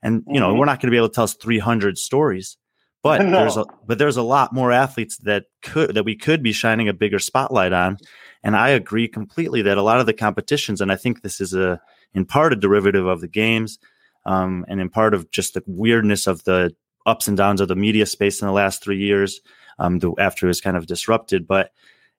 [0.03, 0.59] and you know mm-hmm.
[0.59, 2.57] we're not going to be able to tell us 300 stories.
[3.03, 3.41] But no.
[3.41, 6.89] there's a but there's a lot more athletes that could that we could be shining
[6.89, 7.99] a bigger spotlight on.
[8.45, 11.55] And I agree completely that a lot of the competitions, and I think this is
[11.55, 11.81] a
[12.15, 13.79] in part a derivative of the games,
[14.27, 16.75] um, and in part of just the weirdness of the
[17.07, 19.41] ups and downs of the media space in the last three years,
[19.79, 21.49] um, the, after it was kind of disrupted.
[21.49, 21.73] But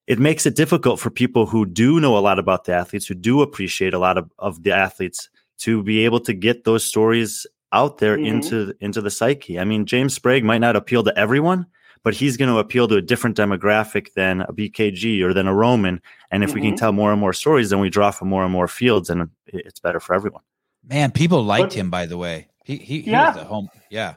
[0.07, 3.15] it makes it difficult for people who do know a lot about the athletes, who
[3.15, 7.45] do appreciate a lot of, of the athletes, to be able to get those stories
[7.71, 8.35] out there mm-hmm.
[8.35, 9.59] into into the psyche.
[9.59, 11.65] I mean, James Sprague might not appeal to everyone,
[12.03, 15.53] but he's going to appeal to a different demographic than a BKG or than a
[15.53, 16.01] Roman.
[16.31, 16.55] And if mm-hmm.
[16.55, 16.77] we can mm-hmm.
[16.77, 19.79] tell more and more stories, then we draw from more and more fields, and it's
[19.79, 20.43] better for everyone.
[20.85, 21.89] Man, people liked but, him.
[21.89, 23.29] By the way, he he, he yeah.
[23.29, 23.69] was a home.
[23.89, 24.15] Yeah,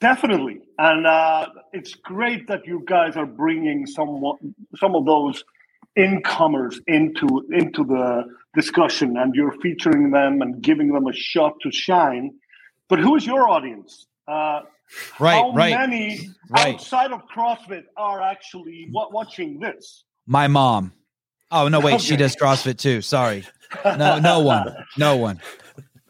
[0.00, 4.22] definitely, and uh, it's great that you guys are bringing some
[4.76, 5.44] some of those
[5.96, 8.24] incomers into into the
[8.54, 12.32] discussion, and you're featuring them and giving them a shot to shine.
[12.88, 14.06] But who is your audience?
[14.28, 14.62] Uh,
[15.20, 16.74] Right, how right, many right.
[16.74, 20.04] outside of CrossFit are actually wa- watching this?
[20.26, 20.92] My mom.
[21.50, 23.00] Oh no, wait, she does CrossFit too.
[23.02, 23.44] Sorry.
[23.84, 24.74] No, no one.
[24.98, 25.40] No one.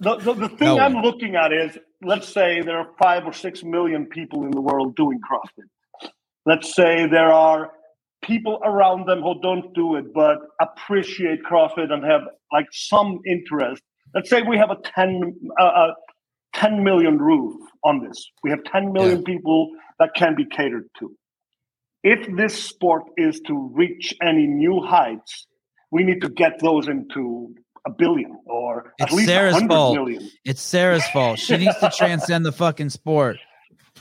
[0.01, 1.05] The, the, the thing No I'm one.
[1.05, 4.97] looking at is let's say there are five or six million people in the world
[4.97, 6.11] doing CrossFit.
[6.47, 7.71] Let's say there are
[8.23, 12.23] people around them who don't do it but appreciate CrossFit and have
[12.53, 13.83] like some interest.
[14.15, 15.95] Let's say we have a 10, uh, uh,
[16.55, 17.55] 10 million roof
[17.85, 18.31] on this.
[18.43, 21.15] We have 10 million people that can be catered to.
[22.03, 25.47] If this sport is to reach any new heights,
[25.91, 27.55] we need to get those into
[27.87, 29.95] a billion or at It's least Sara's 100 fault.
[29.97, 30.31] million.
[30.45, 31.39] It's Sara's fault.
[31.39, 33.37] She needs to transcend the fucking sport.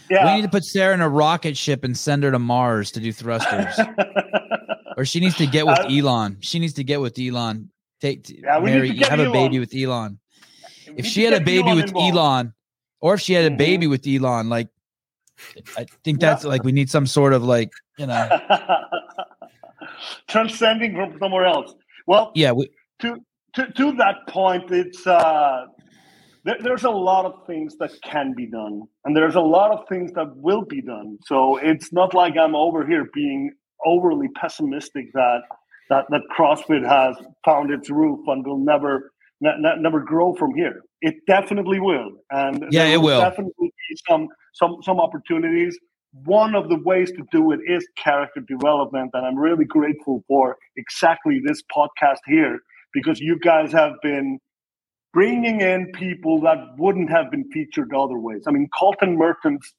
[0.09, 0.25] Yeah.
[0.25, 2.99] We need to put Sara in a rocket ship and send her to Mars to
[2.99, 3.79] do thrusters.
[4.97, 6.37] or she needs to get with Uh, Elon.
[6.41, 7.69] She needs to get with Elon.
[8.01, 10.19] Take Yeah, we need marry, to get have a baby with Elon.
[10.95, 12.15] If she had a baby with involved.
[12.17, 12.53] Elon,
[13.01, 13.57] or if she had a Mhm.
[13.57, 14.69] baby with Elon, like
[15.77, 16.31] I think Yeah.
[16.31, 18.27] that's like we need some sort of like you know
[20.27, 21.73] transcending from somewhere else.
[22.07, 22.69] Well, yeah we,
[22.99, 23.17] to
[23.55, 25.65] to to that point, it's uh,
[26.45, 29.87] there, there's a lot of things that can be done, and there's a lot of
[29.87, 31.17] things that will be done.
[31.25, 33.51] So it's not like I'm over here being
[33.85, 35.41] overly pessimistic that
[35.89, 39.11] that that CrossFit has found its roof and will never
[39.41, 40.81] ne- ne- never grow from here.
[41.01, 43.19] It definitely will, and Yeah, it will.
[43.21, 45.77] definitely be some some some opportunities.
[46.25, 50.57] One of the ways to do it is character development, and I'm really grateful for
[50.75, 52.59] exactly this podcast here
[52.93, 54.39] because you guys have been
[55.13, 58.43] bringing in people that wouldn't have been featured other ways.
[58.47, 59.73] I mean, Colton Mertens,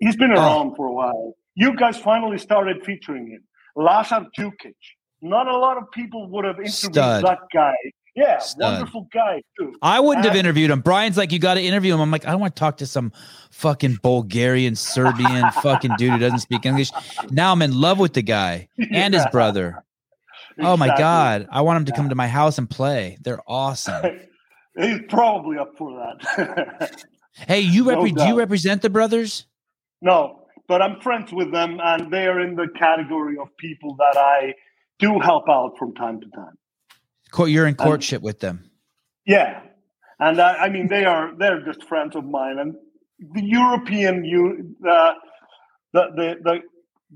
[0.00, 0.36] he's been Oh.
[0.36, 1.34] around for a while.
[1.54, 3.42] You guys finally started featuring him.
[3.74, 4.74] Lazar Jukic,
[5.20, 7.24] not a lot of people would have interviewed Stud.
[7.24, 7.74] that guy.
[8.14, 8.60] Yeah, Stud.
[8.78, 9.74] wonderful guy too.
[9.80, 10.80] I wouldn't have interviewed him.
[10.80, 12.00] Brian's like, you got to interview him.
[12.00, 13.12] I'm like, I don't want to talk to some
[13.52, 16.90] fucking Bulgarian, Serbian fucking dude who doesn't speak English.
[17.30, 19.84] Now I'm in love with the guy and his brother.
[20.60, 23.18] Oh my god, I want him to come to my house and play.
[23.22, 24.20] They're awesome.
[24.78, 27.04] He's probably up for that.
[27.46, 29.46] Hey, you No repre- do you represent the brothers?
[30.02, 34.16] no, but I'm friends with them, and they are in the category of people that
[34.16, 34.54] I
[34.98, 37.48] do help out from time to time.
[37.48, 38.68] You're in courtship with them.
[39.24, 39.60] Yeah,
[40.18, 42.74] and I, I mean they are they're just friends of mine, and
[43.34, 45.12] the European you uh,
[45.92, 46.60] the the the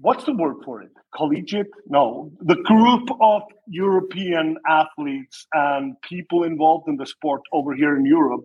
[0.00, 0.90] what's the word for it?
[1.14, 1.66] Collegiate?
[1.86, 8.06] No, the group of European athletes and people involved in the sport over here in
[8.06, 8.44] Europe,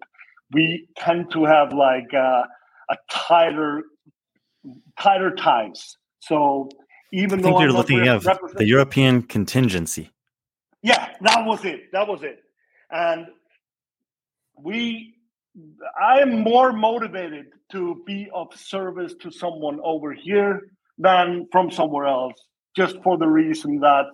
[0.54, 2.44] we tend to have like uh,
[2.90, 3.84] a tighter
[5.00, 5.98] tighter ties.
[6.20, 6.70] So
[7.14, 8.24] even I think though you're I'm looking at
[8.58, 10.12] the European contingency.
[10.82, 11.92] yeah, that was it.
[11.94, 12.40] That was it.
[12.92, 13.28] And
[14.62, 15.16] we,
[16.02, 20.62] I am more motivated to be of service to someone over here
[20.98, 22.40] than from somewhere else,
[22.76, 24.06] just for the reason that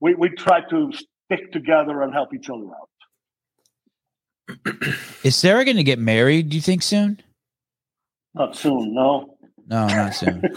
[0.00, 2.88] we, we try to stick together and help each other out.
[5.24, 6.50] Is Sarah going to get married?
[6.50, 7.20] Do you think soon?
[8.34, 9.36] Not soon, no.
[9.66, 10.42] No, not soon.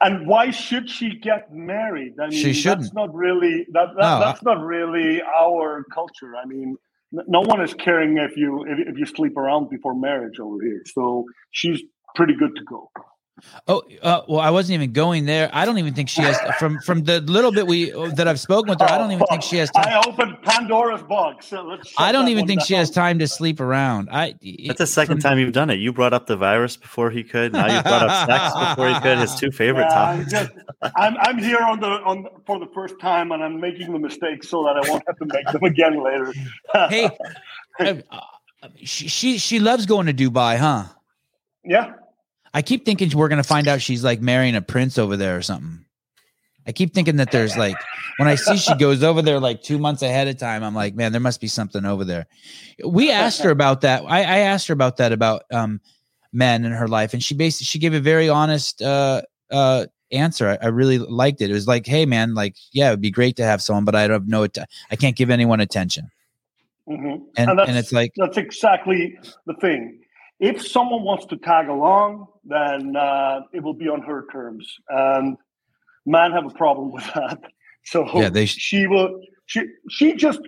[0.00, 2.14] And why should she get married?
[2.18, 2.82] I mean, She shouldn't.
[2.82, 6.36] That's not really that, that No, that's not really our culture.
[6.36, 6.76] I mean,
[7.12, 10.82] no one is caring if you if, if you sleep around before marriage over here.
[10.86, 11.82] So she's
[12.14, 12.90] pretty good to go.
[13.66, 15.50] Oh, uh, well, I wasn't even going there.
[15.52, 18.70] I don't even think she has from from the little bit we that I've spoken
[18.70, 18.86] with her.
[18.86, 19.86] I don't even think she has time.
[19.88, 21.46] I opened Pandora's box.
[21.46, 24.08] So I don't even one think she has time to sleep around.
[24.12, 24.34] I
[24.66, 25.74] That's the second time you've done it.
[25.80, 27.52] You brought up the virus before he could.
[27.52, 29.18] Now you brought up sex before he could.
[29.18, 30.30] His two favorite Yeah, I'm, topics.
[30.30, 30.50] just,
[30.96, 34.48] I'm I'm here on the on for the first time, and I'm making the mistakes
[34.48, 36.32] so that I won't have to make them again later.
[36.88, 37.10] Hey,
[37.80, 40.84] uh, uh, she, she she loves going to Dubai, huh?
[41.64, 41.94] yeah,
[42.54, 45.42] I keep thinking we're gonna find out she's like marrying a prince over there or
[45.42, 45.84] something.
[46.66, 47.76] I keep thinking that there's like
[48.16, 50.94] when I see she goes over there like two months ahead of time, I'm like,
[50.94, 52.26] man, there must be something over there.
[52.86, 54.02] We asked her about that.
[54.06, 55.80] I, I asked her about that about um
[56.32, 60.48] men in her life, and she basically she gave a very honest uh uh answer.
[60.48, 61.50] I, I really liked it.
[61.50, 64.06] It was like, hey man, like yeah, it'd be great to have someone, but I
[64.08, 64.56] don't know it.
[64.90, 66.10] I can't give anyone attention,
[66.86, 70.00] hmm and And that's- and it's like that's exactly the thing.
[70.44, 75.38] If someone wants to tag along, then uh, it will be on her terms, and
[76.04, 77.40] men have a problem with that.
[77.86, 79.20] So Yeah, they sh- she will.
[79.44, 79.60] She
[79.90, 80.40] she just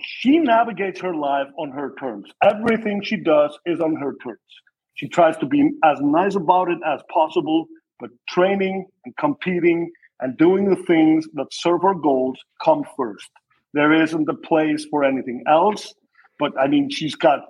[0.00, 2.26] she navigates her life on her terms.
[2.42, 4.50] Everything she does is on her terms.
[4.94, 7.66] She tries to be as nice about it as possible,
[8.00, 13.30] but training and competing and doing the things that serve her goals come first.
[13.72, 15.94] There isn't a place for anything else.
[16.40, 17.40] But I mean, she's got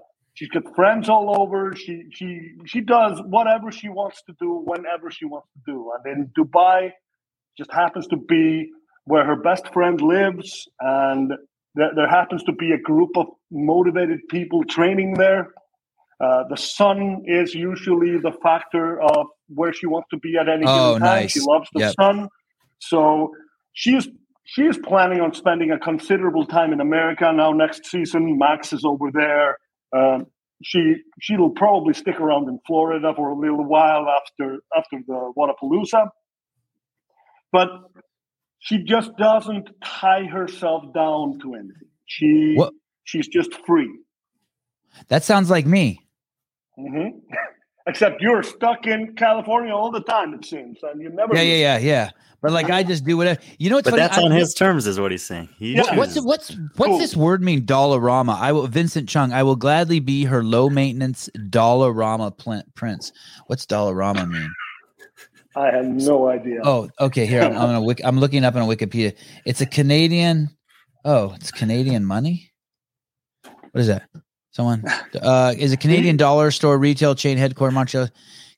[0.41, 1.75] She's got friends all over.
[1.77, 5.93] She she she does whatever she wants to do whenever she wants to do.
[6.05, 6.93] And in Dubai,
[7.59, 8.71] just happens to be
[9.05, 11.33] where her best friend lives, and
[11.77, 15.49] there, there happens to be a group of motivated people training there.
[16.21, 20.67] Uh, the sun is usually the factor of where she wants to be at any
[20.67, 21.27] Oh, given time.
[21.27, 21.33] nice.
[21.33, 21.97] She loves the Yep.
[22.01, 22.29] sun,
[22.81, 23.33] so
[23.75, 24.09] she is
[24.47, 27.53] she is planning on spending a considerable time in America now.
[27.53, 29.59] Next season, Max is over there.
[29.97, 30.27] Um,
[30.63, 36.09] she she'll probably stick around in Florida for a little while after after the Wodapalooza,
[37.53, 37.69] but
[38.59, 41.89] she just doesn't tie herself down to anything.
[42.07, 43.91] She What- she's just free.
[45.09, 46.07] That sounds like me.
[46.77, 47.09] hmm
[47.91, 51.35] Except you're stuck in California all the time, it seems, and you never.
[51.35, 52.11] Yeah, yeah, yeah, yeah.
[52.43, 53.39] But like I just do whatever.
[53.59, 54.01] You know what's But funny?
[54.03, 55.51] that's I- on his terms, is what he's saying.
[55.59, 55.95] He Yeah.
[55.97, 56.99] What's what's what's Cool.
[56.99, 57.67] this word mean?
[57.67, 58.35] Dollarama.
[58.39, 59.33] I will Vincent Chung.
[59.33, 63.13] I will gladly be her low maintenance Dollarama pl- prince.
[63.49, 64.51] What's Dollarama mean?
[65.57, 66.61] I have no idea.
[66.65, 67.27] Oh, okay.
[67.27, 69.15] Here I'm, I'm gonna wik- I'm looking up on Wikipedia.
[69.45, 70.49] It's a Canadian.
[71.05, 72.53] Oh, it's Canadian money.
[73.73, 74.09] What is that?
[74.53, 74.85] Someone
[75.23, 78.09] uh, is a Canadian dollar store retail chain headquartered Montreal.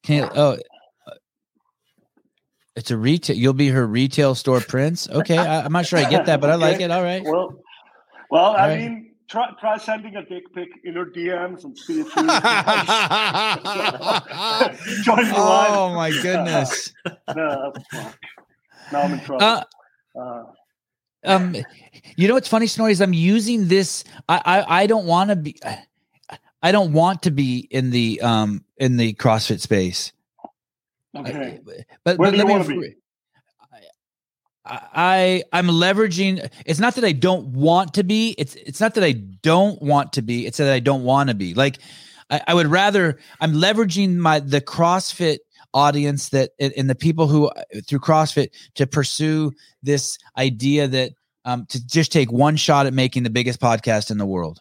[0.03, 0.57] Can oh,
[1.07, 1.11] uh,
[2.75, 3.37] it's a retail.
[3.37, 5.07] You'll be her retail store prince.
[5.09, 6.91] Okay, I, I'm not sure I get that, but I like it.
[6.91, 7.23] All right.
[7.23, 7.55] Well,
[8.31, 8.81] well, I right.
[8.81, 12.15] mean, try try sending a dick pic in her DMs and see if she
[15.05, 15.67] join the line.
[15.71, 16.93] oh my goodness.
[17.37, 18.19] No, fuck.
[18.91, 19.45] Now I'm in trouble.
[19.45, 19.65] Uh,
[20.19, 20.43] Uh,
[21.25, 21.57] um
[22.17, 25.37] you know what's funny snorri is i'm using this i i, I don't want to
[25.37, 25.57] be
[26.63, 30.13] i don't want to be in the um in the crossfit space
[31.17, 31.61] okay.
[31.67, 32.97] I- but Where but do you let me wanna be?
[34.65, 38.95] I, I i'm leveraging it's not that i don't want to be it's it's not
[38.95, 41.79] that i don't want to be it's that i don't want to be like
[42.31, 45.39] I, I would rather i'm leveraging my the crossfit
[45.75, 47.51] audience that and and the people who
[47.87, 51.13] through crossfit to pursue this idea that
[51.45, 54.61] um to just take one shot at making the biggest podcast in the world.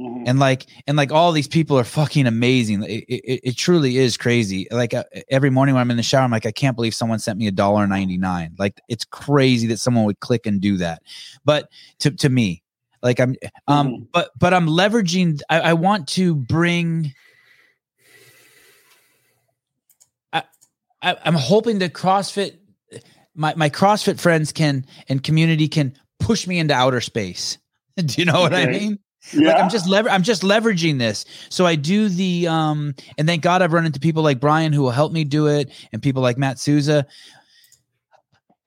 [0.00, 0.28] Mhm.
[0.28, 2.84] and like and like all these people are fucking amazing.
[2.84, 4.68] It, it, it truly is crazy.
[4.70, 7.18] Like uh, every morning when i'm in the shower i'm like i can't believe someone
[7.18, 11.02] sent me a dollar 99 like it's crazy that someone would click and do that.
[11.44, 11.68] But
[11.98, 12.62] to, to me
[13.02, 13.34] like i'm
[13.66, 14.06] um Mhm.
[14.12, 17.12] but but i'm leveraging I, I want to bring
[21.02, 22.56] I i'm hoping that crossfit
[23.34, 27.58] my my crossfit friends can and community can push me into outer space
[27.96, 28.98] do you know what i mean
[29.32, 29.48] yeah.
[29.52, 31.24] like I'm just lever- I'm just leveraging this.
[31.48, 34.82] So I do the um and thank God I've run into people like Brian who
[34.82, 37.06] will help me do it and people like Matt Souza.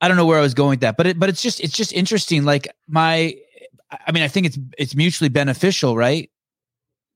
[0.00, 1.76] I don't know where I was going with that, but it but it's just it's
[1.76, 2.44] just interesting.
[2.44, 3.34] Like my
[4.06, 6.30] I mean, I think it's it's mutually beneficial, right?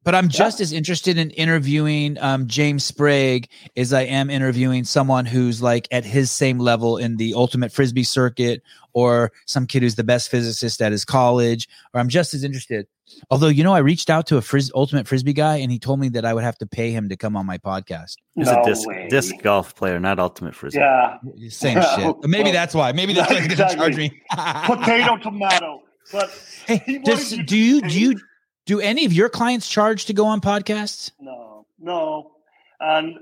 [0.06, 5.26] But I'm just as interested in interviewing um, James Sprague as I am interviewing someone
[5.26, 8.62] who's like at his same level in the ultimate frisbee circuit,
[8.92, 11.68] or some kid who's the best physicist at his college.
[11.92, 12.86] Or I'm just as interested.
[13.30, 15.98] Although you know, I reached out to a frizz, ultimate frisbee guy, and he told
[15.98, 18.14] me that I would have to pay him to come on my podcast.
[18.36, 19.08] He's No a disc, way.
[19.10, 20.78] disc golf player, not ultimate frisbee.
[20.78, 21.18] Yeah.
[21.48, 22.16] Same Yeah, shit.
[22.22, 22.92] Maybe well, that's why.
[22.92, 24.22] Maybe that's why he's gonna charge me.
[24.66, 25.82] Potato, tomato.
[26.12, 26.30] But
[26.68, 28.20] Hey, He does, you do you do you
[28.66, 31.12] do any of your clients charge to go on podcasts?
[31.20, 32.32] no, no.
[32.80, 33.14] And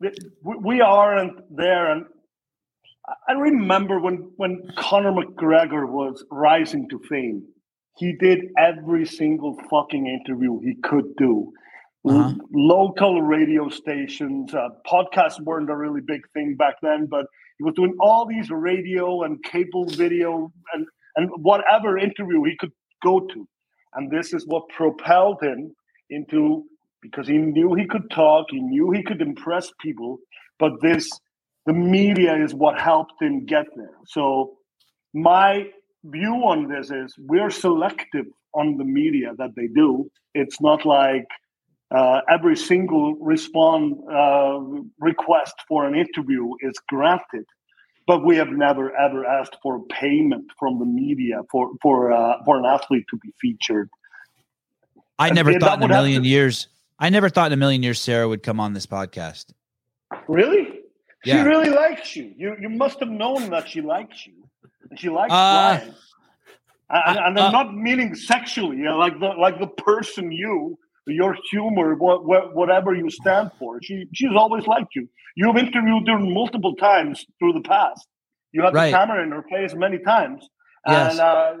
[0.00, 0.12] we-
[0.60, 1.90] we aren't there.
[1.92, 2.06] And
[3.08, 7.46] I- I remember when, when Conor McGregor was rising to fame,
[7.96, 11.52] he did every single fucking interview he could do.
[12.06, 12.34] Uh-huh.
[12.52, 17.26] Local radio stations, uh, podcasts weren't a really big thing back then, but
[17.56, 20.86] he was doing all these radio and cable video and,
[21.16, 22.72] and whatever interview he could
[23.02, 23.48] go to.
[23.94, 25.74] And this is what propelled him
[26.10, 26.64] into
[27.02, 30.18] because he knew he could talk, he knew he could impress people,
[30.58, 31.10] but this
[31.66, 33.96] the media is what helped him get there.
[34.06, 34.56] So
[35.14, 35.66] my
[36.04, 40.10] view on this is we're selective on the media that they do.
[40.34, 41.26] It's not like
[41.94, 44.60] uh, every single respond uh,
[45.00, 47.44] request for an interview is granted,
[48.06, 52.58] but we have never ever asked for payment from the media for for uh, for
[52.58, 53.88] an athlete to be featured.
[55.18, 56.68] I never that thought in a million to- years.
[56.98, 59.46] I never thought in a million years Sara would come on this podcast.
[60.28, 60.80] Really?
[61.24, 61.42] Yeah.
[61.42, 62.32] She really likes you.
[62.36, 64.34] You you must have known that she likes you.
[64.90, 65.94] And she likes Uh, Brian.
[66.90, 71.94] And, and uh, I'm not meaning sexually, like the like the person you, your humor,
[71.96, 73.78] what, what, whatever you stand for.
[73.82, 75.08] She she's always liked you.
[75.36, 78.06] You've interviewed her multiple times through the past.
[78.52, 78.90] You had Right.
[78.90, 80.48] the camera in her face many times,
[80.86, 81.12] Yes.
[81.12, 81.54] and uh,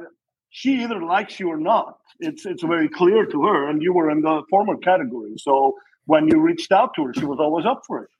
[0.50, 1.98] she either likes you or not.
[2.20, 5.34] It's it's very clear to her, and you were in the former category.
[5.38, 5.74] So
[6.06, 8.10] when you reached out to her, she was always up for it.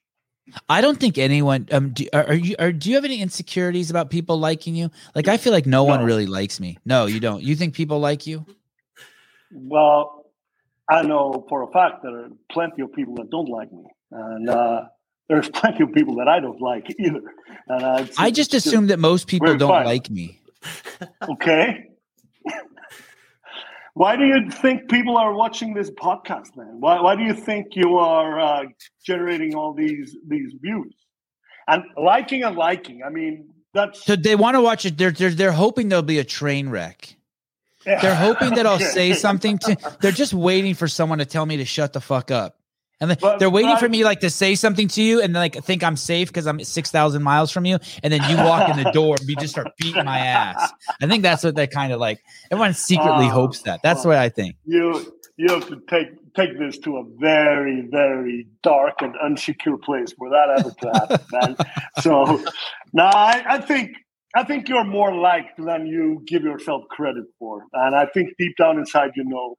[0.68, 1.68] I don't think anyone.
[1.70, 2.54] Um, do, are, are you?
[2.58, 4.90] Are, do you have any insecurities about people liking you?
[5.14, 6.76] Like, I feel like no, no, one really likes me.
[6.84, 7.42] No, you don't.
[7.42, 8.44] You think people like you?
[9.52, 10.23] Well,
[10.88, 14.50] I know for a fact there are plenty of people that don't like me, and
[14.50, 14.82] uh,
[15.28, 17.22] there's plenty of people that I don't like either.
[17.68, 19.86] And uh, I just assume that most people don't fine.
[19.86, 20.40] like me.
[21.30, 21.88] okay.
[23.94, 26.80] why do you think people are watching this podcast, man?
[26.80, 28.64] Why, why do you think you are uh,
[29.04, 30.94] generating all these these views
[31.66, 33.02] and liking and liking?
[33.02, 34.98] I mean, that's so they want to watch it.
[34.98, 37.16] They're they're they're hoping there'll be a train wreck.
[37.84, 39.76] They're hoping that I'll say something to.
[40.00, 42.56] They're just waiting for someone to tell me to shut the fuck up.
[43.00, 45.54] And then but, they're waiting for me like to say something to you and like
[45.64, 48.82] think I'm safe because I'm six thousand miles from you, and then you walk in
[48.82, 50.72] the door and you just start beating my ass.
[51.02, 52.20] I think that's what they kind of like.
[52.50, 53.80] Everyone secretly uh, hopes that.
[53.82, 54.56] That's what I think.
[54.64, 60.14] You you have to take take this to a very very dark and unsecure place
[60.16, 61.56] where that ever could happen, man.
[62.00, 62.44] So,
[62.92, 63.96] no, I, I think
[64.36, 68.56] I think you're more liked than you give yourself credit for, and I think deep
[68.56, 69.56] down inside you know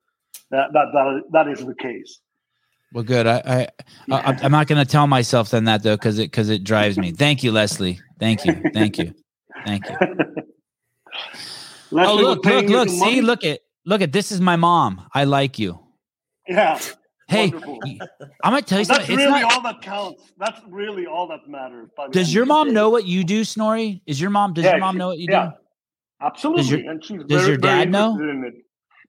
[0.51, 2.19] that that that, that is the case.
[2.93, 3.27] Well, good.
[3.27, 3.67] I,
[4.09, 6.63] I, I am not going to tell myself then that though, because it because it
[6.63, 7.11] drives me.
[7.11, 7.99] Thank you, Leslie.
[8.19, 8.61] Thank you.
[8.73, 9.13] Thank you.
[9.65, 9.97] Thank you.
[11.91, 12.89] oh, look, look, look.
[12.89, 13.21] See, money?
[13.21, 15.07] look at look at this is my mom.
[15.13, 15.79] I like you.
[16.47, 16.79] Yeah.
[17.27, 17.79] Hey, Wonderful.
[18.43, 19.17] I'm gonna tell you That's something.
[19.17, 20.31] That's really not, all that counts.
[20.37, 21.89] That's really all that matters.
[22.11, 24.01] Does your mom know what you do, Snorri?
[24.05, 24.53] Is your mom?
[24.53, 25.51] Does yeah, your mom she, know what you yeah, do?
[26.25, 26.63] Absolutely.
[26.63, 28.17] Does your, and she's does very, your dad know?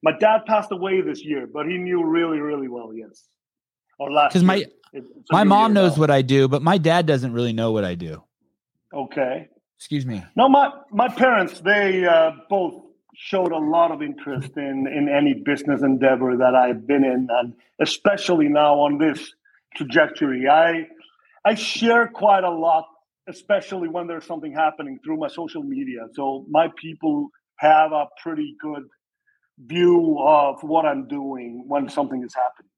[0.02, 2.94] My dad passed away this year, but he knew really, really well.
[2.94, 3.28] Yes
[3.98, 4.64] or last because my
[5.30, 6.00] my mom knows ago.
[6.00, 8.22] what I do, but my dad doesn't really know what I do.
[8.92, 9.48] Okay.
[9.78, 10.24] Excuse me.
[10.36, 12.82] No, my my parents they uh, both
[13.16, 17.54] showed a lot of interest in in any business endeavor that I've been in, and
[17.80, 19.32] especially now on this
[19.74, 20.48] trajectory.
[20.48, 20.86] I
[21.44, 22.84] I share quite a lot,
[23.28, 26.00] especially when there's something happening through my social media.
[26.12, 28.82] So my people have a pretty good
[29.58, 32.70] view of what I'm doing when something is happening.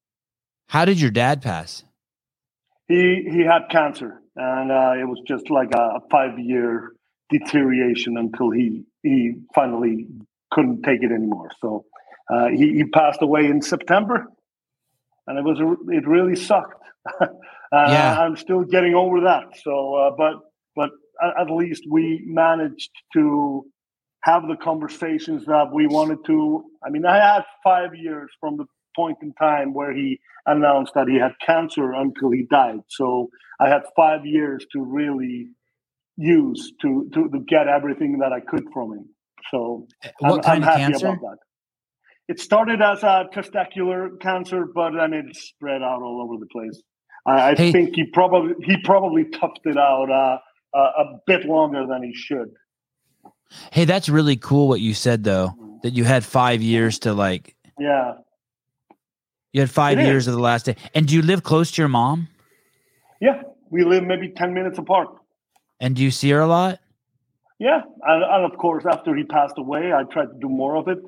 [0.67, 1.83] How did your dad pass?
[2.87, 6.93] He he had cancer, and uh, it was just like a five year
[7.29, 10.07] deterioration until he he finally
[10.51, 11.49] couldn't take it anymore.
[11.61, 11.85] So
[12.29, 14.27] uh, he he passed away in September,
[15.27, 16.83] and it was a, it really sucked.
[17.21, 17.27] uh,
[17.71, 18.19] yeah.
[18.19, 19.57] I'm still getting over that.
[19.63, 20.33] So, uh, but
[20.75, 20.91] but
[21.37, 23.65] at least we managed to
[24.23, 26.63] have the conversations that we wanted to.
[26.85, 28.65] I mean, I had five years from the
[28.95, 32.79] point in time where he announced that he had cancer until he died.
[32.89, 35.49] So I had five years to really
[36.17, 39.09] use to to, to get everything that I could from him.
[39.51, 39.87] So
[40.19, 41.07] what I'm, kind I'm of happy cancer?
[41.07, 41.37] about that.
[42.27, 46.81] It started as a testicular cancer, but then it spread out all over the place.
[47.25, 47.71] I, I hey.
[47.71, 52.13] think he probably he probably toughed it out uh, uh, a bit longer than he
[52.13, 52.51] should.
[53.71, 55.55] Hey, that's really cool what you said though.
[55.81, 58.13] That you had five years to like yeah
[59.51, 60.27] you had five it years is.
[60.27, 60.75] of the last day.
[60.93, 62.27] And do you live close to your mom?
[63.19, 65.09] Yeah, we live maybe 10 minutes apart.
[65.79, 66.79] And do you see her a lot?
[67.59, 67.81] Yeah.
[68.03, 70.99] And, and of course, after he passed away, I tried to do more of it.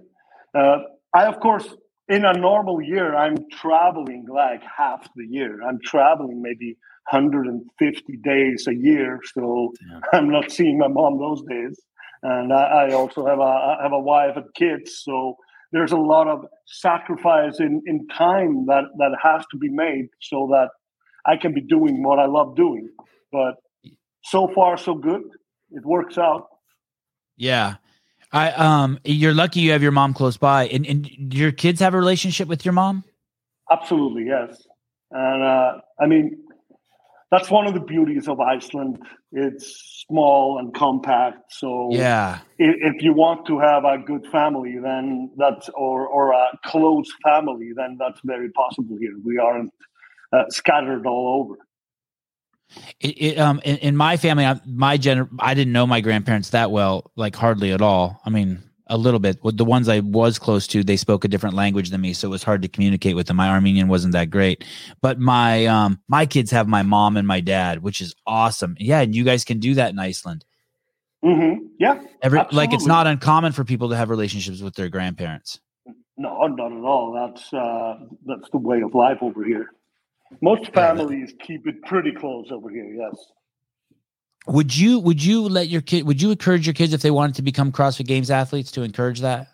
[0.54, 0.80] Uh,
[1.16, 1.68] I, of course,
[2.10, 5.64] in a normal year, I'm traveling like half the year.
[5.64, 6.78] I'm traveling maybe
[7.10, 9.20] 150 days a year.
[9.34, 10.00] So yeah.
[10.14, 11.80] I'm not seeing my mom those days.
[12.24, 15.02] And I, I also have a, I have a wife and kids.
[15.04, 15.38] So
[15.72, 20.48] there's a lot of sacrifice in, in time that, that has to be made so
[20.52, 20.70] that
[21.26, 22.90] I can be doing what I love doing.
[23.32, 23.56] But
[24.26, 25.24] so far, so good.
[25.72, 26.48] It works out.
[27.38, 27.76] Yeah.
[28.34, 30.68] I um you're lucky you have your mom close by.
[30.68, 33.04] And, and your kids have a relationship with your mom?
[33.72, 34.62] Absolutely, yes.
[35.12, 36.38] And uh I mean
[37.32, 39.00] that's one of the beauties of Iceland.
[39.32, 41.54] It's small and compact.
[41.54, 46.34] So yeah, if, if, you want to have a good family, then that's or or
[46.34, 49.14] a close family, then that's very possible here.
[49.24, 49.72] We aren't
[50.34, 51.60] uh, scattered all over.
[53.00, 56.50] It, it, um in, in, my family, I, my gener, I didn't know my grandparents
[56.52, 58.22] that well, like hardly at all.
[58.26, 58.62] I mean,
[58.92, 59.40] a little bit.
[59.44, 62.32] The ones I was close to, they spoke a different language than me, so it
[62.32, 63.38] was hard to communicate with them.
[63.38, 64.66] My Armenian wasn't that great,
[65.02, 68.76] but my um my kids have my mom and my dad, which is awesome.
[68.80, 70.46] Yeah, and you guys can do that in Iceland.
[71.24, 71.68] Mm-hmm.
[71.80, 75.60] Yeah, Every, like it's not uncommon for people to have relationships with their grandparents.
[76.18, 77.14] No, not at all.
[77.14, 79.70] That's uh, that's the way of life over here.
[80.42, 82.94] Most families keep it pretty close over here.
[82.94, 83.16] Yes
[84.48, 87.36] would you would you let your kid would you encourage your kids if they wanted
[87.36, 89.48] to become CrossFit Games athletes to encourage that?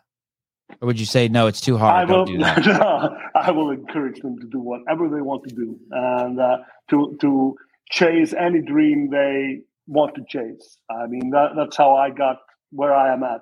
[0.81, 1.47] Or would you say no?
[1.47, 2.09] It's too hard.
[2.09, 2.25] I will.
[2.25, 3.11] Do that.
[3.35, 6.57] I will encourage them to do whatever they want to do and uh,
[6.89, 7.55] to to
[7.89, 10.77] chase any dream they want to chase.
[10.89, 12.37] I mean, that, that's how I got
[12.71, 13.41] where I am at.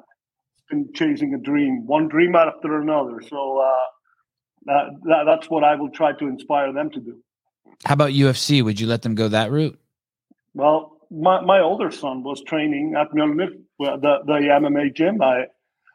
[0.69, 3.21] Been chasing a dream, one dream after another.
[3.27, 3.71] So uh,
[4.65, 7.23] that, that, that's what I will try to inspire them to do.
[7.84, 8.64] How about UFC?
[8.64, 9.80] Would you let them go that route?
[10.53, 15.22] Well, my, my older son was training at Mjolnir, the, the MMA gym.
[15.22, 15.45] I,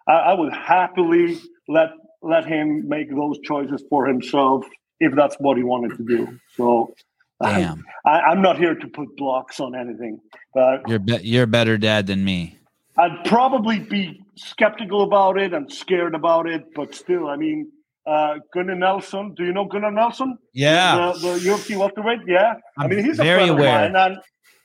[0.07, 1.39] I, I would happily
[1.69, 1.91] let
[2.23, 4.67] let him make those choices for himself
[4.99, 6.39] if that's what he wanted to do.
[6.55, 6.95] So
[7.43, 10.21] Damn, I, am not here to put blocks on anything,
[10.53, 12.59] but you're be- you're a better dad than me.
[12.99, 17.73] I'd probably be skeptical about it and scared about it, but still, I mean,
[18.11, 19.35] uh, Gunnar Nelson.
[19.37, 20.37] Do you know Gunnar Nelson?
[20.53, 22.21] Yeah, the, the UFC welterweight.
[22.27, 23.87] Yeah, I'm I mean, he's very a friend aware.
[23.87, 24.17] of mine,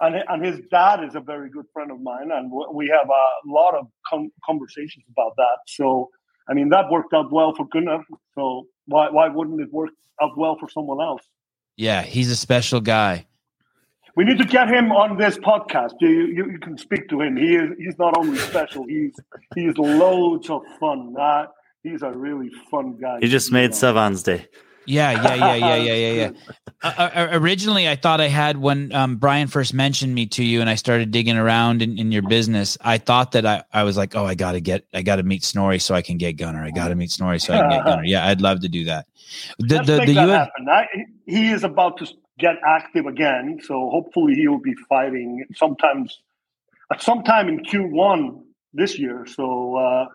[0.01, 3.07] and, and and his dad is a very good friend of mine, and we have
[3.07, 5.57] a lot of com- conversations about that.
[5.67, 6.09] So,
[6.49, 8.03] I mean, that worked out well for Gunnar.
[8.33, 9.91] So why why wouldn't it work
[10.21, 11.21] out well for someone else?
[11.77, 13.27] Yeah, he's a special guy.
[14.15, 15.95] We need to get him on this podcast.
[15.99, 17.35] You, you, you can speak to him.
[17.35, 18.85] He is he's not only special.
[18.87, 19.13] He's
[19.53, 21.13] he's loads of fun.
[21.19, 21.47] Uh,
[21.85, 23.19] he's a really fun guy.
[23.21, 24.47] He just made Sevan's day.
[24.87, 26.31] Yeah, yeah, yeah, yeah, yeah, yeah, yeah.
[26.83, 30.61] Uh, uh, originally, I thought I had when um, Brian first mentioned me to you,
[30.61, 32.77] and I started digging around in, in your business.
[32.81, 35.79] I thought that I, I was like, oh, I gotta get, I gotta meet Snorri
[35.79, 36.63] so I can get Gunnar.
[36.63, 38.05] I gotta meet Snorri so I can get Gunnar.
[38.05, 39.07] Yeah, I'd love to do that.
[39.57, 40.69] The Let's the, make the that Uf- happen.
[40.69, 40.87] I,
[41.25, 42.07] he is about to
[42.37, 46.19] get active again, so hopefully he will be fighting sometimes
[46.91, 48.43] at some time in Q1
[48.73, 49.25] this year.
[49.25, 50.07] So uh,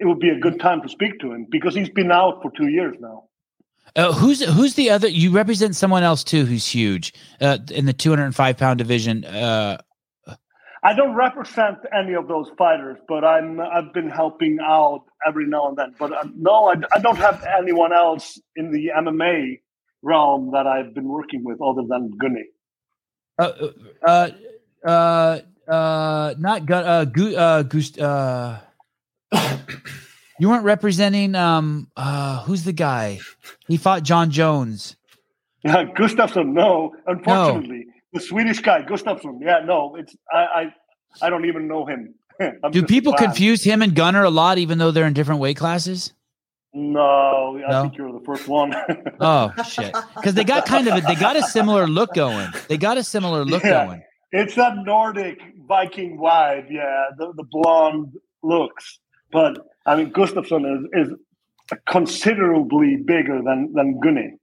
[0.00, 2.50] it would be a good time to speak to him because he's been out for
[2.56, 3.24] two years now.
[3.96, 5.08] Uh, who's who's the other?
[5.08, 9.24] You represent someone else too, who's huge uh, in the 205 pound division.
[9.24, 9.78] Uh,
[10.82, 15.68] I don't represent any of those fighters, but I'm I've been helping out every now
[15.68, 15.94] and then.
[15.98, 19.60] But uh, no, I, I don't have anyone else in the MMA
[20.02, 22.44] realm that I've been working with other than Gunny.
[23.38, 23.52] uh,
[24.06, 24.30] uh,
[24.86, 28.58] uh, uh, not Gun, uh, Gu, uh, Gust, uh,
[30.38, 33.18] you weren't representing, um, uh, who's the guy?
[33.66, 34.96] He fought Jon Jones.
[35.66, 37.86] Gustafsson, no, unfortunately.
[38.12, 39.38] The Swedish guy, Gustafsson.
[39.42, 40.38] Yeah, no, it's I
[41.20, 42.14] I, I don't even know him.
[42.70, 43.24] Do people glad.
[43.24, 46.12] confuse him and Gunnar a lot, even though they're in different weight classes?
[46.72, 47.82] No, I No?
[47.82, 48.74] think you're the first one.
[49.20, 49.94] Oh shit!
[50.14, 52.48] Because they got kind of a, they got a similar look going.
[52.68, 53.84] They got a similar look Yeah.
[53.86, 54.02] going.
[54.30, 59.00] it's that Nordic Viking vibe, yeah, the, the blonde looks.
[59.32, 60.64] But I mean, Gustafsson
[60.94, 61.14] is, is
[61.88, 64.34] considerably bigger than than Gunny.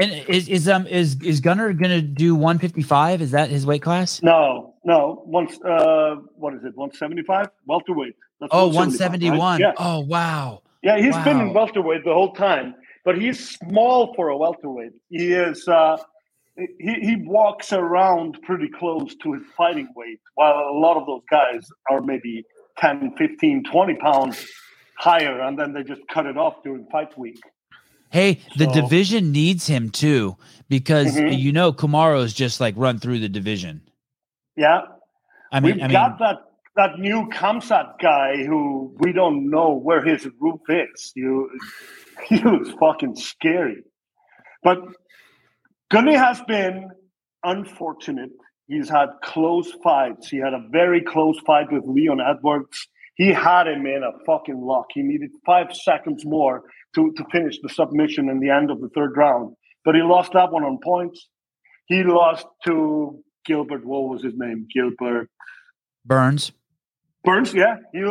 [0.00, 3.22] And is is um is is Gunnar gonna do 155?
[3.22, 4.22] Is that his weight class?
[4.22, 6.76] No, no, once uh, what is it?
[6.76, 8.14] One seventy five welterweight.
[8.40, 9.40] That's Oh, 171.
[9.40, 9.60] right?
[9.60, 10.62] Yeah, Oh wow.
[10.82, 11.54] yeah, he's been in Wow.
[11.54, 12.74] welterweight the whole time,
[13.04, 14.92] but he's small for a welterweight.
[15.10, 15.66] He is.
[15.68, 15.98] Uh,
[16.56, 21.22] he, he walks around pretty close to his fighting weight, while a lot of those
[21.30, 22.44] guys are maybe
[22.78, 24.46] 10, 15, 20 pounds
[24.98, 27.40] higher, and then they just cut it off during fight week.
[28.10, 30.36] Hey, the So- division needs him too
[30.68, 31.38] because Mhm.
[31.38, 33.82] you know Kamaru's just like run through the division.
[34.56, 34.82] Yeah,
[35.50, 36.38] I mean, we've I mean, got that
[36.76, 41.12] that new Khamzat guy who we don't know where his roof is.
[41.14, 41.48] You,
[42.28, 43.82] he was fucking scary.
[44.62, 44.78] But
[45.90, 46.88] Gunny has been
[47.44, 48.30] unfortunate.
[48.66, 50.28] He's had close fights.
[50.28, 52.88] He had a very close fight with Leon Edwards.
[53.16, 54.86] He had him in a fucking lock.
[54.92, 56.62] He needed five seconds more
[56.94, 59.54] to, to finish the submission in the end of the third round.
[59.84, 61.28] But he lost that one on points.
[61.86, 63.84] He lost to Gilbert.
[63.84, 64.66] What was his name?
[64.74, 65.28] Gilbert
[66.06, 66.52] Burns.
[67.22, 67.52] Burns.
[67.54, 68.04] Yeah, he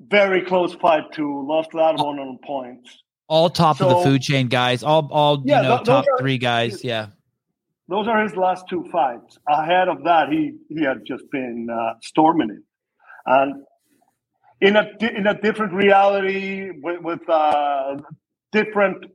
[0.00, 1.44] very close fight too.
[1.46, 3.02] Lost that one on points.
[3.28, 4.82] All top of the food chain guys.
[4.84, 6.84] All all Yeah, you know those top are- three guys.
[6.84, 7.08] Yeah.
[7.88, 9.38] Those are his last two fights.
[9.48, 12.62] Ahead of that, he he had just been uh, storming it,
[13.26, 13.64] and
[14.60, 14.84] in a
[15.16, 17.96] in a different reality with, with uh,
[18.52, 19.06] different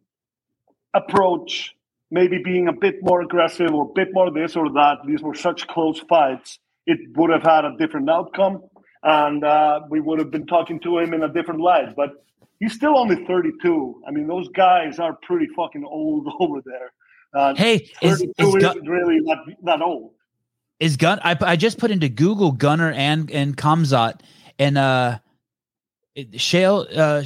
[0.93, 1.76] approach,
[2.11, 4.98] maybe being a bit more aggressive or a bit more this or that.
[5.07, 6.60] These were such close fights.
[6.88, 8.61] It would have had a different outcome,
[9.03, 11.95] and uh, we would have been talking to him in a different light.
[11.95, 12.11] But
[12.60, 14.03] he's still only 32.
[14.07, 16.91] I mean, those guys are pretty fucking old over there.
[17.34, 20.12] Uh, Hey, is 32 is, Gun, really that, that old.
[20.80, 21.20] is Gun?
[21.24, 24.22] I I just put into Google Gunnar and and Khamzat
[24.60, 25.20] and uh,
[26.18, 27.24] Chael uh.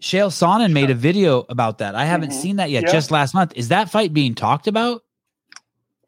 [0.00, 1.94] Chael Sonnen made a video about that.
[1.94, 2.34] I haven't Mhm.
[2.42, 2.82] seen that yet.
[2.84, 2.92] Yeah.
[2.92, 3.54] Just last month.
[3.56, 5.02] Is that fight being talked about?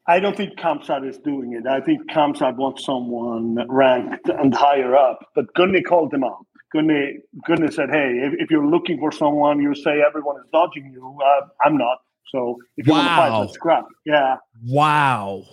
[0.05, 1.65] I don't think Khamzat is doing it.
[1.65, 5.19] I think Khamzat wants someone ranked and higher up.
[5.33, 6.45] But Gunny called him out.
[6.73, 7.13] Gunnar,
[7.47, 11.17] Gunnar said, "Hey, if, if, you're looking for someone, you say everyone is dodging you.
[11.25, 11.97] Uh, I'm not.
[12.31, 12.97] So if you wow.
[12.97, 13.85] want to fight, scrap.
[14.05, 14.35] Yeah.
[14.65, 15.43] Wow.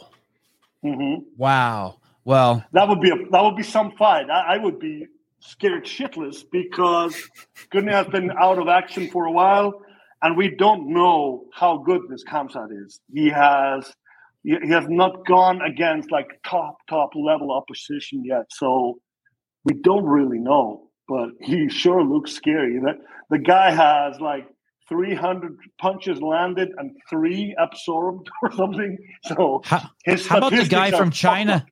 [0.85, 1.23] Mm-hmm.
[1.37, 1.99] Wow.
[2.25, 4.31] Well, that would be a that would be some fight.
[4.31, 5.07] I, I would be
[5.41, 7.17] scared shitless because
[7.71, 9.83] Gunnar has been out of action for a while,
[10.23, 13.01] and we don't know how good this Khamzat is.
[13.13, 13.93] He has
[14.43, 18.99] he has not gone against like top top level opposition yet, so
[19.65, 20.89] we don't really know.
[21.07, 22.79] But he sure looks scary.
[22.81, 22.97] That
[23.29, 24.47] the guy has like
[24.89, 28.99] 300 punches landed and three absorbed or something.
[29.25, 29.91] So how,
[30.29, 31.67] how about the guy from China?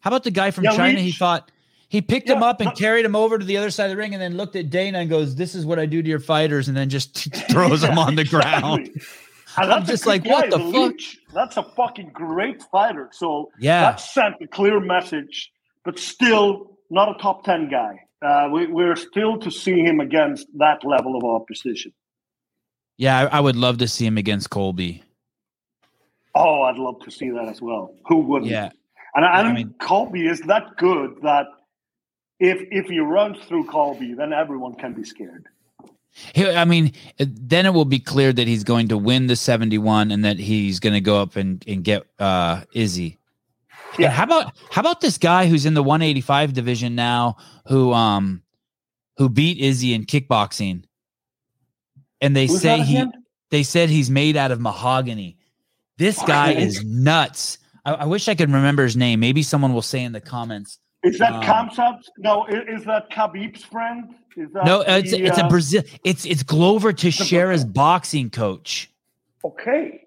[0.00, 1.00] How about the guy from yeah, China?
[1.00, 1.50] He thought
[1.88, 3.96] he picked yeah, him up and carried him over to the other side of the
[3.96, 6.20] ring, and then looked at Dana and goes, "This is what I do to your
[6.20, 8.88] fighters," and then just throws yeah, him on the ground.
[8.88, 9.74] Exactly.
[9.74, 10.92] I'm just like, guy, what the, the fuck?
[10.92, 13.08] Leech, that's a fucking great fighter.
[13.12, 15.50] So yeah, that sent a clear message,
[15.84, 18.00] but still not a top ten guy.
[18.22, 21.92] Uh, we, we're still to see him against that level of opposition.
[23.00, 25.02] Yeah, I, I, would love to see him against Colby.
[26.34, 27.94] Oh, I'd love to see that as well.
[28.06, 28.50] Who wouldn't?
[28.50, 28.68] Yeah,
[29.14, 31.46] and, and I mean, Colby is that good that
[32.40, 35.46] if if he runs through Colby, then everyone can be scared.
[36.34, 40.10] He, I mean, then it will be clear that he's going to win the 71
[40.10, 43.16] and that he's going to go up and, and get uh, Izzy.
[43.98, 44.08] Yeah.
[44.08, 47.36] And how about how about this guy who's in the 185 division now
[47.66, 48.42] who um
[49.16, 50.84] who beat Izzy in kickboxing?
[52.20, 53.04] And they Who's say he
[53.50, 55.36] they said he's made out of mahogany.
[55.98, 57.58] This guy is nuts.
[57.84, 59.20] I, I, wish I could remember his name.
[59.20, 60.78] Maybe someone will say in the comments.
[61.02, 61.98] Is that um, Khamzat?
[62.18, 64.14] No, is, is, that Khabib's friend?
[64.36, 65.82] Is that no, it's the, it's uh, a Brazil.
[66.04, 68.90] It's it's Glover Teixeira's boxing coach.
[69.44, 70.06] Okay.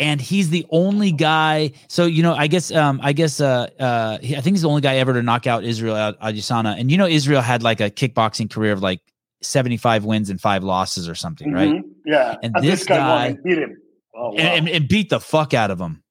[0.00, 1.72] And he's the only guy.
[1.88, 4.80] So you know, I guess, um, I guess, uh, uh, I think he's the only
[4.80, 6.78] guy ever to knock out Israel Adesanya.
[6.78, 9.00] And you know, Israel had like a kickboxing career of like
[9.42, 11.72] seventy-five wins and five losses or something, mm-hmm.
[11.72, 11.82] right?
[12.04, 12.36] Yeah.
[12.42, 13.76] And, and this, this, guy, guy beat him.
[14.14, 14.36] Oh, wow.
[14.36, 16.02] and, and, beat the fuck out of him.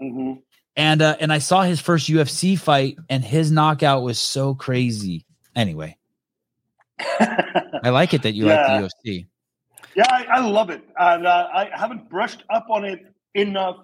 [0.00, 0.40] Mm-hmm.
[0.76, 5.24] And uh, and I saw his first UFC fight, and his knockout was so crazy.
[5.54, 5.96] Anyway,
[7.00, 8.80] I like it that you yeah.
[8.80, 9.26] like the UFC.
[9.94, 13.00] Yeah, I, I love it, and uh, I haven't brushed up on it
[13.34, 13.76] enough.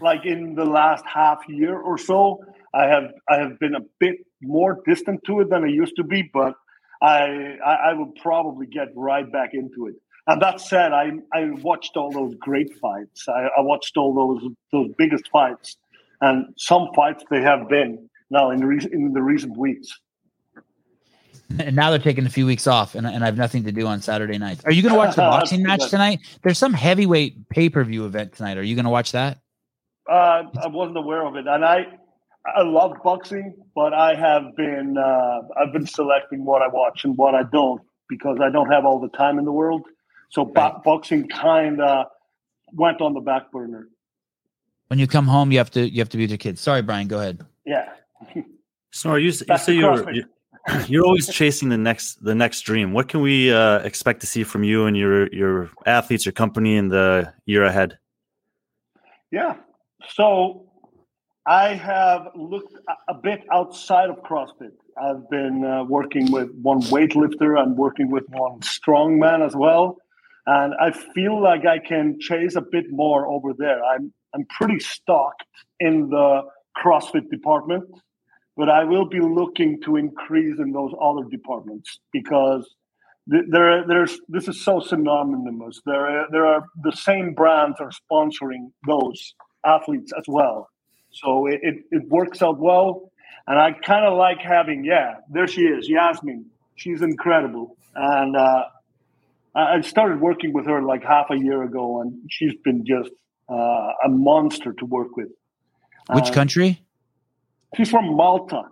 [0.00, 4.16] Like in the last half year or so, I have I have been a bit
[4.40, 6.54] more distant to it than I used to be, but
[7.02, 9.94] I I, I will probably get right back into it.
[10.26, 13.28] And that said, I I watched all those great fights.
[13.28, 15.76] I, I watched all those those biggest fights
[16.20, 19.88] and some fights they have been now in, re- in the recent weeks.
[21.58, 23.86] And now they're taking a few weeks off, and, and I have nothing to do
[23.86, 24.62] on Saturday nights.
[24.66, 26.20] Are you going to watch the boxing match tonight?
[26.42, 28.58] There's some heavyweight pay per view event tonight.
[28.58, 29.38] Are you going to watch that?
[30.06, 31.86] Uh, I wasn't aware of it, and I
[32.56, 37.16] I love boxing, but I have been uh, I've been selecting what I watch and
[37.16, 39.82] what I don't because I don't have all the time in the world.
[40.30, 40.72] So right.
[40.72, 42.06] bo- boxing kind of
[42.72, 43.88] went on the back burner
[44.88, 46.60] when you come home, you have to you have to be with your kids.
[46.60, 47.08] Sorry, Brian.
[47.08, 47.46] Go ahead.
[47.64, 47.90] Yeah.
[48.92, 50.24] Snor, you, you say you're, you're
[50.86, 52.92] you're always chasing the next the next dream.
[52.92, 56.76] What can we uh, expect to see from you and your your athletes, your company,
[56.76, 57.98] in the year ahead?
[59.30, 59.56] Yeah.
[60.08, 60.67] So
[61.48, 62.74] I have looked
[63.08, 64.72] a bit outside of CrossFit.
[65.02, 67.58] I've been uh, working with one weightlifter.
[67.58, 69.96] I'm working with one strongman as well,
[70.44, 73.82] and I feel like I can chase a bit more over there.
[73.82, 75.44] I'm I'm pretty stocked
[75.80, 76.42] in the
[76.76, 77.88] CrossFit department,
[78.54, 82.68] but I will be looking to increase in those other departments because
[83.26, 85.80] there, there's this is so synonymous.
[85.86, 89.34] There, there are the same brands are sponsoring those
[89.64, 90.68] athletes as well,
[91.10, 93.10] so it, it, it works out well.
[93.46, 96.46] And I kind of like having, yeah, there she is, Yasmin.
[96.76, 98.64] She's incredible, and uh,
[99.54, 103.10] I started working with her like half a year ago, and she's been just
[103.50, 103.54] uh,
[104.04, 105.28] a monster to work with.
[106.12, 106.80] Which uh, country?
[107.76, 108.62] She's from Malta,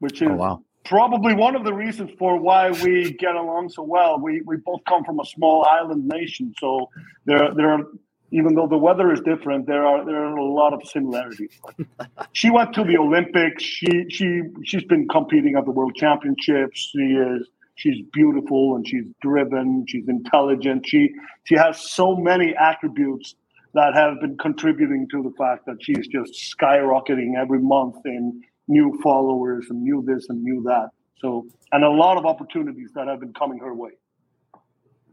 [0.00, 0.62] which is oh, wow.
[0.84, 4.20] probably one of the reasons for why we get along so well.
[4.20, 6.90] We we both come from a small island nation, so
[7.24, 7.84] there there are
[8.30, 11.58] even though the weather is different, there are there are a lot of similarities.
[12.32, 13.62] she went to the Olympics.
[13.62, 16.90] She she she's been competing at the World Championships.
[16.92, 19.84] She is she's beautiful and she's driven.
[19.88, 20.86] She's intelligent.
[20.86, 21.10] She
[21.44, 23.34] she has so many attributes
[23.74, 28.98] that have been contributing to the fact that she's just skyrocketing every month in new
[29.02, 30.90] followers and new this and new that.
[31.20, 33.90] So, and a lot of opportunities that have been coming her way.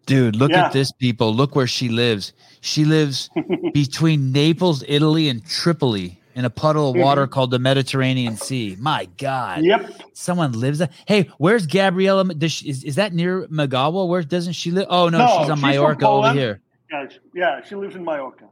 [0.06, 0.66] Dude, look yeah.
[0.66, 1.34] at this, people.
[1.34, 2.34] Look where she lives.
[2.62, 3.30] She lives
[3.74, 6.20] between Naples, Italy, and Tripoli.
[6.36, 7.32] in a puddle of water mm-hmm.
[7.32, 8.76] called the Mediterranean Sea.
[8.80, 9.64] My God.
[9.64, 9.92] Yep.
[10.14, 10.90] Someone lives there.
[11.08, 12.26] Hey, where's Gabriella?
[12.48, 14.08] She, is, is that near Migała?
[14.08, 14.88] Where doesn't she live?
[14.90, 16.62] Oh, no, no she's on she's Mallorca over here.
[16.92, 18.46] Yeah, yeah, she lives in Mallorca.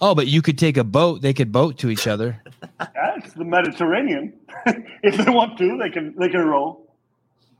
[0.00, 1.22] Oh, but you could take a boat.
[1.22, 2.42] They could boat to each other.
[2.80, 4.32] yeah, it's the Mediterranean.
[4.66, 6.80] if they want to, they can they can row,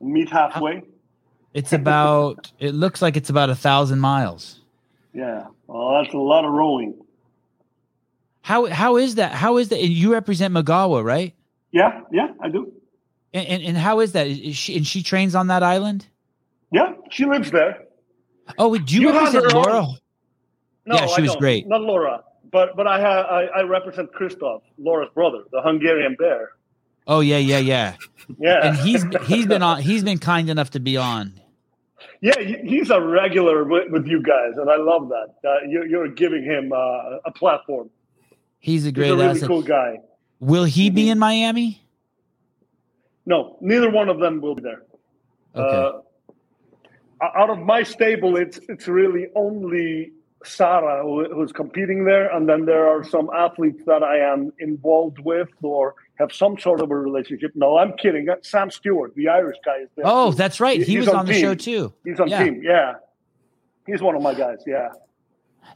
[0.00, 0.82] meet halfway.
[1.54, 2.50] It's about.
[2.58, 4.60] it looks like it's about a thousand miles.
[5.12, 6.94] Yeah, well, that's a lot of rowing.
[8.40, 9.32] How how is that?
[9.32, 9.78] How is that?
[9.78, 11.34] And you represent Migała, right?
[11.70, 12.72] Yeah, yeah, I do.
[13.34, 14.26] And, and, and how is that?
[14.26, 16.06] Is she and she trains on that island?
[16.70, 17.84] Yeah, she lives there.
[18.58, 19.86] Oh, do you, you represent Laura?
[19.86, 19.98] Own...
[20.86, 21.40] No, yeah, she I was don't.
[21.40, 21.66] great.
[21.68, 26.50] Not Laura, but but I have I, I represent Christoph, Laura's brother, the Hungarian bear.
[27.06, 27.96] Oh yeah, yeah, yeah.
[28.38, 29.82] yeah, and he's he's been on.
[29.82, 31.40] He's been kind enough to be on.
[32.20, 35.34] Yeah, he's a regular with, with you guys, and I love that.
[35.44, 37.90] Uh, you, you're giving him uh, a platform.
[38.60, 39.98] He's a great, he's a really cool guy.
[40.38, 41.12] Will he be mm-hmm.
[41.12, 41.82] in Miami?
[43.26, 44.82] No, neither one of them will be there.
[45.54, 45.98] Okay.
[47.20, 50.12] Uh, out of my stable, it's it's really only
[50.44, 55.20] Sarah who, who's competing there, and then there are some athletes that I am involved
[55.20, 57.52] with or have some sort of a relationship.
[57.54, 58.26] No, I'm kidding.
[58.42, 60.04] Sam Stewart, the Irish guy, is there.
[60.06, 60.78] Oh, that's right.
[60.78, 61.92] He, he was on, on the show too.
[62.04, 62.44] He's on yeah.
[62.44, 62.62] team.
[62.62, 62.94] Yeah,
[63.86, 64.58] he's one of my guys.
[64.66, 64.90] Yeah.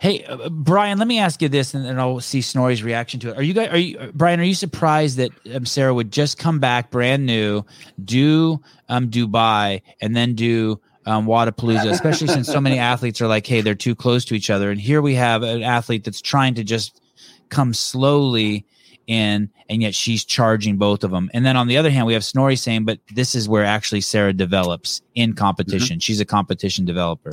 [0.01, 3.31] Hey, uh, Brian, let me ask you this, and, and, I'll see Snorri's reaction to
[3.31, 3.39] it.
[3.39, 6.39] Are you guys, are you, uh, Brian, are you surprised that um, Sarah would just
[6.39, 7.65] come back brand new,
[8.05, 13.47] do um, Dubai, and then do um, Wodapalooza, especially since so many athletes are like,
[13.47, 14.71] hey, they're too close to each other.
[14.71, 17.01] And here we have an athlete that's trying to just
[17.49, 18.67] come slowly
[19.07, 21.31] in, and yet she's charging both of them.
[21.33, 24.01] And then on the other hand, we have Snorri saying, but this is where actually
[24.01, 25.97] Sarah develops in competition.
[25.97, 26.01] Mm-hmm.
[26.01, 27.31] She's a competition developer.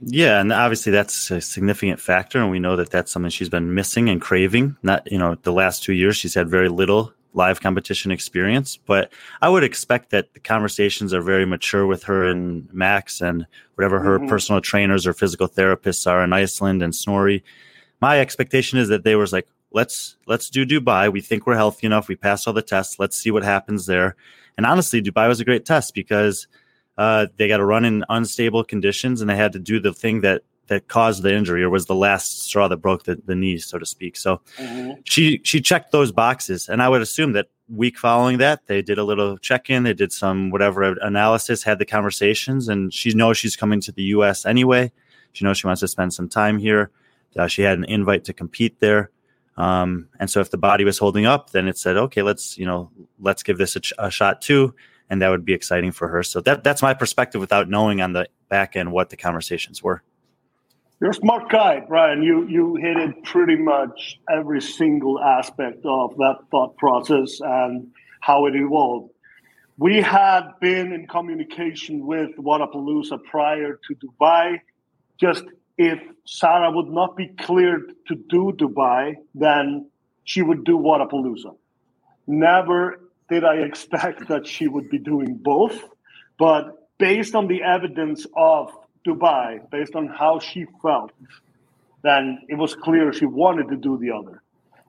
[0.00, 3.74] Yeah, and obviously that's a significant factor, and we know that that's something she's been
[3.74, 4.76] missing and craving.
[4.82, 9.12] Not, you know, the last two years she's had very little live competition experience, but
[9.42, 14.00] I would expect that the conversations are very mature with her and Max and whatever
[14.00, 14.28] her mm-hmm.
[14.28, 17.44] personal trainers or physical therapists are in Iceland and Snorri.
[18.00, 21.12] My expectation is that they was like, let's let's do Dubai.
[21.12, 22.08] We think we're healthy enough.
[22.08, 22.98] We passed all the tests.
[22.98, 24.16] Let's see what happens there.
[24.56, 26.48] And honestly, Dubai was a great test because
[26.96, 30.20] uh, they got to run in unstable conditions, and they had to do the thing
[30.22, 33.64] that that caused the injury or was the last straw that broke the, the knees,
[33.66, 34.16] so to speak.
[34.16, 35.00] So mm-hmm.
[35.04, 38.98] she she checked those boxes, and I would assume that week following that they did
[38.98, 43.36] a little check in, they did some whatever analysis, had the conversations, and she knows
[43.36, 44.46] she's coming to the U.S.
[44.46, 44.90] anyway.
[45.32, 46.90] She knows she wants to spend some time here.
[47.36, 49.10] Uh, she had an invite to compete there.
[49.58, 52.64] Um, and so if the body was holding up, then it said, okay, let's, you
[52.64, 52.90] know,
[53.20, 54.74] let's give this a, ch- a shot too
[55.10, 56.22] and that would be exciting for her.
[56.22, 60.02] So that that's my perspective without knowing on the back end what the conversations were.
[61.00, 62.22] You're a smart guy, Brian.
[62.22, 67.90] You you hit it pretty much every single aspect of that thought process and
[68.20, 69.12] how it evolved.
[69.76, 74.60] We had been in communication with Wodapalooza prior to Dubai.
[75.20, 75.44] Just
[75.78, 79.88] if Sarah would not be cleared to do Dubai, then
[80.24, 81.56] she would do Wodapalooza.
[82.26, 83.00] Never
[83.30, 85.78] did I expect that she would be doing both.
[86.38, 88.70] But based on the evidence of
[89.06, 91.12] Dubai, based on how she felt,
[92.02, 94.42] then it was clear she wanted to do the other.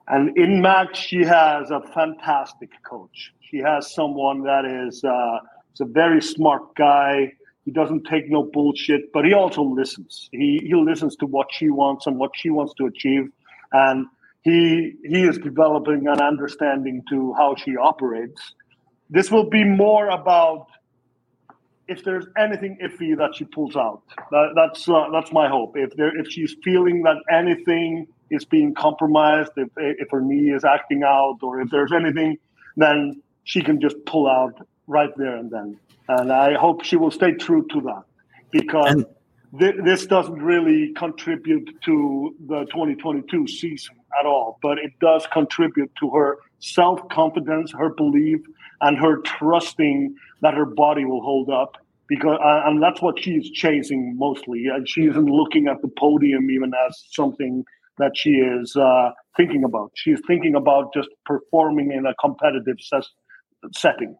[0.08, 3.32] And in Max, she has a fantastic coach.
[3.40, 5.38] She has someone that is uh,
[5.80, 7.32] a very smart guy.
[7.70, 10.28] He doesn't take no bullshit, but he also listens.
[10.32, 13.30] He he listens to what she wants and what she wants to achieve.
[13.70, 14.06] And
[14.42, 18.54] he he is developing an understanding to how she operates.
[19.08, 20.66] This will be more about
[21.86, 24.02] if there's anything iffy that she pulls out.
[24.32, 25.76] That, that's uh, that's my hope.
[25.76, 30.64] If there if she's feeling that anything is being compromised, if if her knee is
[30.64, 32.36] acting out, or if there's anything,
[32.76, 34.54] then she can just pull out
[34.90, 35.78] right there and then.
[36.08, 38.02] And I hope she will stay true to that
[38.50, 38.92] because.
[38.92, 39.06] And-
[39.52, 46.08] this doesn't really contribute to the 2022 season at all, but it does contribute to
[46.10, 48.38] her self confidence, her belief,
[48.80, 51.76] and her trusting that her body will hold up.
[52.06, 54.66] Because uh, and that's what she's chasing mostly.
[54.66, 57.64] And she isn't looking at the podium even as something
[57.98, 59.90] that she is uh, thinking about.
[59.94, 63.10] She's thinking about just performing in a competitive ses-
[63.72, 64.16] setting.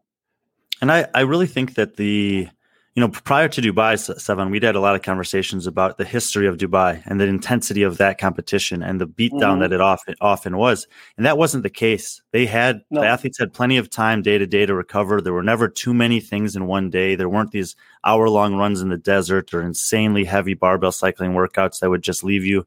[0.81, 2.49] And I, I really think that the
[2.97, 6.49] you know, prior to Dubai, Sevan, we'd had a lot of conversations about the history
[6.49, 9.61] of Dubai and the intensity of that competition and the beatdown mm-hmm.
[9.61, 10.89] that it often often was.
[11.17, 12.21] And that wasn't the case.
[12.33, 13.01] They had no.
[13.01, 15.21] the athletes had plenty of time day to day to recover.
[15.21, 17.15] There were never too many things in one day.
[17.15, 21.79] There weren't these hour long runs in the desert or insanely heavy barbell cycling workouts
[21.81, 22.67] that would just leave you,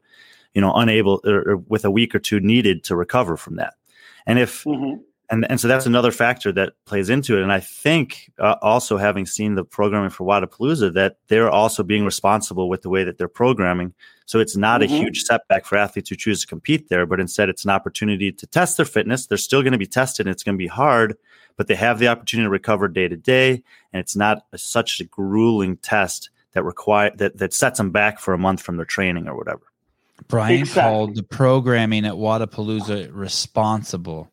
[0.54, 3.74] you know, unable or, or with a week or two needed to recover from that.
[4.26, 5.00] And if Mhm.
[5.30, 7.42] And and so that's another factor that plays into it.
[7.42, 12.04] And I think uh, also having seen the programming for Wodapalooza, that they're also being
[12.04, 13.94] responsible with the way that they're programming.
[14.26, 14.84] So it's not Mhm.
[14.84, 18.32] a huge setback for athletes who choose to compete there, but instead it's an opportunity
[18.32, 19.26] to test their fitness.
[19.26, 21.16] They're still going to be tested, and it's going to be hard,
[21.56, 25.00] but they have the opportunity to recover day to day, and it's not a, such
[25.00, 28.84] a grueling test that require that that sets them back for a month from their
[28.86, 29.62] training or whatever.
[30.28, 30.82] Brian Exactly.
[30.82, 34.30] called the programming at Wodapalooza responsible.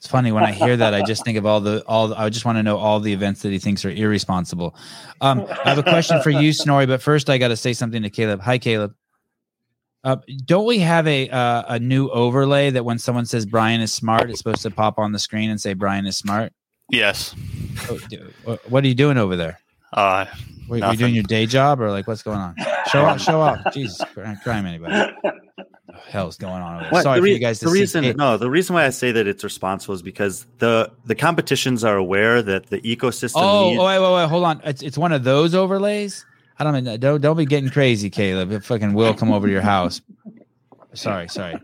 [0.00, 0.94] It's funny when I hear that.
[0.94, 2.14] I just think of all the all.
[2.14, 4.74] I just want to know all the events that he thinks are irresponsible.
[5.20, 8.02] Um, I have a question for you, Snorri, but first I got to say something
[8.02, 8.40] to Caleb.
[8.40, 8.94] Hi, Caleb.
[10.02, 10.16] Uh,
[10.46, 14.30] don't we have a uh, a new overlay that when someone says Brian is smart,
[14.30, 16.54] it's supposed to pop on the screen and say Brian is smart?
[16.88, 17.34] Yes.
[17.90, 19.60] Oh, What are you doing over there?
[19.92, 20.24] Uh,
[20.66, 20.98] Were you Nothing.
[20.98, 22.54] doing your day job or like what's going on?
[22.90, 23.72] Show up, show up.
[23.74, 25.12] Jesus, crime anybody.
[26.08, 26.92] Hell's going on over there?
[26.92, 28.90] What- Sorry the for you guys to the reason Hey, no the reason why I
[28.90, 33.70] say that it's responsible is because the the competitions are aware that the ecosystem Oh,
[33.70, 34.60] needs, oh, wait, wait, wait, hold on.
[34.64, 36.24] It's it's one of those overlays.
[36.58, 38.52] I don't mean don't don't be getting crazy, Caleb.
[38.52, 40.00] If fucking will come over to your house.
[40.94, 41.56] Sorry, sorry.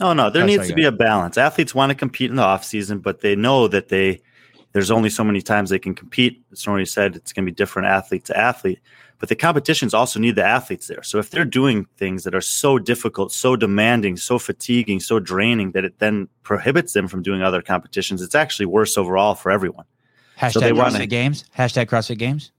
[0.00, 1.36] No, no, there That's needs to be a balance.
[1.36, 4.22] Athletes want to compete in the off season, but they know that they
[4.72, 6.42] there's only so many times they can compete.
[6.52, 8.80] As Snorri said, it's going to be different athlete to athlete.
[9.20, 11.02] But the competitions also need the athletes there.
[11.02, 15.72] So if they're doing things that are so difficult, so demanding, so fatiguing, so draining
[15.72, 19.84] that it then prohibits them from doing other competitions, it's actually worse overall for everyone.
[20.38, 21.44] Hashtag they CrossFit wanna- Games.
[21.56, 22.50] Hashtag CrossFit Games.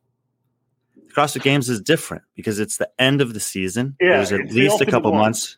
[1.16, 3.96] CrossFit Games is different because it's the end of the season.
[4.00, 5.58] Yeah, There's at it's the least a couple months,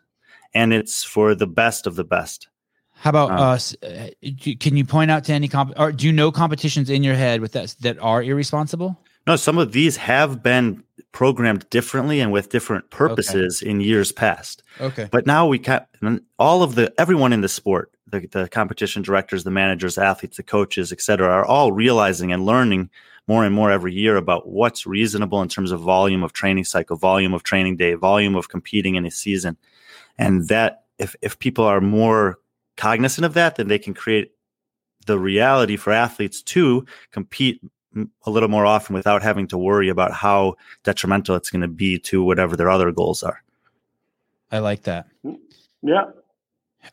[0.53, 2.47] and it's for the best of the best.
[2.95, 3.75] How about Um, us?
[3.83, 4.07] Uh,
[4.59, 5.73] can you point out to any comp?
[5.77, 8.97] Or do you know competitions in your head with that that are irresponsible?
[9.27, 14.63] No, some of these have been programmed differently and with different purposes in years past.
[14.81, 15.07] Okay.
[15.09, 15.85] But now we can
[16.37, 20.43] all of the everyone in the sport, the, the competition directors, the managers, athletes, the
[20.43, 22.89] coaches, et cetera, are all realizing and learning
[23.27, 26.97] more and more every year about what's reasonable in terms of volume of training cycle,
[26.97, 29.55] volume of training day, volume of competing in a season.
[30.17, 32.39] And that if if people are more
[32.75, 34.31] cognizant of that, then they can create
[35.05, 37.61] the reality for athletes to compete
[38.25, 41.99] a little more often without having to worry about how detrimental it's going to be
[41.99, 43.41] to whatever their other goals are.
[44.51, 45.07] I like that.
[45.81, 46.05] yeah.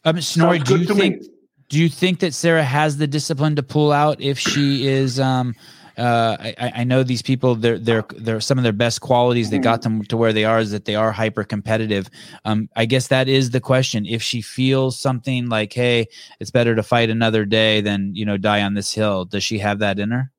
[0.04, 1.28] Um, Snorri, do you think me.
[1.68, 5.54] do you think that Sarah has the discipline to pull out if she is um
[5.98, 9.50] uh I, I I know these people they're they're they're some of their best qualities
[9.50, 12.08] that got them to where they are is that they are hyper competitive.
[12.44, 14.06] Um I guess that is the question.
[14.06, 16.06] If she feels something like, hey,
[16.38, 19.58] it's better to fight another day than you know die on this hill, does she
[19.58, 20.30] have that in her?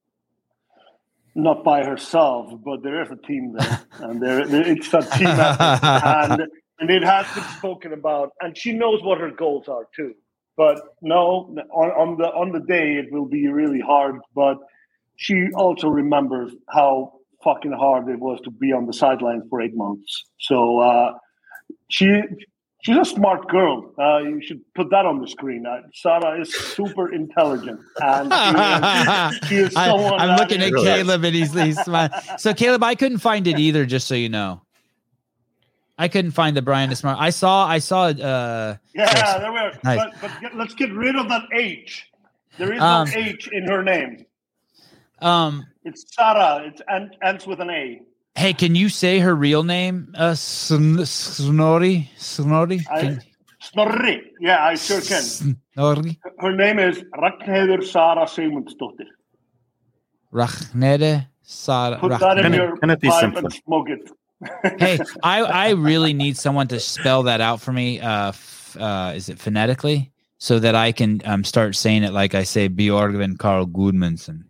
[1.35, 5.27] Not by herself, but there is a team there, and there, there- it's a team
[5.27, 6.43] effort, and
[6.79, 10.13] and it has been spoken about, and she knows what her goals are too.
[10.57, 14.15] But no, on, on the on the day it will be really hard.
[14.35, 14.57] But
[15.15, 19.75] she also remembers how fucking hard it was to be on the sidelines for eight
[19.75, 20.25] months.
[20.39, 21.13] So uh,
[21.89, 22.21] she
[22.81, 23.93] she's a smart girl.
[23.99, 25.65] Uh, you should put that on the screen.
[25.65, 30.19] Uh, Sarah is super intelligent, and she is, she is I, someone.
[30.21, 32.11] am looking at Caleb and he's, he's smiling.
[32.37, 33.85] So Caleb, I couldn't find it either.
[33.85, 34.61] Just so you know,
[35.97, 37.17] I couldn't find the Brian is smart.
[37.19, 39.73] I saw I saw uh Yeah, there we are.
[39.83, 39.99] Nice.
[39.99, 42.07] But, but get, let's get rid of that H.
[42.57, 44.25] There is Um, no H in her name.
[45.19, 46.63] um It's Sarah.
[46.65, 48.01] It and, ends with an A.
[48.35, 50.13] Hey, can you say her real name?
[50.17, 52.09] Uh, Sn- Snorri?
[52.17, 52.79] Snorri?
[52.89, 53.19] I-
[53.59, 54.31] Snorri.
[54.39, 55.21] Yeah, I sure can.
[55.21, 56.19] Snorri?
[56.39, 59.07] Her name is Ragnheiður Sara Sigmundsdóttir.
[60.33, 61.97] Ragnede Sara.
[61.99, 63.41] Put that in Can it- your can it be pipe simpler?
[63.43, 64.09] and smoke it.
[64.79, 67.99] hey, I, I really need someone to spell that out for me.
[67.99, 70.11] Uh, f- uh, is it phonetically?
[70.39, 74.45] So that I can um, start saying it like I say Bjorgvin Karl Gudmundsson.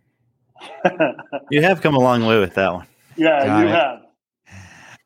[1.50, 2.86] You have come a long way with that one.
[3.16, 3.70] Yeah, Got you it.
[3.70, 3.98] have.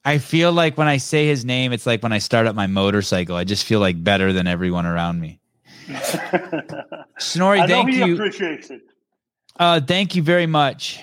[0.04, 2.68] I feel like when I say his name, it's like when I start up my
[2.68, 3.34] motorcycle.
[3.34, 5.40] I just feel like better than everyone around me.
[7.18, 8.14] Snorri, I thank you.
[8.14, 8.82] appreciates it.
[9.58, 11.00] Uh, thank you very much.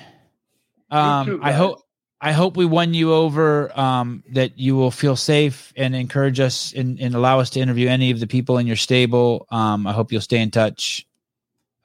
[0.89, 1.81] Um, too, I hope
[2.21, 3.77] I hope we won you over.
[3.77, 7.89] Um, that you will feel safe and encourage us and, and allow us to interview
[7.89, 9.47] any of the people in your stable.
[9.51, 11.05] Um, I hope you'll stay in touch.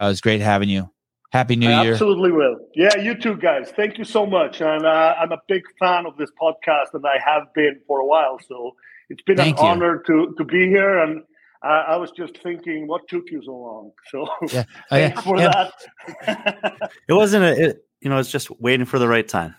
[0.00, 0.88] Uh, it was great having you.
[1.30, 1.92] Happy New I Year.
[1.92, 2.56] absolutely will.
[2.74, 3.70] Yeah, you too, guys.
[3.76, 4.60] Thank you so much.
[4.62, 8.06] And uh, I'm a big fan of this podcast, and I have been for a
[8.06, 8.38] while.
[8.48, 8.74] So
[9.10, 9.70] it's been Thank an you.
[9.70, 10.98] honor to, to be here.
[11.02, 11.22] And
[11.62, 13.92] uh, I was just thinking, what took you so long?
[14.10, 14.64] So Yeah.
[14.90, 15.08] Oh, yeah.
[15.08, 15.70] thanks for Yeah.
[16.24, 16.90] that.
[17.08, 19.54] It wasn't a, it, you know, it's just waiting for the right time.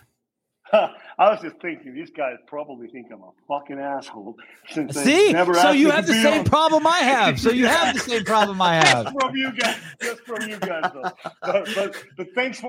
[1.20, 4.36] I was just thinking these guys probably think I'm a fucking asshole.
[4.70, 6.44] Since See, never so you have the same on.
[6.44, 7.40] problem I have.
[7.40, 9.06] So you have the same problem I have.
[9.06, 11.02] Just from you guys, just from you guys, though.
[11.44, 12.58] But, but, but thanks for